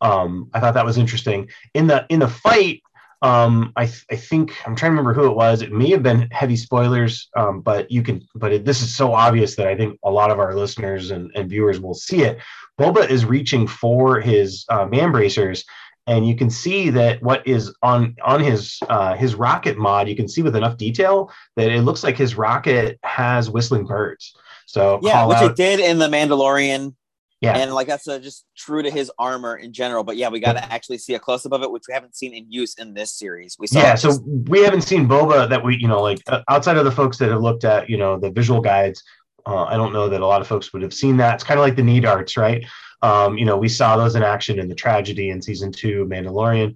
Um, 0.00 0.50
I 0.54 0.60
thought 0.60 0.74
that 0.74 0.84
was 0.84 0.98
interesting 0.98 1.48
in 1.74 1.86
the 1.86 2.06
in 2.08 2.20
the 2.20 2.28
fight. 2.28 2.82
Um, 3.22 3.72
I 3.74 3.86
th- 3.86 4.04
I 4.10 4.16
think 4.16 4.52
I'm 4.66 4.76
trying 4.76 4.92
to 4.92 4.96
remember 4.96 5.14
who 5.14 5.30
it 5.30 5.34
was. 5.36 5.62
It 5.62 5.72
may 5.72 5.90
have 5.90 6.02
been 6.02 6.28
heavy 6.30 6.56
spoilers, 6.56 7.30
um, 7.36 7.62
but 7.62 7.90
you 7.90 8.02
can. 8.02 8.26
But 8.34 8.52
it, 8.52 8.64
this 8.64 8.82
is 8.82 8.94
so 8.94 9.14
obvious 9.14 9.56
that 9.56 9.66
I 9.66 9.76
think 9.76 9.98
a 10.04 10.10
lot 10.10 10.30
of 10.30 10.38
our 10.38 10.54
listeners 10.54 11.10
and, 11.10 11.30
and 11.34 11.48
viewers 11.48 11.80
will 11.80 11.94
see 11.94 12.22
it. 12.22 12.38
Boba 12.78 13.08
is 13.08 13.24
reaching 13.24 13.66
for 13.66 14.20
his 14.20 14.66
uh, 14.68 14.84
man 14.86 15.10
bracers, 15.10 15.64
and 16.06 16.26
you 16.26 16.36
can 16.36 16.50
see 16.50 16.90
that 16.90 17.22
what 17.22 17.46
is 17.46 17.74
on 17.82 18.16
on 18.22 18.40
his 18.40 18.78
uh, 18.88 19.14
his 19.16 19.34
rocket 19.34 19.78
mod. 19.78 20.08
You 20.08 20.16
can 20.16 20.28
see 20.28 20.42
with 20.42 20.56
enough 20.56 20.76
detail 20.76 21.32
that 21.56 21.70
it 21.70 21.82
looks 21.82 22.04
like 22.04 22.16
his 22.16 22.36
rocket 22.36 22.98
has 23.02 23.50
whistling 23.50 23.86
birds. 23.86 24.36
So 24.66 25.00
Yeah, 25.02 25.26
which 25.26 25.38
out, 25.38 25.50
it 25.52 25.56
did 25.56 25.80
in 25.80 25.98
the 25.98 26.08
Mandalorian. 26.08 26.94
Yeah. 27.40 27.58
And 27.58 27.74
like 27.74 27.86
that's 27.86 28.08
uh, 28.08 28.18
just 28.18 28.46
true 28.56 28.82
to 28.82 28.90
his 28.90 29.12
armor 29.18 29.56
in 29.56 29.74
general. 29.74 30.02
But 30.02 30.16
yeah, 30.16 30.30
we 30.30 30.40
got 30.40 30.54
to 30.54 30.72
actually 30.72 30.96
see 30.96 31.12
a 31.12 31.18
close 31.18 31.44
up 31.44 31.52
of 31.52 31.62
it, 31.62 31.70
which 31.70 31.82
we 31.86 31.92
haven't 31.92 32.16
seen 32.16 32.32
in 32.32 32.50
use 32.50 32.74
in 32.76 32.94
this 32.94 33.12
series. 33.12 33.56
We 33.58 33.66
saw 33.66 33.80
yeah 33.80 33.94
so 33.96 34.08
just- 34.08 34.22
we 34.26 34.62
haven't 34.62 34.82
seen 34.82 35.06
boba 35.06 35.48
that 35.48 35.62
we 35.62 35.76
you 35.76 35.88
know 35.88 36.00
like 36.00 36.22
uh, 36.26 36.40
outside 36.48 36.76
of 36.76 36.84
the 36.84 36.92
folks 36.92 37.18
that 37.18 37.30
have 37.30 37.42
looked 37.42 37.64
at 37.64 37.90
you 37.90 37.96
know 37.98 38.18
the 38.18 38.30
visual 38.30 38.60
guides 38.60 39.02
uh, 39.46 39.64
i 39.64 39.76
don't 39.76 39.92
know 39.92 40.08
that 40.08 40.20
a 40.20 40.26
lot 40.26 40.40
of 40.40 40.46
folks 40.46 40.72
would 40.72 40.82
have 40.82 40.94
seen 40.94 41.16
that 41.16 41.34
it's 41.34 41.44
kind 41.44 41.58
of 41.58 41.64
like 41.64 41.76
the 41.76 41.82
knee 41.82 42.00
darts 42.00 42.36
right 42.36 42.64
um, 43.08 43.30
you 43.38 43.44
know 43.48 43.56
we 43.64 43.68
saw 43.68 43.96
those 43.96 44.14
in 44.18 44.22
action 44.22 44.58
in 44.58 44.68
the 44.68 44.74
tragedy 44.84 45.26
in 45.30 45.40
season 45.42 45.70
two 45.80 46.04
mandalorian 46.12 46.70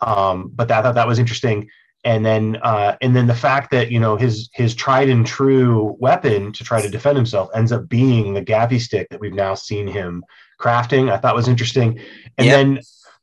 um, 0.00 0.50
but 0.54 0.68
that, 0.68 0.78
i 0.78 0.82
thought 0.82 0.94
that 0.94 1.06
was 1.06 1.18
interesting 1.18 1.58
and 2.04 2.24
then 2.28 2.44
uh, 2.70 2.96
and 3.00 3.16
then 3.16 3.26
the 3.26 3.40
fact 3.46 3.70
that 3.70 3.90
you 3.90 4.00
know 4.04 4.14
his 4.16 4.48
his 4.60 4.74
tried 4.74 5.08
and 5.08 5.26
true 5.26 5.96
weapon 5.98 6.52
to 6.52 6.62
try 6.64 6.80
to 6.82 6.88
defend 6.96 7.16
himself 7.16 7.48
ends 7.54 7.72
up 7.72 7.88
being 7.88 8.34
the 8.34 8.44
gaffi 8.50 8.80
stick 8.80 9.06
that 9.10 9.20
we've 9.20 9.40
now 9.46 9.54
seen 9.54 9.86
him 9.86 10.24
crafting 10.60 11.10
i 11.10 11.16
thought 11.18 11.34
was 11.42 11.48
interesting 11.48 11.90
and 12.38 12.46
Yep. 12.46 12.54
then 12.56 12.68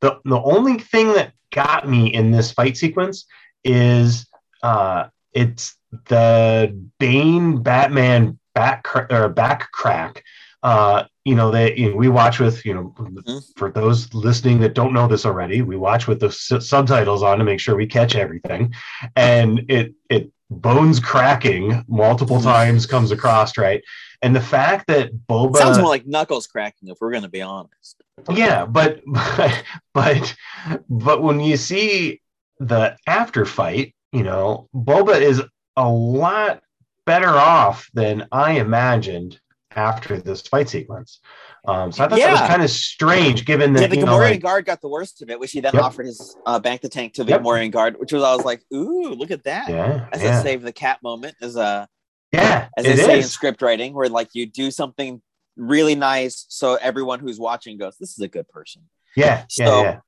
the 0.00 0.10
the 0.24 0.40
only 0.42 0.78
thing 0.78 1.08
that 1.14 1.32
got 1.52 1.88
me 1.88 2.12
in 2.12 2.30
this 2.30 2.52
fight 2.52 2.76
sequence 2.76 3.26
is 3.64 4.26
uh 4.62 5.04
it's 5.32 5.76
the 6.08 6.76
Bane 6.98 7.62
Batman 7.62 8.38
back 8.54 8.86
or 9.10 9.28
back 9.28 9.70
crack. 9.72 10.24
Uh, 10.62 11.04
you 11.24 11.34
know, 11.34 11.50
they 11.50 11.74
you 11.76 11.90
know, 11.90 11.96
we 11.96 12.08
watch 12.08 12.38
with 12.38 12.64
you 12.64 12.74
know 12.74 12.94
Mhm. 12.98 13.42
for 13.56 13.70
those 13.70 14.12
listening 14.14 14.60
that 14.60 14.74
don't 14.74 14.92
know 14.92 15.08
this 15.08 15.26
already, 15.26 15.62
we 15.62 15.76
watch 15.76 16.06
with 16.06 16.20
the 16.20 16.30
subtitles 16.30 17.22
on 17.22 17.38
to 17.38 17.44
make 17.44 17.60
sure 17.60 17.74
we 17.76 17.86
catch 17.86 18.14
everything, 18.14 18.72
and 19.16 19.64
it 19.68 19.94
it 20.08 20.30
bones 20.50 21.00
cracking 21.00 21.84
multiple 21.88 22.36
Mhm. 22.38 22.44
times 22.44 22.86
comes 22.86 23.10
across 23.10 23.56
right, 23.58 23.82
and 24.20 24.36
the 24.36 24.40
fact 24.40 24.86
that 24.88 25.10
Boba 25.28 25.56
sounds 25.56 25.78
more 25.78 25.88
like 25.88 26.06
knuckles 26.06 26.46
cracking, 26.46 26.88
if 26.88 26.98
we're 27.00 27.12
gonna 27.12 27.28
be 27.28 27.42
honest. 27.42 28.02
yeah 28.30 28.64
but 28.64 29.00
but 29.94 30.34
but 30.88 31.22
when 31.22 31.40
you 31.40 31.56
see 31.56 32.20
the 32.60 32.96
after 33.06 33.44
fight 33.44 33.94
you 34.12 34.22
know 34.22 34.68
boba 34.74 35.18
is 35.20 35.42
a 35.76 35.88
lot 35.88 36.62
better 37.06 37.30
off 37.30 37.88
than 37.94 38.28
i 38.30 38.52
imagined 38.52 39.40
after 39.76 40.18
this 40.20 40.42
fight 40.42 40.68
sequence 40.68 41.20
um 41.66 41.90
so 41.92 42.04
i 42.04 42.08
thought 42.08 42.18
that 42.18 42.30
was 42.32 42.40
kind 42.42 42.62
of 42.62 42.70
strange 42.70 43.44
given 43.44 43.72
that 43.72 43.82
Yeah, 43.82 43.86
the 43.88 43.96
know 43.96 44.06
Gamorrean 44.06 44.30
like, 44.32 44.42
guard 44.42 44.64
got 44.66 44.80
the 44.80 44.88
worst 44.88 45.22
of 45.22 45.30
it, 45.30 45.38
which 45.38 45.52
he 45.52 45.60
then 45.60 45.74
Yep. 45.74 45.82
offered 45.84 46.06
his 46.06 46.36
uh, 46.46 46.58
bacta 46.60 46.90
tank 46.90 47.14
to 47.14 47.24
the 47.24 47.30
Yep. 47.32 47.42
Gamorrean 47.42 47.70
guard, 47.70 47.98
which 47.98 48.12
was 48.12 48.22
I 48.22 48.34
was 48.34 48.44
like, 48.44 48.62
ooh, 48.72 49.10
look 49.14 49.30
at 49.30 49.44
that. 49.44 49.68
yeah 49.68 50.08
That's 50.12 50.22
yeah 50.24 50.38
a 50.40 50.42
save 50.42 50.62
the 50.62 50.72
cat 50.72 50.98
moment, 51.02 51.36
as 51.40 51.56
a 51.56 51.88
yeah 52.32 52.68
as 52.76 52.84
they 52.86 52.96
say 52.96 53.20
in 53.20 53.28
script 53.28 53.62
writing, 53.62 53.94
where 53.94 54.08
like 54.08 54.30
you 54.34 54.46
do 54.46 54.70
something 54.70 55.22
really 55.56 55.94
nice, 55.94 56.46
so 56.48 56.74
everyone 56.80 57.20
who's 57.20 57.38
watching 57.38 57.78
goes, 57.78 57.96
"This 57.98 58.10
is 58.12 58.18
a 58.20 58.28
good 58.28 58.48
person." 58.48 58.82
yeah 59.16 59.44
yeah 59.58 59.66
So- 59.66 59.82
yeah 59.82 59.98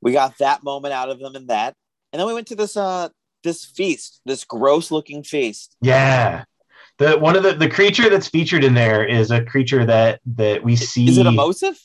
We 0.00 0.12
got 0.12 0.38
that 0.38 0.62
moment 0.62 0.94
out 0.94 1.08
of 1.10 1.18
them 1.18 1.34
in 1.34 1.46
that, 1.48 1.74
and 2.12 2.20
then 2.20 2.26
we 2.26 2.34
went 2.34 2.46
to 2.48 2.56
this 2.56 2.76
uh 2.76 3.08
this 3.44 3.64
feast, 3.64 4.20
this 4.24 4.44
gross 4.44 4.90
looking 4.90 5.22
feast. 5.22 5.76
yeah 5.80 6.44
the 6.98 7.18
one 7.18 7.36
of 7.36 7.42
the 7.42 7.54
the 7.54 7.68
creature 7.68 8.10
that's 8.10 8.28
featured 8.28 8.64
in 8.64 8.74
there 8.74 9.04
is 9.04 9.30
a 9.30 9.44
creature 9.44 9.84
that 9.86 10.20
that 10.36 10.62
we 10.62 10.76
see 10.76 11.08
Is 11.08 11.18
it 11.18 11.26
a 11.26 11.30
Mosif? 11.30 11.76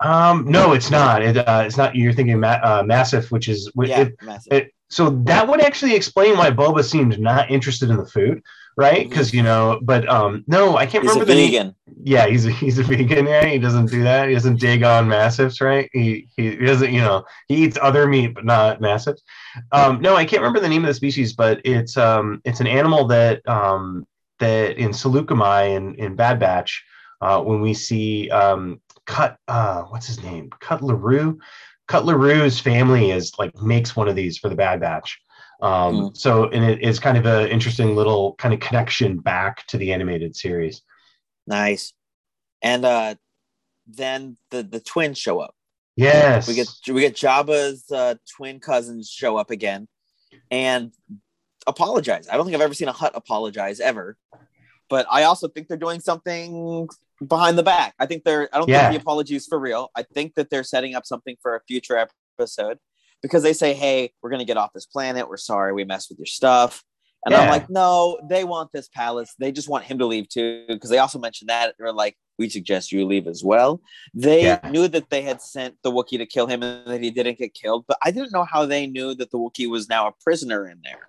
um 0.00 0.44
no 0.48 0.72
it's 0.72 0.90
not 0.90 1.22
it, 1.22 1.36
uh, 1.36 1.62
it's 1.64 1.76
not 1.76 1.94
you're 1.94 2.12
thinking 2.12 2.40
ma- 2.40 2.60
uh, 2.62 2.82
massive 2.84 3.30
which 3.30 3.48
is 3.48 3.70
Yeah, 3.76 4.00
it, 4.02 4.22
massive. 4.22 4.52
it, 4.52 4.74
so 4.88 5.10
that 5.24 5.48
would 5.48 5.60
actually 5.62 5.94
explain 5.94 6.36
why 6.36 6.50
Boba 6.50 6.84
seemed 6.84 7.18
not 7.18 7.50
interested 7.50 7.88
in 7.88 7.96
the 7.96 8.04
food, 8.06 8.42
right? 8.76 9.08
Because 9.08 9.32
you 9.32 9.42
know, 9.42 9.80
but 9.82 10.06
um, 10.08 10.44
no, 10.46 10.76
I 10.76 10.84
can't 10.86 11.02
He's 11.02 11.12
a 11.16 11.20
remember 11.20 11.32
the 11.34 11.46
vegan. 11.46 11.74
Yeah, 12.04 12.26
he's 12.26 12.44
a, 12.46 12.50
he's 12.50 12.78
a 12.78 12.82
vegan. 12.92 13.26
Yeah, 13.26 13.46
he 13.46 13.58
doesn't 13.58 13.86
do 13.86 14.02
that. 14.02 14.28
He 14.28 14.34
doesn't 14.34 14.60
dig 14.60 14.82
on 14.82 15.08
massives, 15.08 15.62
right? 15.62 15.88
He, 15.94 16.28
he 16.36 16.50
he 16.50 16.66
doesn't, 16.66 16.92
you 16.92 17.00
know, 17.00 17.24
he 17.48 17.64
eats 17.64 17.78
other 17.80 18.06
meat 18.06 18.34
but 18.34 18.44
not 18.44 18.80
massives. 18.80 19.20
Um, 19.72 20.02
no, 20.02 20.14
I 20.14 20.26
can't 20.26 20.42
remember 20.42 20.60
the 20.60 20.68
name 20.68 20.84
of 20.84 20.88
the 20.88 20.94
species, 20.94 21.32
but 21.32 21.60
it's 21.64 21.96
um 21.96 22.42
it's 22.44 22.60
an 22.60 22.66
animal 22.66 23.06
that 23.08 23.40
um 23.48 24.06
that 24.42 24.76
in 24.76 24.90
Saleucami 24.90 25.76
in 25.76 25.94
in 25.94 26.16
Bad 26.16 26.38
Batch, 26.38 26.84
uh, 27.20 27.40
when 27.40 27.60
we 27.60 27.72
see 27.74 28.28
um 28.30 28.80
cut 29.06 29.36
uh 29.48 29.82
what's 29.90 30.06
his 30.06 30.22
name 30.22 30.50
cut 30.60 30.82
Larue. 30.82 31.38
Cut 31.88 32.04
LaRue's 32.04 32.60
family 32.60 33.10
is 33.10 33.32
like 33.38 33.54
makes 33.60 33.96
one 33.96 34.08
of 34.08 34.14
these 34.14 34.38
for 34.38 34.48
the 34.48 34.54
Bad 34.54 34.80
Batch. 34.80 35.18
Um, 35.60 35.94
Mm. 35.94 36.16
So, 36.16 36.48
and 36.48 36.64
it 36.64 36.80
is 36.80 36.98
kind 36.98 37.18
of 37.18 37.26
an 37.26 37.48
interesting 37.48 37.94
little 37.96 38.34
kind 38.36 38.54
of 38.54 38.60
connection 38.60 39.18
back 39.18 39.66
to 39.68 39.76
the 39.78 39.92
animated 39.92 40.34
series. 40.36 40.82
Nice. 41.46 41.92
And 42.62 42.84
uh 42.84 43.14
then 43.86 44.36
the 44.50 44.62
the 44.62 44.80
twins 44.80 45.18
show 45.18 45.40
up. 45.40 45.54
Yes. 45.96 46.48
We 46.48 46.54
get 46.54 46.68
we 46.88 47.00
get 47.00 47.14
Jabba's 47.14 47.90
uh, 47.90 48.14
twin 48.36 48.60
cousins 48.60 49.10
show 49.10 49.36
up 49.36 49.50
again 49.50 49.88
and 50.50 50.92
apologize. 51.66 52.28
I 52.28 52.36
don't 52.36 52.44
think 52.46 52.54
I've 52.54 52.62
ever 52.62 52.74
seen 52.74 52.88
a 52.88 52.92
Hutt 52.92 53.12
apologize 53.14 53.80
ever. 53.80 54.16
But 54.88 55.06
I 55.10 55.22
also 55.24 55.48
think 55.48 55.68
they're 55.68 55.76
doing 55.76 56.00
something 56.00 56.86
behind 57.26 57.56
the 57.56 57.62
back. 57.62 57.94
I 57.98 58.06
think 58.06 58.24
they're 58.24 58.48
I 58.54 58.58
don't 58.58 58.68
Yeah. 58.68 58.88
think 58.88 58.98
the 58.98 59.02
apology 59.02 59.36
is 59.36 59.46
for 59.46 59.58
real. 59.58 59.90
I 59.94 60.02
think 60.02 60.34
that 60.34 60.50
they're 60.50 60.64
setting 60.64 60.94
up 60.94 61.06
something 61.06 61.36
for 61.40 61.54
a 61.56 61.60
future 61.66 62.06
episode 62.38 62.78
because 63.22 63.42
they 63.42 63.52
say, 63.52 63.72
Hey, 63.74 64.12
we're 64.22 64.30
gonna 64.30 64.44
get 64.44 64.56
off 64.56 64.72
this 64.74 64.86
planet. 64.86 65.28
We're 65.28 65.36
sorry 65.38 65.72
we 65.72 65.84
messed 65.84 66.10
with 66.10 66.18
your 66.18 66.26
stuff. 66.26 66.82
And 67.24 67.36
I'm 67.36 67.46
like, 67.48 67.70
no, 67.70 68.18
they 68.28 68.42
want 68.42 68.70
this 68.72 68.88
palace. 68.88 69.32
They 69.38 69.52
just 69.52 69.68
want 69.68 69.84
him 69.84 69.96
to 70.00 70.06
leave 70.06 70.28
too. 70.28 70.64
Because 70.66 70.90
they 70.90 70.98
also 70.98 71.20
mentioned 71.20 71.50
that 71.50 71.76
they're 71.78 71.92
like, 71.92 72.16
we 72.36 72.48
suggest 72.48 72.90
you 72.90 73.06
leave 73.06 73.28
as 73.28 73.44
well. 73.44 73.80
They 74.12 74.42
Yeah. 74.46 74.68
knew 74.68 74.88
that 74.88 75.08
they 75.08 75.22
had 75.22 75.40
sent 75.40 75.76
the 75.84 75.92
Wookiee 75.92 76.18
to 76.18 76.26
kill 76.26 76.48
him 76.48 76.64
and 76.64 76.84
that 76.88 77.00
he 77.00 77.12
didn't 77.12 77.38
get 77.38 77.54
killed, 77.54 77.84
but 77.86 77.96
I 78.02 78.10
didn't 78.10 78.32
know 78.32 78.42
how 78.42 78.66
they 78.66 78.88
knew 78.88 79.14
that 79.14 79.30
the 79.30 79.38
Wookiee 79.38 79.70
was 79.70 79.88
now 79.88 80.08
a 80.08 80.12
prisoner 80.24 80.66
in 80.68 80.80
there. 80.82 81.08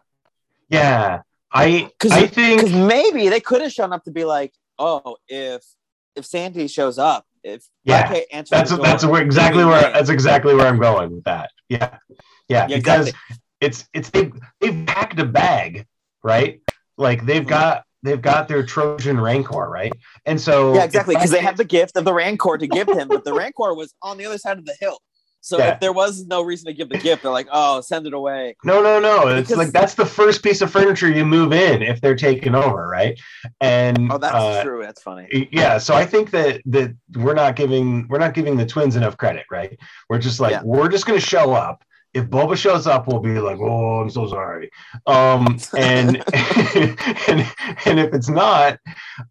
Yeah. 0.73 1.21
I 1.51 1.89
Because 1.99 2.11
I 2.11 2.25
think 2.27 2.71
maybe 2.71 3.29
they 3.29 3.39
could 3.39 3.61
have 3.61 3.71
shown 3.71 3.93
up 3.93 4.03
to 4.05 4.11
be 4.11 4.25
like, 4.25 4.53
oh, 4.79 5.17
if 5.27 5.63
if 6.15 6.25
Sandy 6.25 6.67
shows 6.67 6.97
up, 6.97 7.25
if 7.43 7.63
Yeah, 7.83 8.21
answers 8.31 8.49
that's 8.49 8.71
door, 8.71 8.83
that's 8.83 9.05
where 9.05 9.21
exactly 9.21 9.63
where 9.63 9.81
that's 9.91 10.09
exactly 10.09 10.55
where 10.55 10.67
I'm 10.67 10.79
going 10.79 11.15
with 11.15 11.23
that. 11.25 11.51
Yeah. 11.69 11.97
Yeah, 12.49 12.67
Yeah, 12.67 12.77
because 12.77 13.07
exactly. 13.09 13.37
it's 13.61 13.89
it's 13.93 14.09
they 14.09 14.31
they've 14.59 14.85
packed 14.85 15.19
a 15.19 15.25
bag, 15.25 15.85
right? 16.23 16.61
Like 16.97 17.25
they've 17.25 17.43
Mhm. 17.43 17.47
got 17.49 17.83
they've 18.03 18.21
got 18.21 18.47
their 18.47 18.65
Trojan 18.65 19.19
Rancor, 19.19 19.69
right? 19.69 19.93
And 20.25 20.39
so 20.41 20.73
yeah, 20.75 20.83
exactly. 20.83 21.15
Because 21.15 21.31
they 21.31 21.41
have 21.41 21.57
the 21.57 21.63
gift 21.65 21.95
of 21.97 22.03
the 22.03 22.13
Rancor 22.13 22.57
to 22.57 22.67
give 22.67 22.87
him, 22.89 23.07
but 23.07 23.23
the 23.23 23.33
Rancor 23.33 23.73
was 23.73 23.93
on 24.01 24.17
the 24.17 24.25
other 24.25 24.37
side 24.37 24.57
of 24.57 24.65
the 24.65 24.75
hill. 24.79 24.99
So 25.45 25.57
Yeah. 25.57 25.73
if 25.73 25.81
there 25.81 25.91
was 25.91 26.25
no 26.25 26.41
reason 26.41 26.67
to 26.67 26.73
give 26.73 26.87
the 26.87 26.97
gift, 26.97 27.21
they're 27.21 27.31
like, 27.31 27.49
oh, 27.51 27.81
send 27.81 28.07
it 28.07 28.13
away. 28.13 28.55
No, 28.63 28.81
no, 28.81 28.97
no. 29.01 29.27
It's 29.27 29.49
Because- 29.49 29.57
like 29.57 29.73
that's 29.73 29.93
the 29.93 30.05
first 30.05 30.41
piece 30.41 30.61
of 30.61 30.71
furniture 30.71 31.11
you 31.11 31.25
move 31.25 31.51
in 31.51 31.81
if 31.81 31.99
they're 31.99 32.15
taking 32.15 32.55
over, 32.55 32.87
right? 32.87 33.19
And 33.59 34.09
Oh, 34.09 34.17
that's 34.17 34.33
uh, 34.33 34.63
true. 34.63 34.81
That's 34.81 35.01
funny. 35.01 35.49
yeah 35.51 35.77
so 35.77 35.93
i 35.95 36.05
think 36.05 36.31
that 36.31 36.61
that 36.65 36.95
we're 37.17 37.33
not 37.33 37.55
giving 37.57 38.07
we're 38.09 38.19
not 38.19 38.33
giving 38.33 38.55
the 38.55 38.65
twins 38.65 38.95
enough 38.95 39.17
credit 39.17 39.45
right 39.51 39.77
we're 40.09 40.17
just 40.19 40.39
like 40.39 40.51
Yeah. 40.51 40.61
we're 40.63 40.87
just 40.87 41.05
going 41.05 41.19
to 41.19 41.25
show 41.25 41.51
up 41.53 41.83
if 42.13 42.25
Boba 42.25 42.55
shows 42.55 42.85
up, 42.85 43.07
we'll 43.07 43.19
be 43.19 43.39
like, 43.39 43.57
"Oh, 43.59 44.01
I'm 44.01 44.09
so 44.11 44.27
sorry." 44.27 44.69
Um, 45.07 45.57
and 45.75 46.17
and 46.77 47.51
and 47.87 47.99
if 47.99 48.13
it's 48.13 48.29
not, 48.29 48.77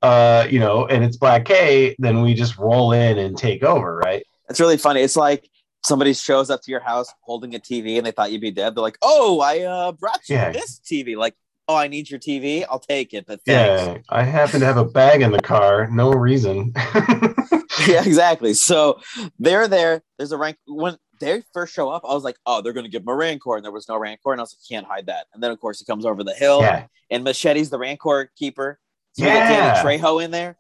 uh, 0.02 0.48
you 0.50 0.58
know, 0.58 0.86
and 0.86 1.04
it's 1.04 1.16
Black 1.16 1.44
K, 1.44 1.94
then 2.00 2.22
we 2.22 2.34
just 2.34 2.58
roll 2.58 2.90
in 2.92 3.18
and 3.18 3.38
take 3.38 3.62
over, 3.62 3.98
right? 3.98 4.24
It's 4.50 4.58
really 4.58 4.78
funny. 4.78 5.00
It's 5.02 5.14
like 5.14 5.48
somebody 5.84 6.12
shows 6.14 6.50
up 6.50 6.62
to 6.62 6.70
your 6.70 6.80
house 6.80 7.12
holding 7.22 7.54
a 7.54 7.58
TV 7.58 7.96
and 7.96 8.06
they 8.06 8.10
thought 8.12 8.30
you'd 8.32 8.40
be 8.40 8.50
dead. 8.50 8.74
They're 8.74 8.82
like, 8.82 8.98
"Oh, 9.02 9.40
I 9.40 9.60
uh, 9.60 9.92
brought 9.92 10.28
you 10.28 10.36
Yeah. 10.36 10.50
this 10.52 10.80
TV." 10.80 11.16
Like, 11.16 11.34
"Oh, 11.68 11.76
I 11.76 11.88
need 11.88 12.10
your 12.10 12.20
TV. 12.20 12.64
I'll 12.68 12.78
take 12.78 13.12
it." 13.14 13.26
But 13.26 13.40
thanks. 13.44 13.82
Yeah, 13.82 13.98
I 14.08 14.22
happen 14.22 14.60
to 14.60 14.66
have 14.66 14.76
a 14.76 14.84
bag 14.84 15.22
in 15.22 15.32
the 15.32 15.40
car, 15.40 15.88
no 15.90 16.10
reason. 16.12 16.72
yeah, 17.88 18.04
exactly. 18.04 18.54
So 18.54 19.00
they're 19.38 19.68
there. 19.68 20.02
There's 20.18 20.32
a 20.32 20.36
rank 20.38 20.56
when 20.66 20.96
they 21.20 21.42
first 21.52 21.72
show 21.74 21.88
up. 21.88 22.02
I 22.08 22.14
was 22.14 22.24
like, 22.24 22.36
oh, 22.46 22.62
they're 22.62 22.72
gonna 22.72 22.88
give 22.88 23.02
him 23.02 23.08
a 23.08 23.14
rancor, 23.14 23.56
and 23.56 23.64
there 23.64 23.72
was 23.72 23.88
no 23.88 23.96
rancor, 23.96 24.32
and 24.32 24.40
I 24.40 24.44
was 24.44 24.54
like, 24.56 24.68
can't 24.68 24.86
hide 24.86 25.06
that. 25.06 25.26
And 25.34 25.42
then 25.42 25.50
of 25.50 25.60
course 25.60 25.78
he 25.78 25.84
comes 25.84 26.04
over 26.06 26.22
the 26.24 26.34
hill, 26.34 26.60
yeah, 26.60 26.86
and 27.10 27.24
Machete's 27.24 27.70
the 27.70 27.78
rancor 27.78 28.30
keeper. 28.36 28.78
So 29.14 29.24
Yeah. 29.26 29.74
Danny 29.82 29.98
Trejo 30.00 30.24
in 30.24 30.30
there, 30.30 30.56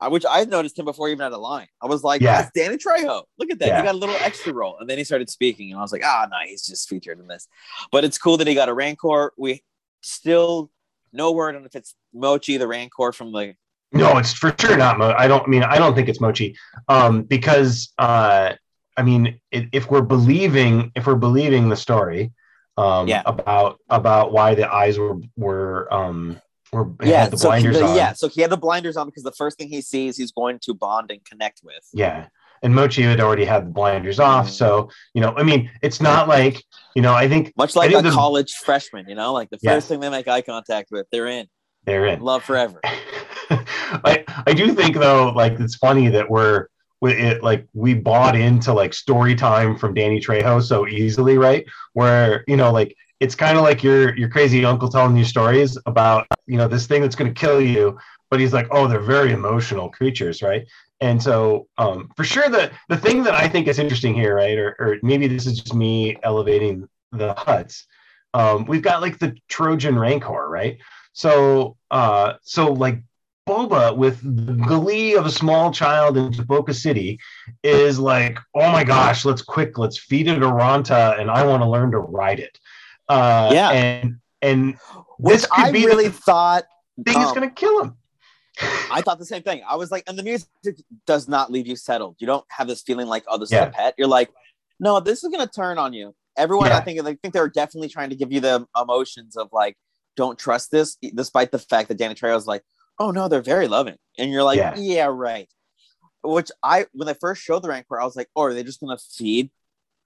uh, 0.00 0.08
which 0.10 0.24
I 0.28 0.44
noticed 0.44 0.78
him 0.78 0.84
before 0.84 1.08
he 1.08 1.12
even 1.12 1.24
had 1.24 1.32
a 1.32 1.38
line. 1.38 1.66
I 1.82 1.86
was 1.86 2.02
like, 2.04 2.20
Yeah. 2.20 2.42
that's 2.42 2.52
Danny 2.54 2.76
Trejo. 2.76 3.24
Look 3.38 3.50
at 3.50 3.58
that. 3.58 3.68
Yeah. 3.68 3.78
He 3.78 3.82
got 3.86 3.94
a 3.94 3.98
little 3.98 4.16
extra 4.20 4.52
role, 4.52 4.76
and 4.80 4.88
then 4.88 4.98
he 4.98 5.04
started 5.04 5.28
speaking, 5.30 5.70
and 5.70 5.78
I 5.78 5.82
was 5.82 5.92
like, 5.92 6.02
ah, 6.04 6.26
no, 6.30 6.36
he's 6.46 6.64
just 6.66 6.88
featured 6.88 7.18
in 7.20 7.26
this. 7.26 7.48
But 7.90 8.04
it's 8.04 8.18
cool 8.18 8.36
that 8.38 8.46
he 8.46 8.54
got 8.54 8.68
a 8.68 8.74
rancor. 8.74 9.32
We 9.36 9.62
still 10.02 10.70
no 11.12 11.32
word 11.32 11.56
on 11.56 11.64
if 11.64 11.74
it's 11.74 11.94
Muchi 12.14 12.58
the 12.58 12.66
rancor 12.68 13.12
from 13.12 13.32
the 13.32 13.54
no, 13.92 14.18
it's 14.18 14.34
for 14.34 14.54
sure 14.60 14.76
not. 14.76 14.98
Mo- 14.98 15.14
I 15.16 15.26
don't 15.26 15.44
I 15.44 15.46
mean 15.48 15.62
I 15.62 15.78
don't 15.78 15.94
think 15.94 16.08
it's 16.10 16.18
Muchi, 16.20 16.54
um, 16.88 17.22
because 17.22 17.92
uh, 17.98 18.52
I 18.96 19.02
mean 19.02 19.40
i- 19.54 19.68
if 19.72 19.90
we're 19.90 20.02
believing 20.02 20.92
if 20.94 21.06
we're 21.06 21.14
believing 21.14 21.70
the 21.70 21.76
story, 21.76 22.30
um, 22.76 23.08
Yeah. 23.08 23.22
about 23.24 23.78
about 23.88 24.30
why 24.32 24.54
the 24.54 24.70
eyes 24.70 24.98
were 24.98 25.16
were 25.36 25.92
um 25.92 26.38
were 26.72 26.90
yeah, 27.02 27.28
so 27.30 27.36
he- 27.50 27.62
blinders 27.62 27.78
the- 27.78 27.84
on. 27.86 27.96
yeah. 27.96 28.12
So 28.12 28.28
he 28.28 28.40
had 28.42 28.50
the 28.50 28.56
blinders 28.56 28.96
on 28.96 29.06
because 29.06 29.22
the 29.22 29.32
first 29.32 29.58
thing 29.58 29.68
he 29.68 29.80
sees, 29.80 30.16
he's 30.16 30.32
going 30.32 30.58
to 30.62 30.74
bond 30.74 31.10
and 31.10 31.24
connect 31.24 31.60
with. 31.64 31.86
Yeah. 31.92 32.26
And 32.62 32.74
Muchi 32.74 33.02
had 33.04 33.20
already 33.20 33.44
had 33.44 33.66
the 33.66 33.70
blinders 33.70 34.18
off. 34.18 34.48
Mhm. 34.48 34.50
So, 34.50 34.90
you 35.14 35.20
know, 35.22 35.32
I 35.36 35.44
mean, 35.44 35.70
it's 35.80 36.00
not 36.00 36.26
like, 36.28 36.62
you 36.96 37.02
know, 37.02 37.14
I 37.14 37.28
think 37.28 37.52
Much 37.56 37.76
like 37.76 37.90
think 37.90 38.00
a 38.04 38.08
the- 38.08 38.14
college 38.14 38.52
freshman, 38.64 39.08
you 39.08 39.14
know, 39.14 39.32
like 39.32 39.48
the 39.50 39.56
first 39.58 39.64
Yes. 39.64 39.86
thing 39.86 40.00
they 40.00 40.10
make 40.10 40.26
eye 40.26 40.42
contact 40.42 40.88
with, 40.90 41.06
they're 41.12 41.28
in 41.28 41.46
they're 41.84 42.06
in. 42.06 42.20
love 42.20 42.42
forever. 42.44 42.80
I 43.50 44.24
I 44.46 44.52
do 44.52 44.72
think 44.74 44.96
though, 44.96 45.30
like 45.30 45.58
it's 45.60 45.76
funny 45.76 46.08
that 46.08 46.28
we're 46.28 46.66
we 47.00 47.12
it 47.14 47.42
like 47.42 47.66
we 47.74 47.94
bought 47.94 48.36
into 48.36 48.72
like 48.72 48.92
story 48.92 49.34
time 49.34 49.76
from 49.78 49.94
Danny 49.94 50.20
Trejo 50.20 50.62
so 50.62 50.86
easily, 50.86 51.38
right? 51.38 51.64
Where 51.92 52.44
you 52.46 52.56
know, 52.56 52.72
like 52.72 52.94
it's 53.20 53.34
kind 53.34 53.56
of 53.56 53.64
like 53.64 53.82
your 53.82 54.16
your 54.16 54.28
crazy 54.28 54.64
uncle 54.64 54.88
telling 54.88 55.16
you 55.16 55.24
stories 55.24 55.76
about 55.86 56.26
you 56.46 56.56
know 56.56 56.68
this 56.68 56.86
thing 56.86 57.02
that's 57.02 57.16
going 57.16 57.32
to 57.32 57.40
kill 57.40 57.60
you, 57.60 57.98
but 58.30 58.40
he's 58.40 58.52
like, 58.52 58.68
oh, 58.70 58.86
they're 58.86 59.00
very 59.00 59.32
emotional 59.32 59.88
creatures, 59.90 60.42
right? 60.42 60.66
And 61.00 61.22
so, 61.22 61.68
um, 61.78 62.10
for 62.16 62.24
sure, 62.24 62.48
the 62.48 62.70
the 62.88 62.96
thing 62.96 63.22
that 63.24 63.34
I 63.34 63.48
think 63.48 63.68
is 63.68 63.78
interesting 63.78 64.14
here, 64.14 64.36
right, 64.36 64.58
or, 64.58 64.76
or 64.78 64.96
maybe 65.02 65.26
this 65.26 65.46
is 65.46 65.60
just 65.60 65.74
me 65.74 66.16
elevating 66.22 66.88
the 67.12 67.34
Hutts. 67.34 67.84
Um, 68.34 68.66
we've 68.66 68.82
got 68.82 69.00
like 69.00 69.18
the 69.18 69.36
Trojan 69.48 69.98
Rancor, 69.98 70.48
right? 70.48 70.78
So, 71.12 71.76
uh, 71.90 72.34
so 72.42 72.72
like 72.72 73.02
Boba 73.48 73.96
with 73.96 74.20
the 74.22 74.52
glee 74.52 75.14
of 75.14 75.24
a 75.24 75.30
small 75.30 75.72
child 75.72 76.18
in 76.18 76.30
Taboka 76.30 76.74
City 76.74 77.18
is 77.62 77.98
like, 77.98 78.38
oh 78.54 78.70
my 78.70 78.84
gosh, 78.84 79.24
let's 79.24 79.40
quick, 79.40 79.78
let's 79.78 79.98
feed 79.98 80.28
it 80.28 80.42
a 80.42 80.46
Ranta, 80.46 81.18
and 81.18 81.30
I 81.30 81.46
want 81.46 81.62
to 81.62 81.68
learn 81.68 81.90
to 81.92 81.98
ride 81.98 82.40
it. 82.40 82.58
Uh, 83.08 83.50
Yeah. 83.52 83.70
and 83.70 84.16
and 84.42 84.78
Which 85.18 85.42
this 85.42 85.46
could 85.46 85.64
I 85.66 85.72
be 85.72 85.86
really 85.86 86.08
thought 86.08 86.64
thing 87.04 87.20
is 87.20 87.28
um, 87.28 87.34
going 87.34 87.48
to 87.48 87.54
kill 87.54 87.82
him. 87.82 87.96
I 88.90 89.02
thought 89.02 89.18
the 89.18 89.24
same 89.26 89.42
thing. 89.42 89.62
I 89.68 89.76
was 89.76 89.90
like, 89.90 90.04
and 90.08 90.18
the 90.18 90.22
music 90.22 90.48
does 91.06 91.28
not 91.28 91.50
leave 91.50 91.66
you 91.66 91.76
settled. 91.76 92.16
You 92.18 92.26
don't 92.26 92.44
have 92.48 92.66
this 92.66 92.82
feeling 92.82 93.06
like, 93.06 93.24
oh, 93.28 93.38
this 93.38 93.50
is 93.52 93.58
a 93.68 93.70
pet. 93.70 93.94
You're 93.98 94.08
like, 94.08 94.30
no, 94.80 94.98
this 95.00 95.22
is 95.22 95.30
gonna 95.30 95.46
turn 95.48 95.78
on 95.78 95.92
you. 95.92 96.14
Everyone, 96.36 96.70
I 96.72 96.80
think, 96.80 97.00
I 97.00 97.14
think 97.14 97.34
they 97.34 97.40
were 97.40 97.48
definitely 97.48 97.88
trying 97.88 98.10
to 98.10 98.16
give 98.16 98.32
you 98.32 98.40
the 98.40 98.66
emotions 98.80 99.36
of 99.36 99.48
like, 99.52 99.76
don't 100.16 100.38
trust 100.38 100.70
this, 100.70 100.96
despite 101.14 101.50
the 101.52 101.58
fact 101.58 101.88
that 101.88 101.98
Danny 101.98 102.14
Trejo's 102.14 102.46
like, 102.46 102.62
oh 102.98 103.10
no, 103.12 103.28
they're 103.28 103.42
very 103.42 103.68
loving, 103.68 103.96
and 104.18 104.30
you're 104.30 104.42
like, 104.42 104.58
Yeah. 104.58 104.74
yeah, 104.76 105.06
right. 105.10 105.48
Which 106.24 106.50
I, 106.62 106.86
when 106.92 107.06
they 107.06 107.14
first 107.14 107.42
showed 107.42 107.62
the 107.62 107.68
Rancor, 107.68 108.00
I 108.00 108.04
was 108.04 108.16
like, 108.16 108.28
oh, 108.34 108.42
are 108.42 108.54
they 108.54 108.64
just 108.64 108.80
gonna 108.80 108.98
feed 108.98 109.50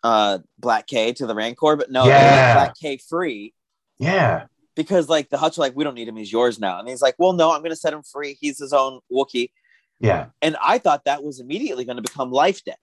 uh 0.03 0.39
Black 0.59 0.87
K 0.87 1.13
to 1.15 1.27
the 1.27 1.35
Rancor? 1.35 1.77
But 1.77 1.91
no, 1.91 2.05
they 2.05 2.11
Yeah. 2.11 2.55
Black 2.55 2.75
K 2.81 2.97
free 2.99 3.55
Yeah, 3.99 4.47
because 4.75 5.09
like 5.09 5.31
the 5.31 5.37
Hutts 5.37 5.59
are 5.59 5.61
like, 5.63 5.77
we 5.77 5.85
don't 5.85 5.95
need 5.95 6.09
him, 6.09 6.17
he's 6.17 6.33
yours 6.33 6.59
now. 6.59 6.79
And 6.79 6.89
he's 6.89 7.03
like, 7.03 7.15
well, 7.19 7.33
no, 7.33 7.53
I'm 7.53 7.63
gonna 7.63 7.77
set 7.77 7.93
him 7.93 8.03
free. 8.03 8.37
He's 8.41 8.59
his 8.59 8.73
own 8.73 9.01
Wookiee. 9.13 9.51
yeah, 10.01 10.27
And 10.41 10.57
I 10.63 10.79
thought 10.79 11.05
that 11.05 11.23
was 11.23 11.39
immediately 11.41 11.85
going 11.85 11.97
to 11.97 12.03
become 12.03 12.33
life 12.33 12.65
debt, 12.65 12.79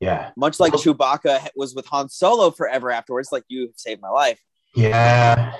yeah, 0.00 0.30
much 0.36 0.58
like 0.58 0.72
Chewbacca 0.72 1.48
was 1.54 1.74
with 1.74 1.86
Han 1.86 2.08
Solo 2.08 2.50
forever 2.50 2.90
afterwards. 2.90 3.30
Like 3.30 3.44
you 3.48 3.72
saved 3.76 4.00
my 4.00 4.08
life. 4.10 4.40
yeah, 4.74 5.52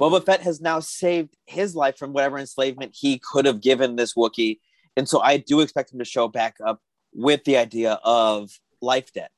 Boba 0.00 0.24
Fett 0.24 0.40
has 0.40 0.60
now 0.60 0.80
saved 0.80 1.36
his 1.46 1.76
life 1.76 1.98
from 1.98 2.12
whatever 2.12 2.38
enslavement 2.38 2.96
he 2.98 3.18
could 3.18 3.44
have 3.44 3.60
given 3.60 3.96
this 3.96 4.14
Wookiee, 4.14 4.58
and 4.96 5.06
so 5.08 5.20
I 5.20 5.36
do 5.36 5.60
expect 5.60 5.92
him 5.92 5.98
to 5.98 6.04
show 6.04 6.26
back 6.28 6.56
up 6.64 6.80
with 7.12 7.44
the 7.44 7.56
idea 7.58 8.00
of 8.02 8.50
life 8.80 9.12
debt. 9.12 9.30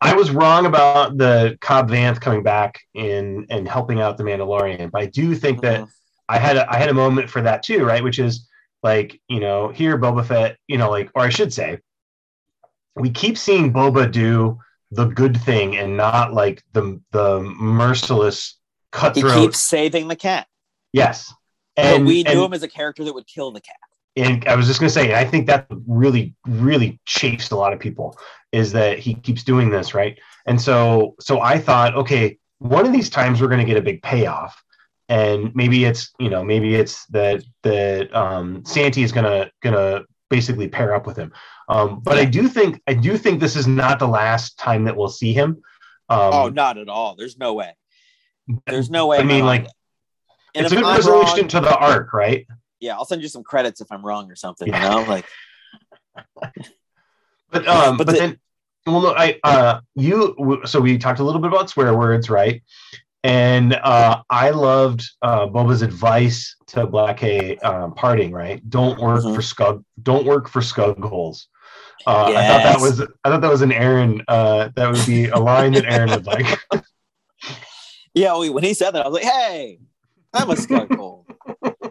I 0.00 0.14
was 0.14 0.30
wrong 0.30 0.66
about 0.66 1.16
the 1.16 1.56
Cobb 1.60 1.88
Vanth 1.90 2.20
coming 2.20 2.42
back 2.42 2.80
in 2.94 3.46
and 3.48 3.66
helping 3.66 4.00
out 4.00 4.18
the 4.18 4.24
Mandalorian, 4.24 4.90
but 4.90 5.00
I 5.02 5.06
do 5.06 5.34
think 5.34 5.62
that 5.62 5.80
Mhm. 5.82 5.88
I 6.28 6.38
had 6.38 6.56
a, 6.56 6.70
I 6.72 6.76
had 6.78 6.90
a 6.90 6.94
moment 6.94 7.30
for 7.30 7.40
that 7.42 7.62
too, 7.62 7.84
right? 7.84 8.02
Which 8.04 8.18
is 8.18 8.46
like 8.82 9.20
you 9.28 9.40
know 9.40 9.68
here 9.68 9.96
Boba 9.98 10.24
Fett, 10.26 10.58
you 10.68 10.76
know, 10.78 10.90
like 10.90 11.10
or 11.14 11.22
I 11.22 11.30
should 11.30 11.52
say, 11.52 11.78
we 12.96 13.10
keep 13.10 13.36
seeing 13.38 13.72
Boba 13.72 14.10
do 14.10 14.58
the 14.90 15.06
good 15.06 15.36
thing 15.40 15.76
and 15.76 15.96
not 15.96 16.32
like 16.34 16.62
the 16.72 17.00
the 17.12 17.40
merciless 17.40 18.58
cutthroat. 18.92 19.34
He 19.34 19.40
keeps 19.40 19.60
saving 19.60 20.08
the 20.08 20.16
cat, 20.16 20.46
yes, 20.92 21.32
but 21.76 22.02
we 22.02 22.24
and, 22.24 22.34
knew 22.34 22.44
him 22.44 22.52
as 22.52 22.62
a 22.62 22.68
character 22.68 23.04
that 23.04 23.14
would 23.14 23.26
kill 23.26 23.50
the 23.52 23.60
cat. 23.60 23.76
and 24.16 24.46
I 24.46 24.54
was 24.54 24.66
just 24.68 24.78
gonna 24.80 24.90
say, 24.90 25.14
I 25.14 25.24
think 25.24 25.46
that 25.48 25.66
really, 25.86 26.34
really 26.46 27.00
chafes 27.04 27.50
a 27.50 27.56
lot 27.56 27.72
of 27.72 27.80
people 27.80 28.16
is 28.54 28.72
that 28.72 28.98
he 28.98 29.14
keeps 29.14 29.42
doing 29.42 29.68
this, 29.70 29.94
right? 29.94 30.18
And 30.46 30.60
so, 30.60 31.14
so 31.20 31.40
I 31.40 31.58
thought, 31.58 31.94
okay, 31.96 32.38
one 32.58 32.86
of 32.86 32.92
these 32.92 33.10
times 33.10 33.40
we're 33.40 33.48
gonna 33.48 33.64
get 33.64 33.76
a 33.76 33.82
big 33.82 34.02
payoff, 34.02 34.62
and 35.08 35.54
maybe 35.54 35.84
it's, 35.84 36.12
you 36.18 36.30
know, 36.30 36.42
maybe 36.44 36.74
it's 36.74 37.04
that 37.06 37.42
that 37.62 38.14
um, 38.14 38.64
Santi 38.64 39.02
is 39.02 39.12
gonna 39.12 39.50
gonna 39.62 40.02
basically 40.30 40.68
pair 40.68 40.94
up 40.94 41.06
with 41.06 41.16
him. 41.16 41.32
Um, 41.68 42.00
but 42.02 42.16
I 42.18 42.24
do 42.24 42.48
think, 42.48 42.80
I 42.86 42.94
do 42.94 43.16
think 43.18 43.40
this 43.40 43.56
is 43.56 43.66
not 43.66 43.98
the 43.98 44.08
last 44.08 44.58
time 44.58 44.84
that 44.84 44.96
we'll 44.96 45.08
see 45.08 45.32
him. 45.32 45.62
Um, 46.08 46.32
oh, 46.32 46.48
not 46.48 46.78
at 46.78 46.88
all. 46.88 47.16
There's 47.16 47.38
no 47.38 47.54
way. 47.54 47.72
There's 48.66 48.90
no 48.90 49.06
way. 49.06 49.18
I 49.18 49.22
mean, 49.24 49.44
like. 49.46 49.66
It's 50.54 50.70
a 50.70 50.76
good 50.76 50.84
I'm 50.84 50.96
resolution 50.96 51.40
wrong- 51.40 51.48
to 51.48 51.60
the 51.60 51.76
arc, 51.76 52.12
right? 52.12 52.46
yeah, 52.80 52.94
I'll 52.94 53.04
send 53.06 53.22
you 53.22 53.28
some 53.28 53.42
credits 53.42 53.80
if 53.80 53.90
I'm 53.90 54.04
wrong 54.06 54.30
or 54.30 54.36
something. 54.36 54.68
Yeah. 54.68 54.82
You 54.82 54.90
know, 54.90 55.10
like 55.10 55.26
But 57.50 57.66
um, 57.68 57.96
But 57.96 58.06
but, 58.06 58.12
the- 58.12 58.18
then, 58.18 58.38
well, 58.86 59.00
no, 59.00 59.14
I 59.16 59.38
uh, 59.44 59.80
you 59.94 60.62
so 60.66 60.80
we 60.80 60.98
talked 60.98 61.20
a 61.20 61.24
little 61.24 61.40
bit 61.40 61.48
about 61.48 61.70
swear 61.70 61.96
words, 61.96 62.28
right? 62.30 62.62
And 63.22 63.72
uh, 63.74 64.22
I 64.28 64.50
loved 64.50 65.02
uh, 65.22 65.46
Boba's 65.46 65.80
advice 65.80 66.54
to 66.68 66.86
Black 66.86 67.16
K 67.18 67.56
um, 67.58 67.94
parting, 67.94 68.32
right? 68.32 68.60
Don't 68.68 68.98
work 69.00 69.22
Mhm. 69.24 69.34
for 69.34 69.40
scug, 69.40 69.84
don't 70.02 70.26
work 70.26 70.46
for 70.48 70.60
scug 70.60 71.02
holes. 71.02 71.48
Uh, 72.06 72.34
I 72.36 72.46
thought 72.46 72.62
that 72.64 72.80
was 72.80 73.00
I 73.00 73.30
thought 73.30 73.40
that 73.40 73.50
was 73.50 73.62
an 73.62 73.72
Aaron. 73.72 74.20
Uh, 74.28 74.68
that 74.76 74.92
would 74.92 75.06
be 75.06 75.28
a 75.28 75.38
line 75.38 75.72
that 75.72 75.86
Aaron 75.86 76.10
would 76.10 76.26
like. 76.26 76.46
Yeah, 78.14 78.38
we- 78.38 78.50
when 78.50 78.62
he 78.62 78.74
said 78.74 78.92
that, 78.92 79.04
I 79.04 79.08
was 79.08 79.14
like, 79.22 79.24
"Hey, 79.32 79.80
I'm 80.32 80.48
a 80.50 80.56
skunk 80.56 80.94
hole. 80.94 81.26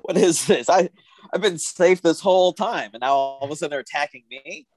What 0.04 0.16
is 0.18 0.46
this? 0.46 0.70
I 0.70 0.90
I've 1.34 1.42
been 1.42 1.58
safe 1.58 2.02
this 2.02 2.20
whole 2.22 2.54
time, 2.54 2.92
and 2.94 3.02
now 3.02 3.14
all 3.14 3.40
of 3.42 3.52
a 3.52 3.56
sudden 3.56 3.72
they're 3.72 3.80
attacking 3.82 4.24
me." 4.30 4.68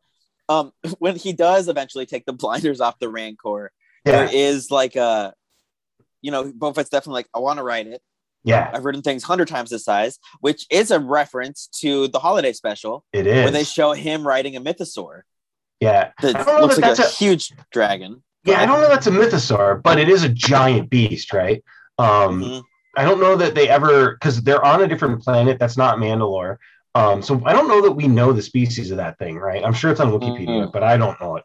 Um, 0.48 0.72
when 0.98 1.16
he 1.16 1.32
does 1.32 1.68
eventually 1.68 2.06
take 2.06 2.24
the 2.26 2.32
blinders 2.42 2.80
off 2.80 2.98
the 2.98 3.08
Rancor, 3.08 3.72
there 4.04 4.24
Yeah, 4.26 4.30
is 4.32 4.70
like 4.70 4.96
a, 4.96 5.34
you 6.22 6.30
know, 6.30 6.44
Boba 6.44 6.76
Fett's 6.76 6.90
definitely 6.90 7.18
like, 7.20 7.28
"I 7.34 7.38
want 7.40 7.58
to 7.58 7.62
ride 7.62 7.86
it. 7.86 8.00
yeah, 8.44 8.70
I've 8.72 8.84
written 8.84 9.02
things 9.02 9.22
hundred 9.24 9.48
times 9.48 9.70
this 9.70 9.84
size," 9.84 10.18
which 10.40 10.66
is 10.70 10.90
a 10.90 10.98
reference 11.00 11.68
to 11.80 12.08
the 12.08 12.18
holiday 12.18 12.52
special 12.52 13.04
it 13.12 13.26
is. 13.26 13.42
where 13.42 13.50
they 13.50 13.64
show 13.64 13.92
him 13.92 14.26
riding 14.26 14.56
a 14.56 14.60
mythosaur 14.60 15.22
yeah, 15.80 16.10
that 16.22 16.36
I 16.36 16.44
don't 16.44 16.54
know 16.56 16.60
looks 16.62 16.76
that 16.76 16.82
like 16.82 16.94
a, 16.94 16.96
that's 17.02 17.20
a- 17.20 17.24
huge 17.24 17.52
dragon. 17.70 18.22
yeah. 18.44 18.60
I 18.62 18.66
don't 18.66 18.80
know. 18.80 18.88
That's 18.88 19.06
a 19.06 19.10
mythosaur, 19.10 19.82
but 19.82 19.98
it 19.98 20.08
is 20.08 20.22
a 20.24 20.28
giant 20.28 20.88
beast, 20.90 21.32
right? 21.32 21.62
Um, 21.98 22.42
Mhm. 22.42 22.62
I 22.96 23.04
don't 23.04 23.20
know 23.20 23.36
that 23.36 23.54
they 23.54 23.68
ever 23.68 24.12
because 24.12 24.40
they're 24.42 24.64
on 24.64 24.82
a 24.82 24.86
different 24.88 25.20
planet 25.22 25.58
that's 25.58 25.76
not 25.76 25.98
Mandalore. 25.98 26.56
Um, 26.96 27.20
so 27.22 27.42
I 27.44 27.52
don't 27.52 27.68
know 27.68 27.82
that 27.82 27.92
we 27.92 28.08
know 28.08 28.32
the 28.32 28.42
species 28.42 28.90
of 28.90 28.96
that 28.96 29.18
thing, 29.18 29.36
right? 29.36 29.62
I'm 29.64 29.74
sure 29.74 29.90
it's 29.90 30.00
on 30.00 30.10
Wikipedia, 30.12 30.48
Mhm. 30.66 30.72
but 30.72 30.82
I 30.82 30.96
don't 30.96 31.20
know 31.20 31.36
it. 31.36 31.44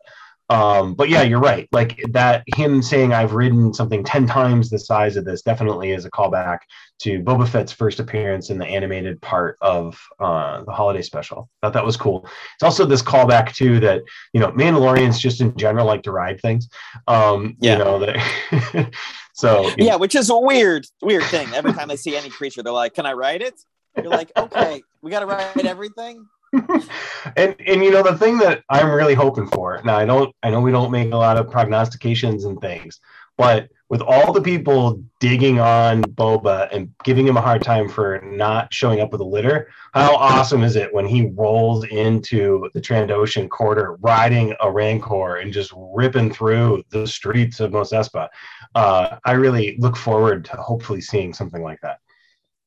Um, 0.49 0.95
but 0.95 1.07
yeah, 1.07 1.21
you're 1.23 1.39
right. 1.39 1.67
Like 1.71 1.97
that, 2.11 2.43
him 2.55 2.81
saying 2.81 3.13
I've 3.13 3.33
ridden 3.33 3.73
something 3.73 4.03
10 4.03 4.27
times 4.27 4.69
the 4.69 4.77
size 4.79 5.15
of 5.15 5.23
this 5.23 5.41
definitely 5.41 5.91
is 5.91 6.03
a 6.03 6.11
callback 6.11 6.59
to 7.03 7.21
Boba 7.21 7.47
Fett's 7.47 7.71
first 7.71 7.99
appearance 8.01 8.49
in 8.49 8.57
the 8.57 8.65
animated 8.65 9.21
part 9.21 9.57
of 9.61 9.97
uh, 10.19 10.63
the 10.63 10.71
holiday 10.73 11.01
special. 11.01 11.49
Thought 11.61 11.73
that 11.73 11.85
was 11.85 11.95
cool. 11.95 12.25
It's 12.55 12.63
also 12.63 12.85
this 12.85 13.01
callback 13.01 13.53
too 13.53 13.79
that, 13.79 14.01
you 14.33 14.41
know, 14.41 14.51
Mandalorians 14.51 15.19
just 15.19 15.39
in 15.41 15.55
general 15.57 15.85
like 15.85 16.03
to 16.03 16.11
ride 16.11 16.39
things. 16.41 16.67
Um, 17.07 17.55
Yeah. 17.59 17.73
you 17.77 17.83
know, 17.83 17.99
that 17.99 18.91
so 19.33 19.69
Yeah, 19.77 19.95
which 19.95 20.15
is 20.15 20.29
a 20.29 20.37
weird, 20.37 20.85
weird 21.01 21.23
thing. 21.23 21.47
Every 21.55 21.71
time 21.73 21.87
they 21.87 21.95
see 21.97 22.15
any 22.17 22.29
creature, 22.29 22.61
they're 22.61 22.73
like, 22.73 22.93
"Can 22.93 23.05
I 23.05 23.13
ride 23.13 23.41
it?" 23.41 23.55
You're 23.95 24.07
like, 24.07 24.31
"Okay, 24.37 24.81
we 25.01 25.11
got 25.11 25.21
to 25.21 25.25
ride 25.25 25.65
everything." 25.65 26.25
and 27.37 27.55
and 27.65 27.83
you 27.83 27.91
know 27.91 28.03
the 28.03 28.17
thing 28.17 28.37
that 28.37 28.63
I'm 28.69 28.91
really 28.91 29.13
hoping 29.13 29.47
for 29.47 29.81
now 29.85 29.97
I 29.97 30.05
don't 30.05 30.35
I 30.43 30.49
know 30.49 30.59
we 30.59 30.71
don't 30.71 30.91
make 30.91 31.11
a 31.11 31.17
lot 31.17 31.37
of 31.37 31.49
prognostications 31.49 32.43
and 32.43 32.59
things 32.59 32.99
but 33.37 33.69
with 33.89 34.01
all 34.01 34.33
the 34.33 34.41
people 34.41 35.01
digging 35.21 35.59
on 35.59 36.03
Boba 36.03 36.67
and 36.73 36.93
giving 37.05 37.25
him 37.25 37.37
a 37.37 37.41
hard 37.41 37.63
time 37.63 37.87
for 37.87 38.19
not 38.21 38.73
showing 38.73 38.99
up 38.99 39.13
with 39.13 39.21
a 39.21 39.25
litter 39.25 39.69
how 39.93 40.13
awesome 40.15 40.63
is 40.63 40.75
it 40.75 40.93
when 40.93 41.07
he 41.07 41.31
rolls 41.35 41.85
into 41.85 42.69
the 42.73 42.81
Trandoshan 42.81 43.49
quarter 43.49 43.95
riding 44.01 44.53
a 44.59 44.69
Rancor 44.69 45.37
and 45.37 45.53
just 45.53 45.71
ripping 45.75 46.33
through 46.33 46.83
the 46.89 47.07
streets 47.07 47.61
of 47.61 47.71
Mos 47.71 47.93
Espa 47.93 48.27
uh, 48.75 49.17
I 49.23 49.31
really 49.33 49.77
look 49.79 49.95
forward 49.95 50.43
to 50.45 50.57
hopefully 50.57 50.99
seeing 50.99 51.33
something 51.33 51.63
like 51.63 51.79
that 51.81 51.99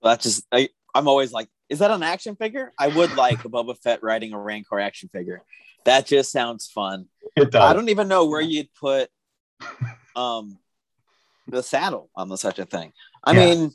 That's 0.02 0.22
just 0.22 0.46
I, 0.50 0.70
I'm 0.94 1.08
always 1.08 1.32
like, 1.32 1.48
"Is 1.68 1.80
that 1.80 1.90
an 1.90 2.02
action 2.02 2.36
figure?" 2.36 2.72
I 2.78 2.88
would 2.88 3.14
like 3.16 3.44
a 3.44 3.48
Boba 3.48 3.76
Fett 3.82 4.02
riding 4.02 4.32
a 4.32 4.38
Rancor 4.38 4.78
action 4.80 5.08
figure. 5.12 5.42
That 5.84 6.06
just 6.06 6.30
sounds 6.32 6.66
fun. 6.68 7.06
it 7.36 7.50
does 7.50 7.62
I 7.62 7.72
don't 7.72 7.88
even 7.88 8.08
know 8.08 8.26
where 8.26 8.40
you'd 8.40 8.72
put 8.74 9.10
um 10.16 10.58
the 11.48 11.62
saddle 11.62 12.10
on 12.16 12.28
the 12.28 12.36
such 12.38 12.58
a 12.58 12.64
thing. 12.64 12.92
I 13.24 13.32
Yeah. 13.32 13.44
mean, 13.44 13.72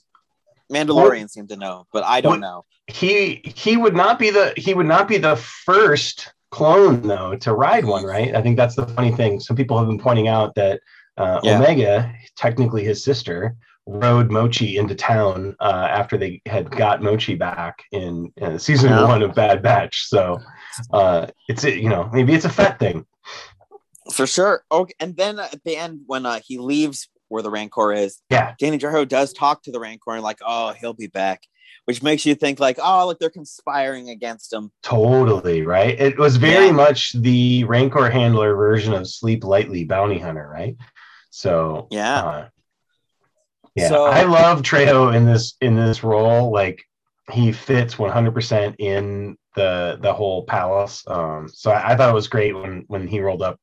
Mandalorians 0.71 1.31
seem 1.31 1.47
to 1.47 1.55
know, 1.55 1.87
but 1.91 2.03
I 2.03 2.21
don't 2.21 2.33
What- 2.33 2.39
know. 2.39 2.65
he 2.87 3.41
he 3.55 3.77
would 3.77 3.95
not 3.95 4.17
be 4.17 4.29
the 4.31 4.53
he 4.57 4.73
would 4.73 4.85
not 4.87 5.07
be 5.07 5.17
the 5.17 5.35
first 5.35 6.33
clone 6.51 7.01
though 7.03 7.35
to 7.35 7.53
ride 7.53 7.85
one 7.85 8.03
right 8.03 8.33
i 8.33 8.41
think 8.41 8.57
that's 8.57 8.75
the 8.75 8.87
funny 8.87 9.11
thing 9.11 9.39
some 9.39 9.55
people 9.55 9.77
have 9.77 9.85
been 9.85 9.99
pointing 9.99 10.27
out 10.27 10.55
that 10.55 10.81
uh, 11.19 11.39
Yeah. 11.43 11.57
omega 11.59 12.11
technically 12.35 12.83
his 12.83 13.03
sister 13.03 13.55
rode 13.85 14.29
Muchi 14.29 14.75
into 14.77 14.93
town 14.95 15.55
uh, 15.59 15.87
after 15.89 16.15
they 16.17 16.41
had 16.45 16.69
got 16.69 17.01
Muchi 17.01 17.37
back 17.37 17.83
in 17.91 18.31
uh, 18.41 18.57
season 18.57 18.89
Yeah. 18.91 19.07
one 19.07 19.21
of 19.21 19.33
bad 19.35 19.61
batch 19.63 20.07
so 20.07 20.37
uh, 20.93 21.27
it's 21.47 21.63
you 21.63 21.89
know 21.89 22.09
maybe 22.13 22.33
it's 22.33 22.45
a 22.45 22.49
Fett 22.49 22.79
thing 22.79 23.05
For 24.13 24.25
sure. 24.27 24.63
Okay, 24.71 24.93
and 24.99 25.15
then 25.17 25.39
at 25.39 25.63
the 25.63 25.75
end 25.77 26.01
when 26.07 26.25
uh, 26.25 26.39
he 26.45 26.57
leaves 26.57 27.09
where 27.27 27.43
the 27.43 27.49
Rancor 27.51 27.93
is, 27.93 28.21
yeah 28.29 28.53
Danny 28.59 28.77
Trejo 28.79 29.07
does 29.07 29.33
talk 29.33 29.61
to 29.63 29.71
the 29.71 29.79
Rancor 29.79 30.13
and 30.13 30.23
like, 30.23 30.39
"Oh, 30.45 30.73
he'll 30.79 30.93
be 30.93 31.07
back." 31.07 31.41
Which 31.85 32.01
makes 32.03 32.25
you 32.25 32.35
think 32.35 32.59
like, 32.59 32.77
"Oh, 32.81 33.05
look, 33.07 33.19
they're 33.19 33.29
conspiring 33.29 34.09
against 34.09 34.51
him." 34.53 34.71
totally 34.83 35.61
right 35.63 35.99
it 35.99 36.17
was 36.17 36.37
very 36.37 36.67
Yeah. 36.67 36.71
much 36.83 37.13
the 37.13 37.63
rancor 37.65 38.09
handler 38.09 38.55
version 38.55 38.93
of 38.93 39.07
sleep 39.07 39.43
lightly 39.43 39.83
bounty 39.85 40.17
hunter 40.19 40.47
right 40.51 40.75
so 41.29 41.87
Yeah. 41.91 42.19
Uh, 42.23 42.47
yeah, 43.75 43.89
So- 43.89 44.05
I 44.05 44.23
love 44.23 44.61
Trejo 44.61 45.15
in 45.15 45.25
this 45.25 45.55
in 45.61 45.75
this 45.75 46.03
role. 46.03 46.51
Like 46.51 46.83
he 47.31 47.51
fits 47.51 47.95
100% 47.95 48.75
in 48.79 49.37
the 49.55 49.97
the 50.01 50.13
whole 50.13 50.43
palace. 50.45 51.03
Um, 51.07 51.47
so 51.47 51.71
I, 51.71 51.91
I 51.91 51.95
thought 51.95 52.09
it 52.09 52.13
was 52.15 52.27
great 52.27 52.55
when 52.55 52.83
when 52.87 53.07
he 53.07 53.19
rolled 53.19 53.41
up. 53.41 53.59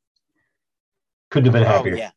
Couldn't 1.31 1.47
have 1.47 1.53
been 1.53 1.65
happier. 1.65 1.95
Oh, 1.95 1.99
yeah. 1.99 2.11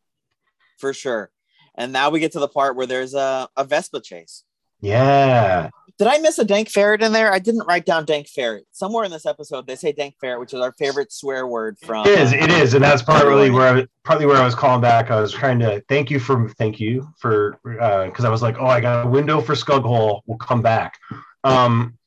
For 0.77 0.93
sure. 0.93 1.31
And 1.75 1.91
now 1.91 2.09
we 2.09 2.19
get 2.19 2.33
to 2.33 2.39
the 2.39 2.47
part 2.47 2.75
where 2.75 2.85
there's 2.85 3.13
a, 3.13 3.49
a 3.57 3.63
Vespa 3.63 4.01
chase. 4.01 4.43
Yeah. 4.81 5.69
Did 5.97 6.07
I 6.07 6.17
miss 6.19 6.39
a 6.39 6.45
dank 6.45 6.69
ferret 6.69 7.01
in 7.01 7.11
there? 7.11 7.33
I 7.33 7.39
didn't 7.39 7.67
write 7.67 7.85
down 7.85 8.05
dank 8.05 8.29
ferret. 8.29 8.65
Somewhere 8.71 9.03
in 9.03 9.11
this 9.11 9.25
episode, 9.25 9.67
they 9.67 9.75
say 9.75 9.91
dank 9.91 10.15
ferret, 10.21 10.39
which 10.39 10.53
is 10.53 10.61
our 10.61 10.71
favorite 10.71 11.11
swear 11.11 11.45
word 11.45 11.77
from. 11.79 12.07
It 12.07 12.17
is. 12.17 12.31
uh, 12.31 12.37
It 12.37 12.51
is, 12.51 12.73
and 12.73 12.81
that's 12.81 13.01
partly 13.01 13.49
where 13.49 13.67
I 13.67 13.71
was, 13.73 13.85
partly 14.05 14.25
where 14.25 14.37
I 14.37 14.45
was 14.45 14.55
calling 14.55 14.79
back. 14.79 15.11
I 15.11 15.19
was 15.19 15.33
trying 15.33 15.59
to 15.59 15.83
thank 15.89 16.09
you 16.09 16.17
for 16.17 16.47
thank 16.57 16.79
you 16.79 17.05
for 17.17 17.59
because 17.63 18.23
I 18.23 18.29
was 18.29 18.41
like, 18.41 18.55
oh, 18.59 18.67
I 18.67 18.79
got 18.79 19.07
a 19.07 19.09
window 19.09 19.41
for 19.41 19.55
Skughole. 19.55 20.21
We'll 20.25 20.37
come 20.37 20.61
back. 20.61 20.97
Um, 21.43 21.97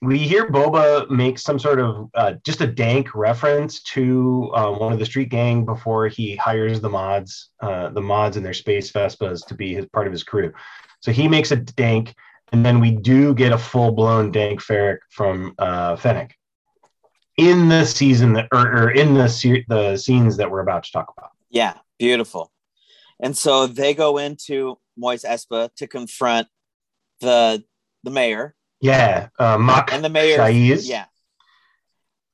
we 0.00 0.18
hear 0.18 0.48
Boba 0.48 1.10
make 1.10 1.38
some 1.38 1.58
sort 1.58 1.80
of 1.80 2.08
uh, 2.14 2.34
just 2.44 2.60
a 2.60 2.66
dank 2.66 3.14
reference 3.14 3.82
to 3.82 4.50
uh, 4.54 4.70
one 4.70 4.92
of 4.92 4.98
the 4.98 5.04
street 5.04 5.28
gang 5.28 5.64
before 5.64 6.06
he 6.08 6.36
hires 6.36 6.80
the 6.80 6.88
mods, 6.88 7.50
uh, 7.60 7.90
the 7.90 8.00
mods 8.00 8.36
and 8.36 8.46
their 8.46 8.54
space 8.54 8.90
Vespas 8.92 9.44
to 9.46 9.54
be 9.54 9.74
his 9.74 9.86
part 9.86 10.06
of 10.06 10.12
his 10.12 10.22
crew. 10.22 10.52
So 11.00 11.12
he 11.12 11.28
makes 11.28 11.50
a 11.50 11.56
dank, 11.56 12.14
and 12.52 12.64
then 12.64 12.80
we 12.80 12.90
do 12.90 13.34
get 13.34 13.52
a 13.52 13.58
full 13.58 13.92
blown 13.92 14.30
dank 14.30 14.60
ferret 14.60 15.00
from 15.10 15.54
uh, 15.58 15.96
Fennec 15.96 16.34
in 17.36 17.68
the 17.68 17.84
season 17.84 18.34
that, 18.34 18.48
or, 18.52 18.60
or 18.60 18.90
in 18.90 19.14
the 19.14 19.28
se- 19.28 19.64
the 19.68 19.96
scenes 19.96 20.36
that 20.36 20.50
we're 20.50 20.60
about 20.60 20.84
to 20.84 20.92
talk 20.92 21.12
about. 21.16 21.30
Yeah, 21.48 21.74
beautiful. 21.98 22.52
And 23.18 23.36
so 23.36 23.66
they 23.66 23.94
go 23.94 24.18
into 24.18 24.78
Mos 24.96 25.24
Espa 25.24 25.70
to 25.76 25.86
confront 25.86 26.48
the 27.20 27.62
the 28.02 28.10
mayor 28.10 28.54
Yeah, 28.80 29.28
uh, 29.38 29.58
Mok 29.58 29.92
and 29.92 30.04
the 30.04 30.08
mayor. 30.08 30.38
Shaiz. 30.38 30.88
Yeah, 30.88 31.06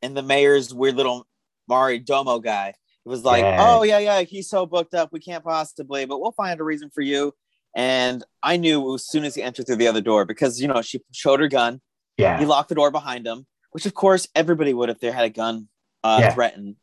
and 0.03 0.17
the 0.17 0.23
mayor's 0.23 0.73
weird 0.75 0.97
little 0.97 1.27
majordomo 1.71 2.43
guy. 2.43 2.69
It 3.05 3.09
was 3.09 3.25
like, 3.25 3.43
Yeah. 3.43 3.59
oh 3.61 3.83
yeah, 3.85 3.99
yeah, 3.99 4.23
he's 4.23 4.49
so 4.49 4.67
booked 4.67 4.95
up, 4.95 5.12
we 5.12 5.21
can't 5.21 5.45
possibly, 5.45 6.05
but 6.07 6.21
we'll 6.21 6.33
find 6.33 6.59
a 6.61 6.64
reason 6.64 6.91
for 6.93 7.03
you. 7.03 7.33
And 7.77 8.24
I 8.43 8.57
knew 8.57 8.95
as 8.95 9.07
soon 9.07 9.24
as 9.24 9.35
he 9.35 9.43
entered 9.43 9.66
through 9.66 9.77
the 9.77 9.87
other 9.87 10.01
door 10.01 10.24
because 10.24 10.61
you 10.61 10.66
know 10.66 10.81
she 10.83 11.01
showed 11.12 11.41
her 11.41 11.49
gun. 11.49 11.81
yeah, 12.16 12.39
He 12.39 12.47
locked 12.47 12.70
the 12.70 12.74
door 12.74 12.91
behind 12.91 13.27
him, 13.27 13.47
which 13.72 13.85
of 13.87 13.93
course 13.95 14.27
everybody 14.35 14.72
would 14.74 14.89
if 14.89 14.99
they 14.99 15.11
had 15.11 15.27
a 15.27 15.31
gun 15.31 15.68
uh, 16.03 16.18
Yeah. 16.22 16.33
threatened. 16.33 16.77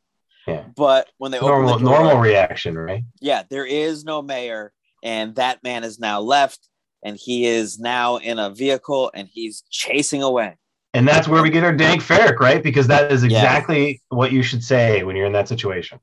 Yeah. 0.48 0.66
But 0.76 1.10
when 1.18 1.32
they 1.32 1.40
opened 1.40 1.50
normal 1.66 1.78
the 1.80 1.84
door, 1.86 2.00
normal 2.04 2.18
reaction, 2.22 2.78
right? 2.78 3.04
yeah, 3.22 3.44
there 3.50 3.66
is 3.66 4.04
no 4.06 4.22
mayor, 4.22 4.72
and 5.02 5.36
that 5.36 5.64
man 5.64 5.84
is 5.84 6.00
now 6.00 6.20
left, 6.20 6.60
and 7.04 7.18
he 7.18 7.46
is 7.48 7.80
now 7.80 8.18
in 8.18 8.38
a 8.38 8.52
vehicle, 8.52 9.10
and 9.16 9.28
he's 9.32 9.64
chasing 9.72 10.22
away. 10.22 10.58
And 10.94 11.08
that's 11.08 11.28
where 11.28 11.42
we 11.42 11.50
get 11.50 11.64
our 11.64 11.74
dank 11.74 12.04
farrik, 12.04 12.40
right? 12.40 12.62
Because 12.62 12.86
that 12.88 13.12
is 13.12 13.24
Yeah. 13.24 13.38
exactly 13.42 14.02
what 14.10 14.32
you 14.32 14.44
should 14.44 14.64
say 14.64 15.04
when 15.04 15.16
you're 15.16 15.26
in 15.26 15.34
that 15.34 15.48
situation. 15.48 16.00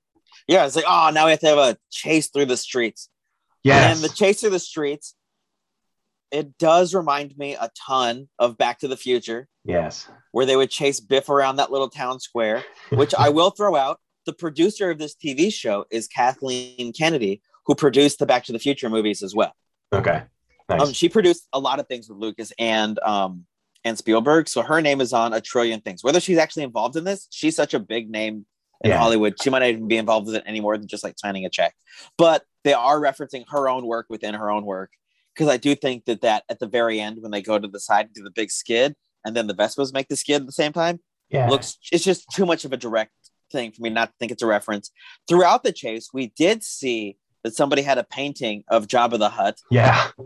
Yeah, 0.49 0.67
it's 0.67 0.75
like, 0.75 0.87
oh, 0.89 1.11
now 1.15 1.27
we 1.27 1.31
have 1.31 1.41
to 1.41 1.47
have 1.47 1.59
a 1.59 1.77
chase 1.93 2.29
through 2.29 2.47
the 2.47 2.57
streets. 2.57 3.09
Yes. 3.63 3.97
And 3.97 4.05
the 4.05 4.15
chase 4.15 4.41
through 4.41 4.51
the 4.51 4.59
streets, 4.59 5.15
it 6.31 6.57
does 6.59 6.95
remind 6.95 7.37
me 7.37 7.55
a 7.55 7.71
ton 7.87 8.29
of 8.39 8.57
Back 8.57 8.79
to 8.81 8.89
the 8.89 8.97
Future, 8.97 9.49
yes. 9.65 10.09
where 10.33 10.47
they 10.47 10.57
would 10.57 10.71
chase 10.71 11.01
Biff 11.01 11.29
around 11.29 11.57
that 11.57 11.73
little 11.73 11.89
town 11.89 12.21
square, 12.21 12.65
which 12.91 13.15
I 13.19 13.29
will 13.31 13.51
throw 13.51 13.77
out. 13.77 14.01
The 14.27 14.33
producer 14.33 14.91
of 14.91 14.99
this 14.99 15.15
TV 15.15 15.53
show 15.53 15.87
is 15.91 16.07
Kathleen 16.07 16.93
Kennedy, 16.93 17.43
who 17.67 17.75
produced 17.75 18.19
the 18.19 18.27
Back 18.27 18.45
to 18.45 18.53
the 18.53 18.59
Future 18.59 18.89
movies 18.89 19.23
as 19.23 19.35
well. 19.35 19.53
Okay. 19.93 20.23
Nice. 20.69 20.81
Um, 20.83 20.93
she 20.93 21.09
produced 21.09 21.49
a 21.53 21.59
lot 21.59 21.81
of 21.81 21.89
things 21.89 22.09
with 22.09 22.19
Lucas 22.19 22.53
and 22.59 22.99
um 23.01 23.45
and 23.83 23.97
Spielberg, 23.97 24.47
so 24.47 24.61
her 24.63 24.83
name 24.83 25.01
is 25.01 25.15
on 25.15 25.33
a 25.33 25.41
trillion 25.41 25.81
things. 25.81 26.05
Whether 26.05 26.21
she's 26.21 26.37
actually 26.37 26.65
involved 26.65 26.97
in 26.97 27.05
this, 27.05 27.27
she's 27.31 27.57
such 27.57 27.73
a 27.73 27.81
big 27.81 28.11
name 28.11 28.45
in 28.85 28.91
Yeah. 28.91 28.99
Hollywood. 28.99 29.41
She 29.43 29.49
might 29.49 29.61
not 29.61 29.71
even 29.71 29.89
be 29.89 29.97
involved 29.97 30.27
with 30.27 30.37
it 30.37 30.45
any 30.47 30.61
more 30.61 30.77
than 30.77 30.87
just 30.87 31.03
like 31.03 31.19
signing 31.19 31.47
a 31.47 31.51
check. 31.51 31.75
But 32.19 32.45
they 32.65 32.73
are 32.73 33.01
referencing 33.01 33.45
her 33.51 33.69
own 33.69 33.87
work 33.87 34.07
within 34.09 34.35
her 34.35 34.51
own 34.51 34.65
work 34.65 34.91
because 35.35 35.51
I 35.53 35.57
do 35.57 35.75
think 35.75 36.05
that 36.05 36.21
that 36.23 36.45
at 36.49 36.59
the 36.59 36.67
very 36.67 37.01
end 37.01 37.19
when 37.21 37.31
they 37.31 37.43
go 37.43 37.59
to 37.59 37.69
the 37.69 37.81
side 37.81 38.07
and 38.07 38.15
do 38.15 38.23
the 38.23 38.31
big 38.31 38.51
skid 38.51 38.95
and 39.25 39.37
then 39.37 39.47
the 39.47 39.55
Vespas 39.55 39.93
make 39.93 40.09
the 40.09 40.17
skid 40.17 40.43
at 40.43 40.47
the 40.47 40.53
same 40.53 40.73
time 40.73 41.01
yeah. 41.31 41.49
looks 41.49 41.79
it's 41.93 42.05
just 42.05 42.29
too 42.31 42.47
much 42.47 42.65
of 42.65 42.73
a 42.73 42.77
direct 42.77 43.13
thing 43.51 43.73
for 43.73 43.83
me 43.83 43.91
not 43.91 44.07
to 44.07 44.15
think 44.19 44.33
it's 44.33 44.43
a 44.43 44.47
reference. 44.47 44.91
Throughout 45.29 45.63
the 45.63 45.73
chase, 45.73 46.09
we 46.13 46.33
did 46.37 46.63
see 46.63 47.17
that 47.43 47.55
somebody 47.55 47.83
had 47.83 47.99
a 47.99 48.05
painting 48.05 48.65
of 48.69 48.87
Jabba 48.87 49.19
the 49.19 49.31
Hutt. 49.31 49.59
yeah. 49.71 50.11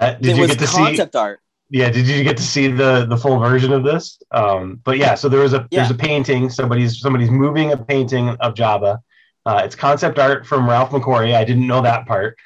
Uh, 0.00 0.14
did 0.14 0.30
it 0.30 0.34
you 0.36 0.40
was 0.40 0.50
get 0.50 0.58
to 0.58 0.66
see? 0.66 0.76
concept 0.78 1.14
art. 1.14 1.38
Yeah. 1.70 1.88
Did 1.90 2.08
you 2.08 2.24
get 2.24 2.36
to 2.38 2.42
see 2.42 2.66
the 2.66 3.04
the 3.04 3.16
full 3.16 3.38
version 3.38 3.72
of 3.72 3.84
this? 3.84 4.20
Um, 4.32 4.80
but 4.82 4.98
yeah. 4.98 5.14
So 5.14 5.28
there 5.28 5.38
was 5.40 5.52
a 5.52 5.68
there's 5.70 5.90
a 5.90 5.94
painting. 5.94 6.50
Somebody's 6.50 6.98
somebody's 6.98 7.30
moving 7.30 7.70
a 7.70 7.76
painting 7.76 8.30
of 8.30 8.54
Jabba. 8.54 8.98
Uh, 9.44 9.62
it's 9.64 9.74
concept 9.74 10.18
art 10.18 10.46
from 10.46 10.68
Ralph 10.68 10.90
McQuarrie. 10.90 11.34
I 11.34 11.44
didn't 11.44 11.66
know 11.66 11.82
that 11.82 12.06
part 12.06 12.36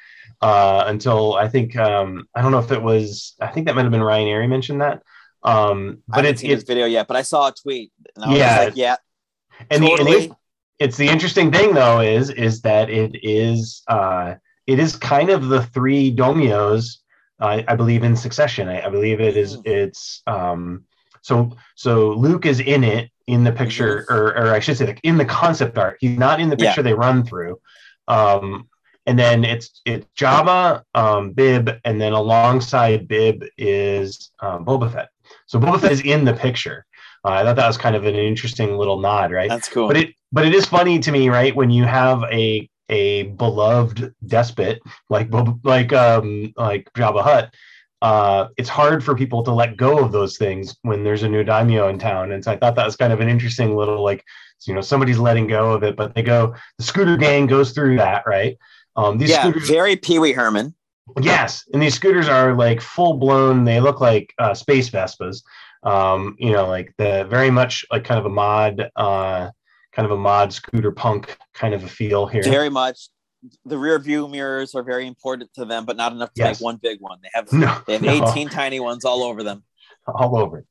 uh, 0.41 0.83
until 0.87 1.35
I 1.35 1.47
think 1.47 1.75
um, 1.75 2.27
I 2.35 2.41
don't 2.41 2.51
know 2.51 2.59
if 2.59 2.71
it 2.71 2.81
was. 2.81 3.35
I 3.39 3.47
think 3.47 3.67
that 3.67 3.75
might 3.75 3.83
have 3.83 3.91
been 3.91 4.03
Ryan 4.03 4.27
Airy 4.27 4.47
mentioned 4.47 4.81
that. 4.81 5.03
Um, 5.43 6.01
but 6.07 6.25
it's 6.25 6.41
this 6.41 6.51
it's 6.51 6.63
video 6.63 6.85
yet, 6.87 7.07
but 7.07 7.15
I 7.15 7.21
saw 7.21 7.47
a 7.49 7.53
tweet 7.53 7.91
and 8.15 8.25
I 8.25 8.35
Yeah. 8.35 8.59
like, 8.65 8.75
yeah, 8.75 8.95
and 9.69 9.83
the, 9.83 9.87
totally. 9.87 10.27
the 10.27 10.35
it's 10.79 10.97
the 10.97 11.07
interesting 11.07 11.51
thing 11.51 11.73
though 11.73 12.01
is 12.01 12.29
is 12.29 12.61
that 12.61 12.89
it 12.89 13.17
is 13.23 13.81
uh 13.87 14.35
it 14.67 14.79
is 14.79 14.95
kind 14.95 15.29
of 15.29 15.47
the 15.47 15.63
three 15.63 16.15
daimyos 16.15 16.97
uh, 17.39 17.63
i 17.67 17.75
believe 17.75 18.03
in 18.03 18.15
succession 18.15 18.67
i, 18.67 18.85
I 18.85 18.89
believe 18.89 19.19
it 19.19 19.35
is 19.37 19.57
Mm. 19.57 19.65
it's 19.65 20.21
um 20.27 20.83
so 21.27 21.51
so 21.75 22.11
Luke 22.11 22.45
is 22.45 22.61
in 22.61 22.85
it 22.85 23.11
in 23.27 23.43
the 23.43 23.51
picture, 23.51 24.05
or, 24.09 24.27
or 24.37 24.53
I 24.53 24.59
should 24.59 24.77
say, 24.77 24.85
like 24.85 25.01
in 25.03 25.17
the 25.17 25.25
concept 25.25 25.77
art. 25.77 25.97
He's 25.99 26.17
not 26.17 26.39
in 26.39 26.49
the 26.49 26.55
picture 26.55 26.79
yeah. 26.79 26.83
they 26.83 26.93
run 26.93 27.25
through. 27.25 27.59
Um, 28.07 28.69
and 29.05 29.19
then 29.19 29.43
it's 29.43 29.81
it's 29.85 30.07
Jabba, 30.17 30.83
um, 30.95 31.33
Bib, 31.33 31.69
and 31.83 31.99
then 31.99 32.13
alongside 32.13 33.09
Bib 33.09 33.43
is 33.57 34.31
um, 34.39 34.63
Boba 34.63 34.91
Fett. 34.91 35.09
So 35.47 35.59
Boba 35.59 35.81
Fett 35.81 35.91
is 35.91 36.01
in 36.01 36.23
the 36.23 36.33
picture. 36.33 36.85
Uh, 37.25 37.31
I 37.31 37.43
thought 37.43 37.57
that 37.57 37.67
was 37.67 37.77
kind 37.77 37.97
of 37.97 38.05
an 38.05 38.15
interesting 38.15 38.77
little 38.77 38.99
nod, 39.01 39.33
right? 39.33 39.49
That's 39.49 39.67
cool. 39.67 39.87
But 39.87 39.97
it 39.97 40.15
but 40.31 40.45
it 40.45 40.55
is 40.55 40.65
funny 40.65 40.97
to 40.99 41.11
me, 41.11 41.27
right? 41.27 41.53
When 41.53 41.69
you 41.69 41.83
have 41.83 42.23
a 42.31 42.69
a 42.89 43.23
beloved 43.23 44.13
despot 44.25 44.79
like 45.09 45.29
like 45.63 45.91
um 45.91 46.53
like 46.55 46.89
Jabba 46.93 47.21
Hutt, 47.21 47.53
uh, 48.01 48.47
it's 48.57 48.69
hard 48.69 49.03
for 49.03 49.15
people 49.15 49.43
to 49.43 49.51
let 49.51 49.77
go 49.77 49.99
of 49.99 50.11
those 50.11 50.37
things 50.37 50.75
when 50.83 51.03
there's 51.03 51.23
a 51.23 51.29
new 51.29 51.43
daimyo 51.43 51.87
in 51.89 51.97
town. 51.97 52.31
And 52.31 52.43
so 52.43 52.51
I 52.51 52.57
thought 52.57 52.75
that 52.75 52.85
was 52.85 52.95
kind 52.95 53.11
of 53.11 53.21
an 53.21 53.29
interesting 53.29 53.75
little 53.75 54.03
like, 54.03 54.23
you 54.65 54.73
know, 54.73 54.81
somebody's 54.81 55.19
letting 55.19 55.47
go 55.47 55.73
of 55.73 55.83
it, 55.83 55.95
but 55.95 56.13
they 56.13 56.23
go, 56.23 56.53
the 56.77 56.83
scooter 56.83 57.17
gang 57.17 57.47
goes 57.47 57.71
through 57.71 57.97
that, 57.97 58.23
right? 58.25 58.57
Um, 58.95 59.17
these 59.17 59.29
yeah, 59.29 59.43
scooters, 59.43 59.69
very 59.69 59.95
Pee 59.95 60.19
Wee 60.19 60.33
Herman. 60.33 60.73
Yes, 61.21 61.63
and 61.71 61.81
these 61.81 61.93
scooters 61.93 62.27
are 62.27 62.55
like 62.55 62.81
full 62.81 63.13
blown. 63.13 63.63
They 63.63 63.79
look 63.79 64.01
like 64.01 64.33
uh, 64.39 64.53
space 64.53 64.89
Vespas. 64.89 65.43
Um, 65.83 66.35
you 66.39 66.51
know, 66.51 66.67
like 66.67 66.93
the 66.97 67.25
very 67.29 67.51
much 67.51 67.85
like 67.91 68.03
kind 68.03 68.19
of 68.19 68.25
a 68.25 68.29
mod, 68.29 68.89
uh, 68.95 69.51
kind 69.93 70.05
of 70.05 70.11
a 70.11 70.17
mod 70.17 70.51
scooter 70.51 70.91
punk 70.91 71.37
kind 71.53 71.73
of 71.73 71.83
a 71.83 71.87
feel 71.87 72.25
here. 72.25 72.43
Very 72.43 72.69
much 72.69 73.09
the 73.65 73.77
rear 73.77 73.99
view 73.99 74.27
mirrors 74.27 74.75
are 74.75 74.83
very 74.83 75.07
important 75.07 75.53
to 75.55 75.65
them, 75.65 75.85
but 75.85 75.97
not 75.97 76.11
enough 76.11 76.33
to 76.33 76.43
yes. 76.43 76.59
make 76.59 76.65
one 76.65 76.77
big 76.77 76.99
one. 76.99 77.19
They 77.21 77.29
have 77.33 77.51
no, 77.51 77.81
they 77.85 77.93
have 77.93 78.01
no. 78.01 78.29
18 78.29 78.49
tiny 78.49 78.79
ones 78.79 79.05
all 79.05 79.23
over 79.23 79.43
them. 79.43 79.63
All 80.07 80.37
over. 80.37 80.65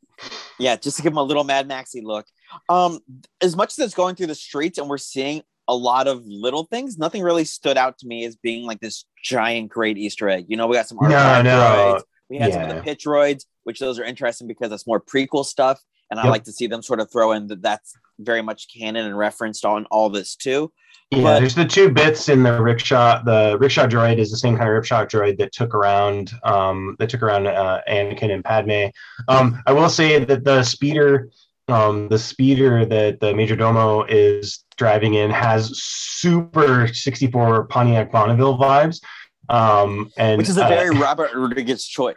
Yeah, 0.59 0.77
just 0.77 0.97
to 0.97 1.03
give 1.03 1.13
them 1.13 1.19
a 1.19 1.23
little 1.23 1.45
Mad 1.45 1.69
Maxy 1.69 2.01
look. 2.01 2.27
Um, 2.69 3.01
as 3.43 3.57
much 3.57 3.73
as 3.73 3.79
it's 3.79 3.95
going 3.95 4.15
through 4.15 4.29
the 4.29 4.35
streets 4.35 4.79
and 4.79 4.89
we're 4.89 4.99
seeing 4.99 5.43
a 5.69 5.75
lot 5.75 6.07
of 6.07 6.23
little 6.27 6.65
things, 6.65 6.97
nothing 6.97 7.23
really 7.23 7.45
stood 7.45 7.77
out 7.77 7.99
to 7.99 8.07
me 8.07 8.25
as 8.25 8.37
being 8.37 8.65
like 8.65 8.81
this 8.81 9.05
giant 9.23 9.69
great 9.69 9.99
Easter 9.99 10.29
egg. 10.29 10.47
You 10.49 10.57
know, 10.57 10.67
we 10.67 10.77
got 10.77 10.89
some 10.89 10.99
no, 11.03 11.09
no. 11.09 11.43
droids. 11.43 12.03
We 12.31 12.39
had 12.39 12.51
yeah. 12.51 12.55
some 12.55 12.71
of 12.71 12.77
the 12.77 12.83
pit 12.83 13.01
droids, 13.05 13.45
which 13.65 13.79
those 13.79 13.99
are 13.99 14.05
interesting 14.05 14.47
because 14.47 14.71
that's 14.71 14.87
more 14.87 15.01
prequel 15.01 15.45
stuff. 15.45 15.81
And 16.11 16.19
yep. 16.19 16.27
I 16.27 16.29
like 16.29 16.45
to 16.45 16.53
see 16.53 16.67
them 16.67 16.83
sort 16.83 17.01
of 17.01 17.11
throw 17.11 17.33
in 17.33 17.49
that 17.49 17.63
that's 17.63 17.95
very 18.19 18.43
much 18.43 18.69
canon 18.73 19.07
and 19.07 19.17
referenced 19.17 19.65
on 19.65 19.87
all 19.91 20.11
this 20.11 20.37
too. 20.37 20.73
Yeah, 21.11 21.23
but, 21.23 21.41
there's 21.41 21.55
the 21.55 21.65
two 21.65 21.91
bits 21.91 22.29
in 22.29 22.43
the 22.43 22.61
rickshaw. 22.61 23.23
The 23.23 23.57
rickshaw 23.61 23.87
droid 23.87 24.19
is 24.19 24.31
the 24.31 24.37
same 24.37 24.57
kind 24.57 24.69
of 24.69 24.75
rickshaw 24.75 25.05
droid 25.05 25.39
that 25.39 25.53
took 25.53 25.73
around 25.73 26.33
um, 26.43 26.97
that 26.99 27.11
took 27.11 27.23
around 27.23 27.47
uh, 27.47 27.81
Anakin 27.89 28.33
and 28.33 28.45
Padme. 28.45 28.87
Um, 29.29 29.63
I 29.67 29.73
will 29.73 29.89
say 29.89 30.25
that 30.25 30.43
the 30.43 30.65
speeder, 30.65 31.31
um, 31.69 32.09
the 32.09 32.19
speeder 32.19 32.85
that 32.87 33.21
the 33.21 33.35
major 33.35 33.55
domo 33.55 34.03
is 34.05 34.65
driving 34.77 35.15
in 35.15 35.31
has 35.31 35.81
super 35.81 36.89
64 36.89 37.67
Pontiac 37.67 38.11
Bonneville 38.11 38.59
vibes. 38.59 39.01
Um, 39.49 40.11
and 40.17 40.39
which 40.39 40.49
is 40.49 40.57
a 40.57 40.67
very 40.67 40.89
uh, 40.89 41.01
Robert 41.01 41.31
Rodriguez 41.35 41.87
choice 41.87 42.17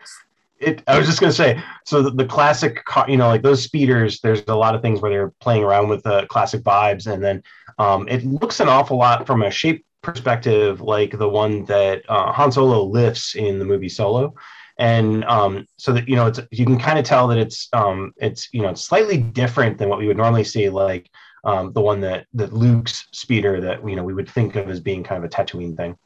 it, 0.59 0.83
I 0.87 0.97
was 0.97 1.07
just 1.07 1.19
gonna 1.19 1.33
say, 1.33 1.61
so 1.85 2.01
the, 2.01 2.11
the, 2.11 2.25
classic, 2.25 2.83
you 3.07 3.17
know, 3.17 3.27
like 3.27 3.41
those 3.41 3.63
speeders. 3.63 4.19
There's 4.19 4.43
a 4.47 4.55
lot 4.55 4.75
of 4.75 4.81
things 4.81 5.01
where 5.01 5.11
they're 5.11 5.33
playing 5.39 5.63
around 5.63 5.89
with 5.89 6.03
the 6.03 6.25
classic 6.27 6.63
vibes, 6.63 7.11
and 7.11 7.23
then 7.23 7.43
um, 7.77 8.07
it 8.07 8.23
looks 8.25 8.59
an 8.59 8.67
awful 8.67 8.97
lot 8.97 9.25
from 9.25 9.41
a 9.41 9.51
shape 9.51 9.85
perspective, 10.01 10.81
like 10.81 11.17
the 11.17 11.29
one 11.29 11.65
that 11.65 12.03
uh, 12.09 12.31
Han 12.31 12.51
Solo 12.51 12.83
lifts 12.83 13.35
in 13.35 13.59
the 13.59 13.65
movie 13.65 13.89
Solo, 13.89 14.33
and 14.77 15.23
um, 15.25 15.65
so 15.77 15.93
that 15.93 16.07
you 16.07 16.15
know, 16.15 16.27
it's 16.27 16.39
you 16.51 16.65
can 16.65 16.79
kind 16.79 16.99
of 16.99 17.05
tell 17.05 17.27
that 17.27 17.37
it's 17.37 17.69
um, 17.73 18.13
it's 18.17 18.49
you 18.53 18.61
know, 18.61 18.69
it's 18.69 18.81
slightly 18.81 19.17
different 19.17 19.77
than 19.77 19.89
what 19.89 19.99
we 19.99 20.07
would 20.07 20.17
normally 20.17 20.43
see, 20.43 20.69
like 20.69 21.09
um, 21.43 21.71
the 21.73 21.81
one 21.81 22.01
that 22.01 22.27
that 22.33 22.53
Luke's 22.53 23.07
speeder 23.11 23.61
that 23.61 23.87
you 23.87 23.95
know 23.95 24.03
we 24.03 24.13
would 24.13 24.29
think 24.29 24.55
of 24.55 24.69
as 24.69 24.79
being 24.79 25.03
kind 25.03 25.23
of 25.23 25.29
a 25.29 25.33
Tatooine 25.33 25.75
thing. 25.75 25.97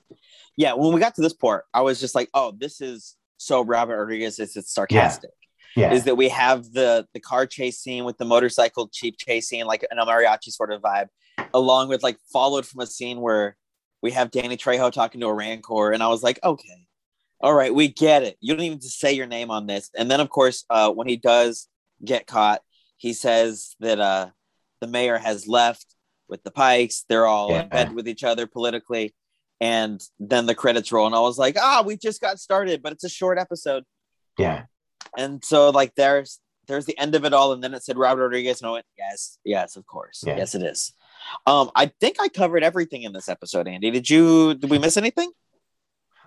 Yeah, 0.55 0.73
when 0.73 0.93
we 0.93 0.99
got 0.99 1.15
to 1.15 1.21
this 1.21 1.33
part, 1.33 1.65
I 1.73 1.81
was 1.81 1.99
just 1.99 2.13
like, 2.13 2.29
oh, 2.35 2.53
this 2.55 2.79
is 2.79 3.15
so 3.43 3.63
Robert 3.63 3.97
Rodriguez 3.97 4.39
is 4.39 4.55
it's 4.55 4.73
sarcastic. 4.73 5.31
Yeah. 5.75 5.89
yeah. 5.89 5.93
Is 5.93 6.05
that 6.05 6.15
we 6.15 6.29
have 6.29 6.71
the 6.71 7.07
the 7.13 7.19
car 7.19 7.45
chase 7.45 7.79
scene 7.79 8.05
with 8.05 8.17
the 8.17 8.25
motorcycle 8.25 8.89
cheap 8.91 9.17
chase 9.17 9.47
scene, 9.47 9.65
like 9.65 9.85
an 9.89 9.97
mariachi 9.97 10.49
sort 10.51 10.71
of 10.71 10.81
vibe, 10.81 11.07
along 11.53 11.89
with 11.89 12.03
like 12.03 12.17
followed 12.31 12.65
from 12.65 12.81
a 12.81 12.87
scene 12.87 13.21
where 13.21 13.57
we 14.01 14.11
have 14.11 14.31
Danny 14.31 14.57
Trejo 14.57 14.91
talking 14.91 15.21
to 15.21 15.27
a 15.27 15.33
Rancor, 15.33 15.91
and 15.91 16.03
I 16.03 16.07
was 16.07 16.23
like, 16.23 16.39
okay, 16.43 16.87
all 17.39 17.53
right, 17.53 17.73
we 17.73 17.87
get 17.87 18.23
it. 18.23 18.37
You 18.39 18.55
don't 18.55 18.65
even 18.65 18.79
to 18.79 18.89
say 18.89 19.13
your 19.13 19.27
name 19.27 19.51
on 19.51 19.67
this. 19.67 19.89
And 19.97 20.09
then 20.09 20.19
of 20.19 20.29
course, 20.29 20.65
uh, 20.69 20.91
when 20.91 21.07
he 21.07 21.17
does 21.17 21.67
get 22.03 22.27
caught, 22.27 22.61
he 22.97 23.13
says 23.13 23.75
that 23.79 23.99
uh, 23.99 24.29
the 24.79 24.87
mayor 24.87 25.17
has 25.17 25.47
left 25.47 25.85
with 26.29 26.43
the 26.43 26.51
Pikes. 26.51 27.05
They're 27.09 27.25
all 27.25 27.49
yeah. 27.49 27.63
in 27.63 27.69
bed 27.69 27.93
with 27.93 28.07
each 28.07 28.23
other 28.23 28.47
politically 28.47 29.13
and 29.63 30.03
then 30.19 30.45
the 30.45 30.53
credits 30.53 30.91
roll 30.91 31.05
and 31.05 31.15
i 31.15 31.19
was 31.21 31.37
like 31.37 31.55
ah 31.57 31.81
we 31.85 31.95
just 31.95 32.19
got 32.19 32.37
started 32.37 32.83
but 32.83 32.91
it's 32.91 33.05
a 33.05 33.09
short 33.09 33.37
episode. 33.39 33.83
Yeah. 34.37 34.63
And 35.17 35.43
so 35.43 35.69
like 35.69 35.95
there's 35.95 36.39
there's 36.67 36.85
the 36.85 36.97
end 36.97 37.15
of 37.15 37.23
it 37.23 37.33
all 37.33 37.53
and 37.53 37.63
then 37.63 37.73
it 37.73 37.83
said 37.83 37.97
robert 37.97 38.23
rodriguez 38.23 38.61
and 38.61 38.69
i 38.69 38.73
went 38.73 38.85
yes 38.97 39.37
yes 39.45 39.77
of 39.77 39.85
course. 39.85 40.23
Yeah. 40.27 40.35
yes 40.37 40.53
it 40.53 40.63
is. 40.63 40.93
Um 41.47 41.71
i 41.75 41.85
think 42.01 42.17
i 42.19 42.27
covered 42.27 42.63
everything 42.63 43.03
in 43.03 43.13
this 43.13 43.29
episode 43.29 43.67
andy. 43.67 43.89
Did 43.89 44.09
you 44.09 44.55
did 44.55 44.69
we 44.69 44.79
miss 44.79 44.97
anything? 44.97 45.31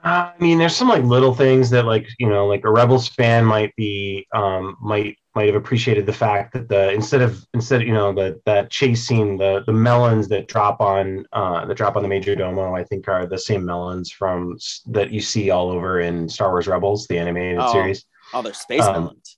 Uh, 0.05 0.30
I 0.32 0.43
mean, 0.43 0.59
there's 0.59 0.76
some 0.76 0.89
like 0.89 1.03
little 1.03 1.34
things 1.34 1.68
that 1.70 1.84
like 1.84 2.07
you 2.18 2.28
know, 2.28 2.47
like 2.47 2.64
a 2.64 2.70
Rebels 2.70 3.09
fan 3.09 3.45
might 3.45 3.74
be 3.76 4.26
um, 4.32 4.76
might 4.80 5.18
might 5.37 5.47
have 5.47 5.55
appreciated 5.55 6.07
the 6.07 6.12
fact 6.12 6.55
that 6.55 6.68
the 6.68 6.91
instead 6.93 7.20
of 7.20 7.47
instead 7.55 7.82
of, 7.82 7.87
you 7.87 7.93
know 7.93 8.12
the 8.12 8.41
that 8.47 8.70
chase 8.70 9.07
scene 9.07 9.37
the 9.37 9.62
the 9.66 9.72
melons 9.72 10.28
that 10.28 10.49
drop 10.49 10.80
on 10.80 11.26
uh 11.32 11.64
that 11.66 11.76
drop 11.76 11.95
on 11.97 12.03
the 12.03 12.09
major 12.09 12.34
domo 12.34 12.74
I 12.74 12.82
think 12.82 13.07
are 13.07 13.26
the 13.26 13.39
same 13.39 13.64
melons 13.64 14.11
from 14.11 14.59
that 14.87 15.12
you 15.12 15.20
see 15.20 15.51
all 15.51 15.70
over 15.70 16.01
in 16.01 16.28
Star 16.28 16.51
Wars 16.51 16.66
Rebels 16.66 17.07
the 17.07 17.18
animated 17.18 17.59
oh, 17.61 17.72
series. 17.72 18.07
Oh, 18.32 18.43
they're 18.43 18.55
space 18.55 18.82
um, 18.82 18.95
melons. 18.95 19.37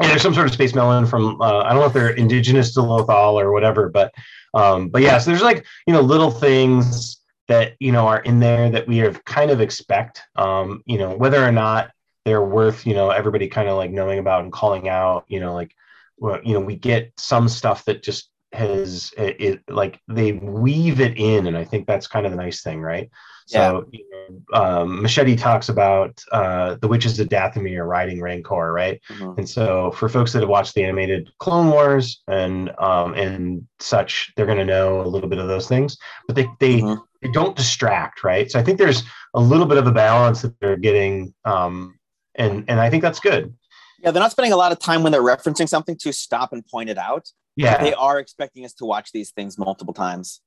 Yeah, 0.00 0.08
there's 0.08 0.22
some 0.22 0.34
sort 0.34 0.46
of 0.46 0.52
space 0.54 0.74
melon 0.74 1.06
from 1.06 1.40
uh, 1.40 1.60
I 1.60 1.70
don't 1.70 1.80
know 1.80 1.86
if 1.86 1.92
they're 1.92 2.10
indigenous 2.10 2.72
to 2.74 2.80
Lothal 2.80 3.34
or 3.34 3.52
whatever, 3.52 3.88
but 3.88 4.14
um, 4.54 4.88
but 4.88 5.02
yeah, 5.02 5.18
so 5.18 5.30
there's 5.30 5.42
like 5.42 5.66
you 5.86 5.92
know 5.92 6.00
little 6.00 6.30
things 6.30 7.20
that 7.48 7.74
you 7.80 7.92
know 7.92 8.06
are 8.06 8.20
in 8.20 8.40
there 8.40 8.70
that 8.70 8.86
we 8.86 8.98
have 8.98 9.24
kind 9.24 9.50
of 9.50 9.60
expect 9.60 10.22
um, 10.36 10.82
you 10.86 10.98
know 10.98 11.16
whether 11.16 11.44
or 11.44 11.52
not 11.52 11.90
they're 12.28 12.44
worth 12.44 12.86
you 12.86 12.92
know 12.92 13.08
everybody 13.08 13.48
kind 13.48 13.70
of 13.70 13.78
like 13.78 13.90
knowing 13.90 14.18
about 14.18 14.42
and 14.42 14.52
calling 14.52 14.86
out 14.86 15.24
you 15.28 15.40
know 15.40 15.54
like 15.54 15.74
well, 16.18 16.38
you 16.44 16.52
know 16.52 16.60
we 16.60 16.76
get 16.76 17.10
some 17.16 17.48
stuff 17.48 17.86
that 17.86 18.02
just 18.02 18.30
has 18.52 19.12
it, 19.16 19.40
it, 19.40 19.60
like 19.68 19.98
they 20.08 20.32
weave 20.32 21.00
it 21.00 21.16
in 21.16 21.46
and 21.46 21.56
i 21.56 21.64
think 21.64 21.86
that's 21.86 22.06
kind 22.06 22.26
of 22.26 22.32
the 22.32 22.36
nice 22.36 22.62
thing 22.62 22.80
right 22.80 23.10
so 23.46 23.86
yeah. 23.90 23.98
you 23.98 24.42
know, 24.52 24.60
um, 24.60 25.02
machete 25.02 25.36
talks 25.36 25.70
about 25.70 26.22
uh, 26.32 26.76
the 26.82 26.88
witches 26.88 27.18
of 27.18 27.28
dathomir 27.28 27.86
riding 27.86 28.20
rancor 28.20 28.72
right 28.72 29.00
mm-hmm. 29.10 29.38
and 29.38 29.48
so 29.48 29.90
for 29.92 30.08
folks 30.08 30.32
that 30.32 30.40
have 30.40 30.48
watched 30.48 30.74
the 30.74 30.84
animated 30.84 31.30
clone 31.38 31.70
wars 31.70 32.22
and 32.28 32.70
um, 32.78 33.14
and 33.14 33.66
such 33.80 34.32
they're 34.36 34.46
going 34.46 34.58
to 34.58 34.64
know 34.64 35.00
a 35.00 35.08
little 35.08 35.28
bit 35.28 35.38
of 35.38 35.48
those 35.48 35.68
things 35.68 35.96
but 36.26 36.34
they 36.34 36.46
they, 36.58 36.80
mm-hmm. 36.80 37.00
they 37.22 37.30
don't 37.32 37.56
distract 37.56 38.24
right 38.24 38.50
so 38.50 38.58
i 38.58 38.62
think 38.62 38.78
there's 38.78 39.02
a 39.34 39.40
little 39.40 39.66
bit 39.66 39.78
of 39.78 39.86
a 39.86 39.92
balance 39.92 40.42
that 40.42 40.58
they're 40.60 40.76
getting 40.76 41.34
um, 41.44 41.97
and 42.38 42.64
and 42.68 42.80
I 42.80 42.88
think 42.88 43.02
that's 43.02 43.20
good. 43.20 43.54
Yeah, 44.02 44.12
they're 44.12 44.22
not 44.22 44.30
spending 44.30 44.52
a 44.52 44.56
lot 44.56 44.72
of 44.72 44.78
time 44.78 45.02
when 45.02 45.12
they're 45.12 45.22
referencing 45.22 45.68
something 45.68 45.96
to 45.98 46.12
stop 46.12 46.52
and 46.52 46.64
point 46.66 46.88
it 46.88 46.98
out. 46.98 47.30
Yeah, 47.56 47.82
they 47.82 47.92
are 47.94 48.18
expecting 48.18 48.64
us 48.64 48.72
to 48.74 48.84
watch 48.84 49.12
these 49.12 49.32
things 49.32 49.58
multiple 49.58 49.92
times. 49.92 50.40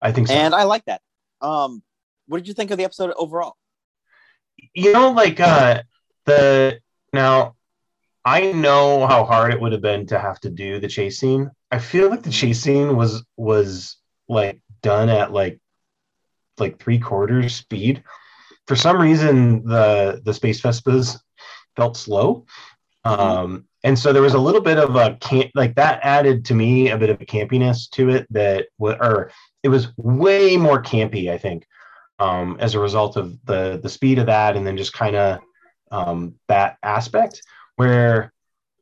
I 0.00 0.12
think 0.12 0.28
so, 0.28 0.34
and 0.34 0.54
I 0.54 0.64
like 0.64 0.84
that. 0.84 1.00
Um, 1.40 1.82
what 2.26 2.38
did 2.38 2.48
you 2.48 2.54
think 2.54 2.70
of 2.70 2.78
the 2.78 2.84
episode 2.84 3.12
overall? 3.16 3.54
You 4.74 4.92
know, 4.92 5.10
like 5.10 5.40
uh, 5.40 5.82
the 6.26 6.80
now 7.12 7.56
I 8.24 8.52
know 8.52 9.06
how 9.06 9.24
hard 9.24 9.54
it 9.54 9.60
would 9.60 9.72
have 9.72 9.80
been 9.80 10.06
to 10.08 10.18
have 10.18 10.38
to 10.40 10.50
do 10.50 10.78
the 10.78 10.88
chase 10.88 11.18
scene. 11.18 11.50
I 11.70 11.78
feel 11.78 12.10
like 12.10 12.22
the 12.22 12.30
chase 12.30 12.60
scene 12.60 12.94
was 12.96 13.24
was 13.36 13.96
like 14.28 14.60
done 14.82 15.08
at 15.08 15.32
like 15.32 15.58
like 16.58 16.78
three 16.78 16.98
quarters 16.98 17.54
speed. 17.54 18.02
For 18.66 18.76
some 18.76 19.00
reason, 19.00 19.64
the 19.64 20.20
the 20.22 20.34
space 20.34 20.60
Vespas 20.60 21.18
felt 21.78 21.96
slow. 21.96 22.44
Mm-hmm. 23.06 23.20
Um, 23.20 23.64
and 23.84 23.96
so 23.96 24.12
there 24.12 24.26
was 24.28 24.34
a 24.34 24.44
little 24.46 24.60
bit 24.60 24.78
of 24.78 24.96
a 24.96 25.16
camp, 25.20 25.50
like 25.54 25.74
that 25.76 26.00
added 26.02 26.44
to 26.46 26.54
me 26.54 26.90
a 26.90 26.98
bit 26.98 27.10
of 27.10 27.20
a 27.20 27.24
campiness 27.24 27.88
to 27.90 28.10
it 28.10 28.26
that, 28.30 28.66
or 28.78 29.30
it 29.62 29.68
was 29.68 29.92
way 29.96 30.56
more 30.56 30.82
campy, 30.82 31.30
I 31.30 31.38
think, 31.38 31.66
um, 32.18 32.56
as 32.60 32.74
a 32.74 32.80
result 32.80 33.16
of 33.16 33.26
the 33.44 33.78
the 33.82 33.88
speed 33.88 34.18
of 34.18 34.26
that, 34.26 34.56
and 34.56 34.66
then 34.66 34.76
just 34.76 34.92
kind 34.92 35.16
of 35.16 35.38
um, 35.90 36.34
that 36.48 36.76
aspect 36.82 37.40
where 37.76 38.32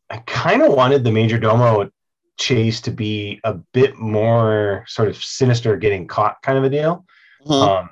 I 0.09 0.17
kind 0.27 0.63
of 0.63 0.73
wanted 0.73 1.05
the 1.05 1.13
major 1.13 1.39
domo 1.39 1.91
chase 2.39 2.81
to 2.83 2.91
be 2.91 3.41
a 3.45 3.55
bit 3.73 3.99
more 3.99 4.85
sort 4.87 5.09
of 5.09 5.17
sinister, 5.17 5.77
getting 5.77 6.07
caught 6.07 6.41
kind 6.43 6.59
of 6.59 6.65
a 6.65 6.71
deal. 6.71 7.05
Mm-hmm. 7.45 7.53
Um, 7.53 7.91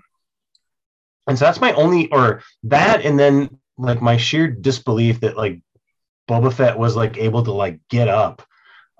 and 1.26 1.38
so 1.38 1.44
that's 1.44 1.60
my 1.60 1.72
only, 1.74 2.10
or 2.10 2.42
that, 2.64 3.04
and 3.04 3.18
then 3.18 3.58
like 3.78 4.00
my 4.02 4.16
sheer 4.16 4.48
disbelief 4.48 5.20
that 5.20 5.36
like 5.36 5.60
Boba 6.28 6.52
Fett 6.52 6.78
was 6.78 6.96
like 6.96 7.16
able 7.18 7.42
to 7.44 7.52
like 7.52 7.80
get 7.90 8.08
up 8.08 8.42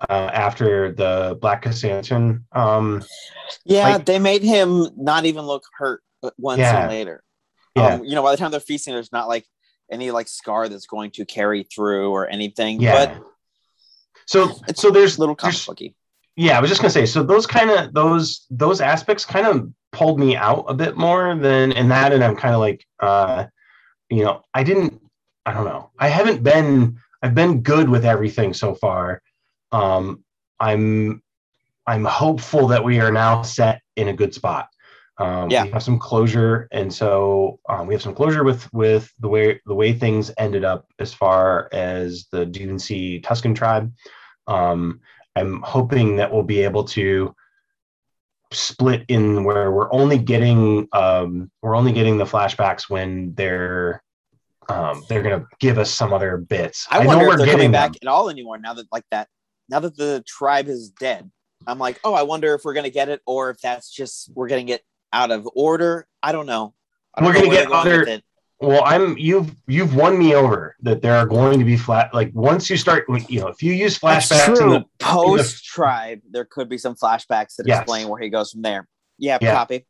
uh, 0.09 0.29
after 0.33 0.91
the 0.91 1.37
Black 1.41 1.63
Krrsantan. 1.63 2.43
Um, 2.51 3.03
Yeah, 3.65 3.89
Like- 3.89 4.05
they 4.05 4.19
made 4.19 4.43
him 4.43 4.89
not 4.97 5.25
even 5.25 5.45
look 5.45 5.63
hurt 5.77 6.01
uh, 6.23 6.31
one 6.37 6.59
Yeah. 6.59 6.81
scene 6.81 6.89
later. 6.89 7.23
yeah, 7.75 7.95
Um, 7.95 8.05
you 8.05 8.15
know, 8.15 8.23
by 8.23 8.31
the 8.31 8.37
time 8.37 8.51
they're 8.51 8.59
feasting, 8.59 8.93
there's 8.93 9.11
not 9.11 9.27
like 9.27 9.45
any 9.91 10.11
like 10.11 10.27
scar 10.27 10.67
that's 10.69 10.87
going 10.87 11.11
to 11.11 11.25
carry 11.25 11.63
through 11.63 12.11
or 12.11 12.27
anything. 12.27 12.81
yeah. 12.81 13.05
But 13.15 13.23
so 14.27 14.51
so 14.75 14.89
there's 14.91 15.17
a 15.17 15.19
little 15.19 15.35
comic 15.35 15.93
yeah 16.35 16.57
i 16.57 16.59
was 16.59 16.67
just 16.69 16.81
gonna 16.81 16.89
say 16.89 17.05
so 17.05 17.21
those 17.21 17.45
kind 17.45 17.69
of 17.69 17.93
those 17.93 18.47
those 18.49 18.81
aspects 18.81 19.23
kind 19.23 19.45
of 19.45 19.69
pulled 19.91 20.19
me 20.19 20.35
out 20.35 20.65
a 20.67 20.73
bit 20.73 20.97
more 20.97 21.35
than 21.35 21.71
in 21.73 21.89
that 21.89 22.11
and 22.11 22.23
i'm 22.23 22.35
kind 22.35 22.55
of 22.55 22.59
like 22.59 22.83
uh 23.01 23.45
you 24.09 24.23
know 24.23 24.41
i 24.53 24.63
didn't 24.63 25.01
i 25.45 25.53
don't 25.53 25.65
know. 25.65 25.91
I 25.99 26.07
haven't 26.07 26.43
been 26.43 26.97
i've 27.21 27.35
been 27.35 27.61
good 27.61 27.89
with 27.89 28.05
everything 28.05 28.53
so 28.53 28.75
far. 28.75 29.21
Um 29.71 30.23
i'm 30.59 31.21
i'm 31.87 32.05
hopeful 32.05 32.67
that 32.67 32.83
we 32.83 32.99
are 32.99 33.11
now 33.11 33.41
set 33.43 33.81
in 33.95 34.07
a 34.07 34.13
good 34.13 34.33
spot. 34.33 34.67
Um 35.17 35.49
Yeah. 35.49 35.63
we 35.63 35.71
have 35.71 35.83
some 35.83 35.99
closure 35.99 36.67
and 36.71 36.93
so 36.93 37.59
um, 37.69 37.87
we 37.87 37.93
have 37.93 38.01
some 38.01 38.15
closure 38.15 38.43
with 38.43 38.71
with 38.73 39.11
the 39.19 39.29
way 39.29 39.61
the 39.65 39.75
way 39.75 39.93
things 39.93 40.31
ended 40.37 40.63
up 40.65 40.85
as 40.99 41.13
far 41.13 41.69
as 41.71 42.27
the 42.31 42.45
dune 42.45 42.79
sea 42.79 43.21
Tusken 43.23 43.55
tribe. 43.55 43.93
Um 44.47 44.99
I'm 45.35 45.61
hoping 45.61 46.15
that 46.17 46.31
we'll 46.31 46.43
be 46.43 46.61
able 46.61 46.85
to 46.85 47.35
split 48.51 49.03
in 49.07 49.43
where 49.43 49.71
we're 49.71 49.91
only 49.91 50.17
getting 50.17 50.87
um, 50.93 51.51
we're 51.61 51.75
only 51.75 51.91
getting 51.91 52.17
the 52.17 52.25
flashbacks 52.25 52.89
when 52.89 53.33
they're 53.35 54.01
um, 54.69 55.03
they're 55.09 55.21
gonna 55.21 55.45
give 55.59 55.77
us 55.77 55.91
some 55.91 56.13
other 56.13 56.37
bits. 56.37 56.87
I, 56.89 57.05
wonder 57.05 57.27
if 57.29 57.37
they're 57.37 57.47
coming 57.47 57.71
back 57.71 57.91
them. 57.93 57.99
at 58.03 58.07
all 58.07 58.29
anymore 58.29 58.57
now 58.57 58.73
that 58.73 58.87
like 58.91 59.05
that. 59.11 59.27
Now 59.69 59.79
that 59.79 59.97
the 59.97 60.23
tribe 60.27 60.67
is 60.67 60.89
dead, 60.89 61.29
I'm 61.67 61.79
like, 61.79 61.99
oh, 62.03 62.13
I 62.13 62.23
wonder 62.23 62.53
if 62.53 62.63
we're 62.63 62.73
gonna 62.73 62.89
get 62.89 63.09
it 63.09 63.21
or 63.25 63.49
if 63.49 63.59
that's 63.59 63.91
just 63.91 64.31
we're 64.35 64.47
getting 64.47 64.69
it 64.69 64.83
out 65.13 65.31
of 65.31 65.47
order. 65.55 66.07
I 66.21 66.31
don't 66.31 66.45
know. 66.45 66.73
I 67.13 67.21
don't 67.21 67.29
We're 67.29 67.33
know 67.33 67.45
gonna 67.45 67.55
get 67.55 67.71
other- 67.71 68.03
it. 68.03 68.23
Well, 68.61 68.83
I'm 68.85 69.17
you've 69.17 69.53
you've 69.67 69.95
won 69.95 70.17
me 70.17 70.33
over 70.33 70.75
that 70.81 71.01
there 71.01 71.15
are 71.17 71.25
going 71.25 71.59
to 71.59 71.65
be 71.65 71.75
flat 71.75 72.13
like 72.13 72.31
once 72.33 72.69
you 72.69 72.77
start 72.77 73.05
you 73.27 73.41
know 73.41 73.47
if 73.47 73.61
you 73.61 73.73
use 73.73 73.99
flashbacks 73.99 74.61
in 74.61 74.69
the 74.69 74.85
Post 74.99 75.65
tribe, 75.65 76.21
there 76.31 76.45
could 76.45 76.69
be 76.69 76.77
some 76.77 76.95
flashbacks 76.95 77.57
that 77.57 77.67
Yes. 77.67 77.81
explain 77.81 78.07
where 78.07 78.19
he 78.21 78.29
goes 78.29 78.51
from 78.51 78.61
there. 78.61 78.87
Yeah, 79.17 79.37
Yeah. 79.41 79.53
copy. 79.53 79.85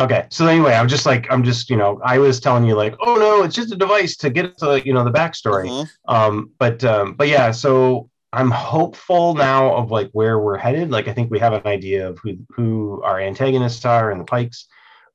Okay. 0.00 0.26
So 0.30 0.46
anyway, 0.46 0.74
I'm 0.74 0.88
just 0.88 1.06
like 1.06 1.26
I'm 1.30 1.44
just, 1.44 1.70
you 1.70 1.76
know, 1.76 2.00
I 2.04 2.18
was 2.18 2.40
telling 2.40 2.64
you 2.64 2.74
like, 2.74 2.96
oh 3.00 3.14
no, 3.14 3.44
it's 3.44 3.54
just 3.54 3.72
a 3.72 3.76
device 3.76 4.16
to 4.18 4.30
get 4.30 4.58
to, 4.58 4.82
you 4.84 4.92
know, 4.94 5.04
the 5.04 5.10
backstory. 5.12 5.68
Mhm. 5.68 5.88
Um, 6.08 6.50
but 6.58 6.82
um, 6.84 7.14
but 7.14 7.28
yeah, 7.28 7.52
so 7.52 8.10
I'm 8.32 8.50
hopeful 8.50 9.34
now 9.34 9.74
of 9.74 9.90
like 9.92 10.10
where 10.12 10.38
we're 10.40 10.58
headed. 10.58 10.90
Like 10.90 11.06
I 11.08 11.12
think 11.12 11.30
we 11.30 11.38
have 11.38 11.52
an 11.52 11.66
idea 11.66 12.08
of 12.08 12.18
who 12.18 12.36
who 12.50 13.00
our 13.04 13.20
antagonists 13.20 13.84
are 13.84 14.10
and 14.10 14.20
the 14.20 14.24
pikes. 14.24 14.66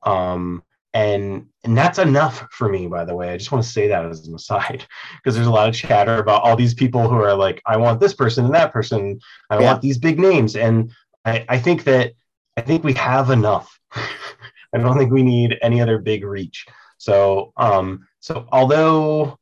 Um 0.03 0.63
and 0.93 1.47
and 1.63 1.77
that's 1.77 1.97
enough 1.99 2.45
for 2.51 2.69
me, 2.69 2.87
by 2.87 3.05
the 3.05 3.15
way. 3.15 3.29
I 3.29 3.37
just 3.37 3.51
want 3.51 3.63
to 3.63 3.69
say 3.71 3.87
that 3.87 4.05
as 4.05 4.27
an 4.27 4.35
aside, 4.35 4.85
because 5.17 5.35
there's 5.35 5.47
a 5.47 5.51
lot 5.51 5.69
of 5.69 5.75
chatter 5.75 6.17
about 6.17 6.43
all 6.43 6.55
these 6.55 6.73
people 6.73 7.07
who 7.07 7.15
are 7.15 7.33
like, 7.35 7.61
I 7.65 7.77
want 7.77 7.99
this 7.99 8.13
person 8.13 8.45
and 8.45 8.53
that 8.53 8.71
person, 8.73 9.19
I 9.49 9.59
Yeah. 9.59 9.65
want 9.71 9.81
these 9.81 9.97
big 9.97 10.19
names. 10.19 10.55
And 10.55 10.91
I, 11.25 11.45
I 11.49 11.57
think 11.59 11.83
that 11.85 12.13
I 12.57 12.61
think 12.61 12.83
we 12.83 12.93
have 12.93 13.29
enough. 13.31 13.79
I 13.95 14.77
don't 14.79 14.97
think 14.97 15.11
we 15.11 15.23
need 15.23 15.57
any 15.61 15.81
other 15.81 15.97
big 15.99 16.23
reach. 16.23 16.65
So 16.97 17.53
um 17.57 18.07
so 18.19 18.47
although 18.51 19.37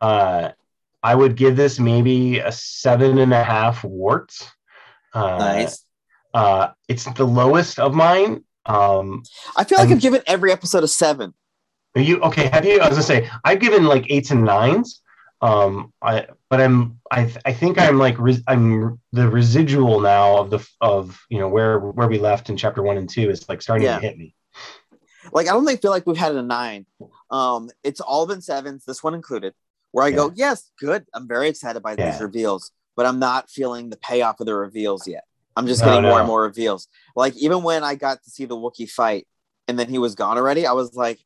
uh 0.00 0.50
I 1.02 1.14
would 1.14 1.36
give 1.36 1.54
this 1.56 1.78
maybe 1.78 2.38
a 2.38 2.50
seven 2.50 3.18
and 3.18 3.32
a 3.34 3.44
half 3.44 3.84
warts. 3.84 4.50
Uh, 5.12 5.36
Nice. 5.38 5.84
Uh, 6.32 6.68
it's 6.88 7.04
the 7.04 7.24
lowest 7.26 7.78
of 7.78 7.94
mine. 7.94 8.42
Um, 8.66 9.22
I 9.56 9.64
feel 9.64 9.78
like 9.78 9.88
I'm- 9.88 9.96
I've 9.96 10.02
given 10.02 10.22
every 10.26 10.52
episode 10.52 10.84
a 10.84 10.88
seven. 10.88 11.34
are 11.96 12.00
you 12.02 12.20
okay? 12.22 12.46
Have 12.48 12.64
you? 12.64 12.80
I 12.80 12.88
was 12.88 12.96
gonna 12.96 13.02
say 13.02 13.30
I've 13.44 13.60
given 13.60 13.84
like 13.84 14.06
eights 14.10 14.30
and 14.30 14.44
nines. 14.44 15.00
Um, 15.40 15.92
I 16.00 16.26
but 16.48 16.60
I'm 16.60 17.00
I 17.12 17.30
I 17.44 17.52
think 17.52 17.78
I'm 17.78 17.98
like 17.98 18.18
res, 18.18 18.42
I'm 18.48 18.98
the 19.12 19.28
residual 19.28 20.00
now 20.00 20.38
of 20.38 20.50
the 20.50 20.66
of 20.80 21.20
you 21.28 21.38
know 21.38 21.48
where 21.48 21.78
where 21.78 22.08
we 22.08 22.18
left 22.18 22.48
in 22.48 22.56
chapter 22.56 22.82
one 22.82 22.96
and 22.96 23.08
two 23.08 23.28
is 23.30 23.46
like 23.48 23.60
starting 23.62 23.84
Yeah. 23.84 23.96
to 23.96 24.00
hit 24.00 24.16
me. 24.16 24.34
Like 25.32 25.46
I 25.48 25.52
don't 25.52 25.66
think 25.66 25.82
feel 25.82 25.90
like 25.90 26.06
we've 26.06 26.16
had 26.16 26.34
a 26.34 26.42
nine. 26.42 26.86
Um, 27.30 27.70
it's 27.82 28.00
all 28.00 28.26
been 28.26 28.40
sevens, 28.40 28.84
this 28.86 29.02
one 29.02 29.14
included. 29.14 29.54
Where 29.90 30.04
I 30.04 30.10
go, 30.10 30.32
yes, 30.34 30.70
good. 30.80 31.04
I'm 31.14 31.28
very 31.28 31.48
excited 31.48 31.80
by 31.82 31.94
these 31.94 32.20
reveals, 32.20 32.72
but 32.96 33.06
I'm 33.06 33.18
not 33.20 33.48
feeling 33.50 33.90
the 33.90 33.96
payoff 33.96 34.40
of 34.40 34.46
the 34.46 34.54
reveals 34.54 35.06
yet. 35.06 35.24
I'm 35.56 35.66
just 35.66 35.84
getting 35.84 36.02
more 36.02 36.12
no. 36.12 36.18
and 36.18 36.26
more 36.26 36.42
reveals. 36.42 36.88
Like 37.14 37.36
even 37.36 37.62
when 37.62 37.84
I 37.84 37.94
got 37.94 38.22
to 38.24 38.30
see 38.30 38.44
the 38.44 38.56
Wookiee 38.56 38.90
fight, 38.90 39.26
and 39.68 39.78
then 39.78 39.88
he 39.88 39.98
was 39.98 40.14
gone 40.14 40.36
already, 40.36 40.66
I 40.66 40.72
was 40.72 40.94
like, 40.94 41.20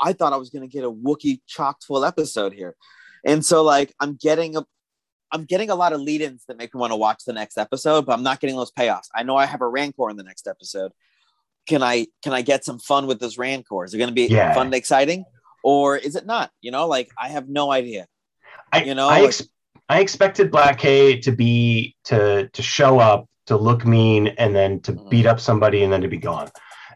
I 0.00 0.12
thought 0.12 0.32
I 0.32 0.36
was 0.36 0.50
gonna 0.50 0.66
get 0.66 0.84
a 0.84 0.90
Wookiee 0.90 1.40
chocked 1.46 1.84
full 1.84 2.04
episode 2.04 2.52
here, 2.52 2.74
and 3.24 3.44
so 3.44 3.62
like 3.62 3.94
I'm 4.00 4.14
getting 4.20 4.56
a. 4.56 4.64
I'm 5.32 5.44
getting 5.44 5.70
a 5.70 5.74
lot 5.74 5.92
of 5.92 6.00
lead-ins 6.00 6.44
that 6.46 6.56
make 6.56 6.72
me 6.72 6.78
want 6.78 6.92
to 6.92 6.96
watch 6.96 7.24
the 7.26 7.32
next 7.32 7.58
episode, 7.58 8.06
but 8.06 8.12
I'm 8.12 8.22
not 8.22 8.38
getting 8.38 8.54
those 8.54 8.70
payoffs. 8.70 9.08
I 9.12 9.24
know 9.24 9.36
I 9.36 9.44
have 9.44 9.60
a 9.60 9.66
Rancor 9.68 10.08
in 10.08 10.16
the 10.16 10.22
next 10.22 10.46
episode. 10.46 10.92
Can 11.66 11.82
I 11.82 12.06
can 12.22 12.32
I 12.32 12.42
get 12.42 12.64
some 12.64 12.78
fun 12.78 13.08
with 13.08 13.18
this 13.18 13.36
Rancor? 13.36 13.84
Is 13.84 13.92
it 13.92 13.98
going 13.98 14.08
to 14.08 14.14
be 14.14 14.28
Yeah. 14.28 14.54
fun 14.54 14.66
and 14.68 14.74
exciting, 14.74 15.24
or 15.64 15.96
is 15.96 16.14
it 16.14 16.26
not? 16.26 16.52
You 16.62 16.70
know, 16.70 16.86
like 16.86 17.10
I 17.20 17.28
have 17.30 17.48
no 17.48 17.72
idea. 17.72 18.06
I 18.72 18.84
You 18.84 18.94
know, 18.94 19.08
I, 19.08 19.22
like- 19.22 19.34
I 19.88 20.00
expected 20.00 20.52
Black 20.52 20.78
K 20.78 21.18
to 21.22 21.32
be 21.32 21.96
to 22.04 22.48
to 22.48 22.62
show 22.62 23.00
up 23.00 23.26
to 23.46 23.56
look 23.56 23.84
mean 23.86 24.28
and 24.38 24.54
then 24.54 24.80
to 24.80 24.92
Mhm. 24.92 25.10
beat 25.10 25.26
up 25.26 25.40
somebody 25.40 25.82
and 25.82 25.92
then 25.92 26.00
to 26.02 26.08
be 26.08 26.18
gone, 26.18 26.50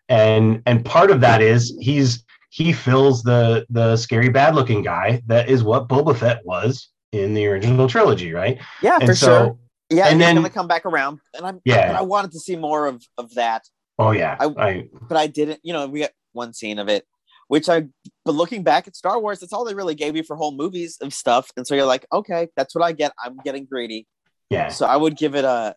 and 0.09 0.63
and 0.67 0.85
part 0.85 1.11
of 1.11 1.21
that 1.21 1.41
is 1.43 1.77
he's 1.81 2.25
he 2.51 2.73
fills 2.73 3.23
the 3.23 3.65
the 3.71 3.97
scary 3.97 4.29
bad 4.29 4.55
looking 4.55 4.83
guy 4.83 5.23
that 5.27 5.49
is 5.49 5.63
what 5.63 5.89
Boba 5.89 6.17
Fett 6.17 6.45
was 6.45 6.89
in 7.13 7.35
the 7.35 7.47
original 7.47 7.89
trilogy, 7.89 8.33
right? 8.33 8.59
Yeah, 8.83 8.97
and 9.01 9.07
for 9.07 9.15
so 9.15 9.27
sure. 9.27 9.59
Yeah, 9.91 10.05
and 10.05 10.13
and 10.13 10.21
he's 10.21 10.27
then- 10.27 10.35
going 10.37 10.47
to 10.47 10.53
come 10.53 10.69
back 10.69 10.87
around, 10.87 11.21
and 11.35 11.45
I'm 11.47 11.61
Yeah. 11.65 11.93
But 11.93 11.97
I 11.99 12.03
wanted 12.03 12.33
to 12.33 12.41
see 12.41 12.57
more 12.57 12.87
of 12.87 13.03
of 13.19 13.35
that, 13.35 13.63
oh 13.99 14.11
yeah, 14.13 14.37
I- 14.39 14.55
I 14.69 14.89
but 15.09 15.17
I 15.17 15.27
didn't. 15.27 15.61
You 15.63 15.73
know, 15.73 15.87
we 15.87 16.01
got 16.01 16.11
one 16.33 16.53
scene 16.55 16.79
of 16.79 16.89
it, 16.89 17.05
which 17.49 17.69
I. 17.69 17.87
But 18.25 18.35
looking 18.35 18.63
back 18.63 18.87
at 18.89 18.95
Star 18.97 19.19
Wars, 19.21 19.41
that's 19.41 19.53
all 19.53 19.65
they 19.65 19.75
really 19.75 19.95
gave 19.97 20.15
you 20.17 20.23
for 20.23 20.37
whole 20.37 20.53
movies 20.53 20.99
of 21.01 21.13
stuff, 21.15 21.51
and 21.57 21.67
so 21.67 21.75
you're 21.75 21.87
like, 21.87 22.07
okay, 22.13 22.49
that's 22.57 22.75
what 22.75 22.85
I 22.85 22.93
get. 22.93 23.13
I'm 23.25 23.37
getting 23.45 23.65
greedy, 23.65 24.07
yeah. 24.51 24.69
so 24.69 24.87
I 24.87 24.97
would 24.97 25.17
give 25.17 25.35
it 25.35 25.45
a 25.45 25.75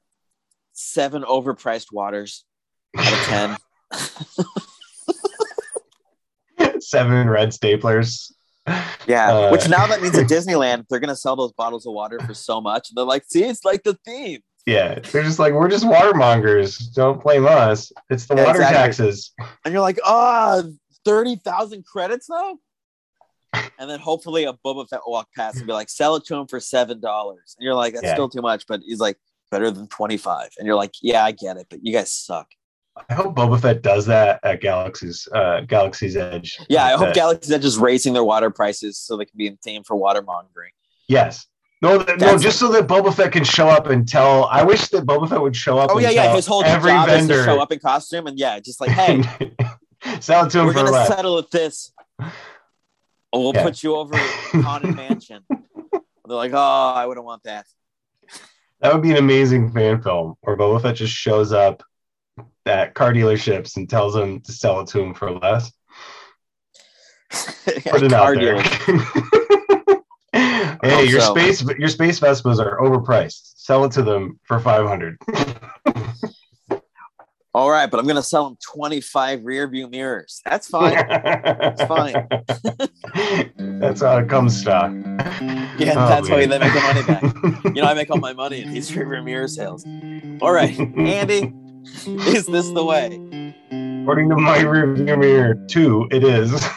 seven 0.73 1.23
overpriced 1.23 1.87
waters 1.91 2.45
out 2.97 3.13
of 3.13 3.19
ten. 3.19 3.57
Seven 6.79 7.29
red 7.29 7.49
staplers. 7.49 8.31
Yeah, 9.07 9.33
Uh, 9.33 9.51
which 9.51 9.67
now 9.69 9.87
that 9.87 10.01
means 10.01 10.17
at 10.21 10.27
Disneyland 10.27 10.85
they're 10.89 10.99
gonna 10.99 11.15
sell 11.15 11.35
those 11.35 11.51
bottles 11.53 11.85
of 11.85 11.93
water 11.93 12.19
for 12.19 12.33
so 12.33 12.61
much. 12.61 12.89
They're 12.93 13.05
like, 13.05 13.23
see, 13.27 13.43
it's 13.43 13.65
like 13.65 13.83
the 13.83 13.97
theme. 14.05 14.41
Yeah, 14.65 14.99
they're 14.99 15.23
just 15.23 15.39
like 15.39 15.53
we're 15.53 15.69
just 15.69 15.85
watermongers. 15.85 16.93
Don't 16.93 17.21
blame 17.21 17.45
us. 17.45 17.91
It's 18.09 18.25
the 18.27 18.35
Yeah, 18.35 18.45
water 18.45 18.59
exactly. 18.59 18.77
taxes. 18.77 19.31
And 19.65 19.73
you're 19.73 19.81
like, 19.81 19.99
ah, 20.05 20.63
thirty 21.05 21.35
thousand 21.37 21.85
credits 21.85 22.27
though. 22.27 22.57
And 23.77 23.89
then 23.89 23.99
hopefully 23.99 24.45
a 24.45 24.53
Boba 24.53 24.87
Fett 24.87 25.01
will 25.05 25.13
walk 25.13 25.27
past 25.35 25.57
and 25.57 25.67
be 25.67 25.73
like, 25.73 25.89
sell 25.89 26.15
it 26.15 26.25
to 26.25 26.35
him 26.35 26.47
for 26.47 26.59
seven 26.59 26.99
dollars. 27.01 27.55
And 27.57 27.65
you're 27.65 27.75
like, 27.75 27.93
that's 27.93 28.05
Yeah. 28.05 28.13
still 28.13 28.29
too 28.29 28.41
much, 28.41 28.65
but 28.67 28.81
he's 28.85 28.99
like, 28.99 29.17
better 29.53 29.71
than 29.71 29.87
twenty 29.87 30.17
five. 30.17 30.49
And 30.57 30.65
you're 30.65 30.75
like, 30.75 30.93
yeah, 31.01 31.23
I 31.23 31.31
get 31.31 31.57
it, 31.57 31.67
but 31.69 31.79
you 31.85 31.93
guys 31.93 32.11
suck. 32.11 32.47
I 33.09 33.13
hope 33.15 33.35
Boba 33.35 33.59
Fett 33.59 33.81
does 33.81 34.05
that 34.07 34.39
at 34.43 34.61
Galaxy's 34.61 35.27
uh, 35.33 35.61
Galaxy's 35.61 36.15
Edge. 36.15 36.57
Yeah, 36.69 36.85
I 36.85 36.91
hope 36.91 37.07
that. 37.07 37.15
Galaxy's 37.15 37.51
Edge 37.51 37.65
is 37.65 37.77
raising 37.77 38.13
their 38.13 38.23
water 38.23 38.49
prices 38.51 38.97
so 38.99 39.17
they 39.17 39.25
can 39.25 39.37
be 39.37 39.47
in 39.47 39.57
theme 39.57 39.83
for 39.83 39.95
water 39.95 40.21
mongering. 40.21 40.71
Yes. 41.07 41.47
No, 41.81 42.01
th- 42.01 42.17
no, 42.19 42.37
just 42.37 42.59
so 42.59 42.71
that 42.71 42.87
Boba 42.87 43.13
Fett 43.13 43.31
can 43.33 43.43
show 43.43 43.67
up 43.67 43.87
and 43.87 44.07
tell. 44.07 44.45
I 44.45 44.63
wish 44.63 44.87
that 44.89 45.05
Boba 45.05 45.27
Fett 45.29 45.41
would 45.41 45.55
show 45.55 45.77
up. 45.79 45.89
Oh 45.91 45.95
and 45.97 46.03
yeah, 46.03 46.09
yeah. 46.11 46.35
His 46.35 46.45
whole 46.45 46.63
every 46.63 46.91
job 46.91 47.07
vendor 47.09 47.33
is 47.33 47.39
to 47.41 47.45
show 47.45 47.59
up 47.59 47.71
in 47.71 47.79
costume 47.79 48.27
and 48.27 48.37
yeah, 48.39 48.59
just 48.59 48.79
like, 48.79 48.91
hey, 48.91 49.23
sell 50.19 50.45
it 50.45 50.49
to 50.51 50.59
him 50.59 50.67
we're 50.67 50.73
gonna 50.73 50.91
less. 50.91 51.07
settle 51.09 51.37
at 51.39 51.51
this. 51.51 51.91
Oh, 52.21 53.41
we'll 53.41 53.53
Yeah. 53.55 53.63
put 53.63 53.81
you 53.83 53.95
over 53.95 54.15
at 54.15 54.21
Haunted 54.63 54.95
Mansion. 55.03 55.43
They're 55.49 56.37
like, 56.37 56.51
oh, 56.53 56.93
I 56.95 57.05
wouldn't 57.05 57.25
want 57.25 57.43
that. 57.43 57.65
That 58.83 58.93
would 58.93 59.01
be 59.01 59.11
an 59.11 59.17
amazing 59.17 59.71
fan 59.71 60.01
film 60.01 60.35
where 60.41 60.57
Boba 60.57 60.81
Fett 60.81 60.97
just 60.97 61.13
shows 61.13 61.53
up 61.53 61.83
at 62.65 62.93
car 62.93 63.13
dealerships 63.13 63.77
and 63.77 63.89
tells 63.89 64.13
them 64.13 64.41
to 64.41 64.51
sell 64.51 64.81
it 64.81 64.87
to 64.87 64.99
him 64.99 65.13
for 65.13 65.31
less. 65.31 65.71
Put 67.31 68.03
it 68.03 68.11
out 68.11 68.35
there. 68.35 68.61
hey, 70.33 71.07
your 71.07 71.21
so. 71.21 71.33
space 71.33 71.63
your 71.63 71.87
space 71.87 72.19
Vespas 72.19 72.59
are 72.59 72.77
overpriced. 72.79 73.53
Sell 73.55 73.85
it 73.85 73.93
to 73.93 74.01
them 74.01 74.37
for 74.43 74.59
five 74.59 74.85
hundred. 74.85 75.17
All 77.55 77.69
right, 77.69 77.89
but 77.89 77.99
I'm 77.99 78.07
gonna 78.07 78.23
sell 78.23 78.45
them 78.45 78.57
25 78.73 79.43
rear 79.45 79.67
view 79.67 79.87
mirrors. 79.87 80.41
That's 80.43 80.67
fine. 80.67 80.93
That's 80.95 81.83
fine. 81.83 82.27
That's 83.79 84.01
how 84.01 84.17
it 84.17 84.27
comes 84.27 84.59
stock. 84.59 84.91
Yeah, 84.91 85.93
Oh, 85.95 86.07
that's 86.09 86.29
how 86.29 86.37
man. 86.37 86.49
they 86.49 86.57
make 86.59 86.73
the 86.73 86.79
money 86.81 87.03
back. 87.03 87.75
You 87.75 87.81
know, 87.81 87.87
I 87.87 87.93
make 87.93 88.09
all 88.09 88.17
my 88.17 88.33
money 88.33 88.61
in 88.63 88.73
these 88.73 88.89
rearview 88.95 89.23
mirror 89.23 89.47
sales. 89.47 89.85
All 90.41 90.51
right, 90.51 90.77
Andy, 90.97 91.53
is 92.07 92.45
this 92.47 92.69
the 92.71 92.83
way? 92.83 93.53
According 94.01 94.29
to 94.29 94.35
my 94.35 94.59
review 94.61 95.15
mirror, 95.17 95.55
two, 95.67 96.07
it 96.11 96.23
is. 96.23 96.51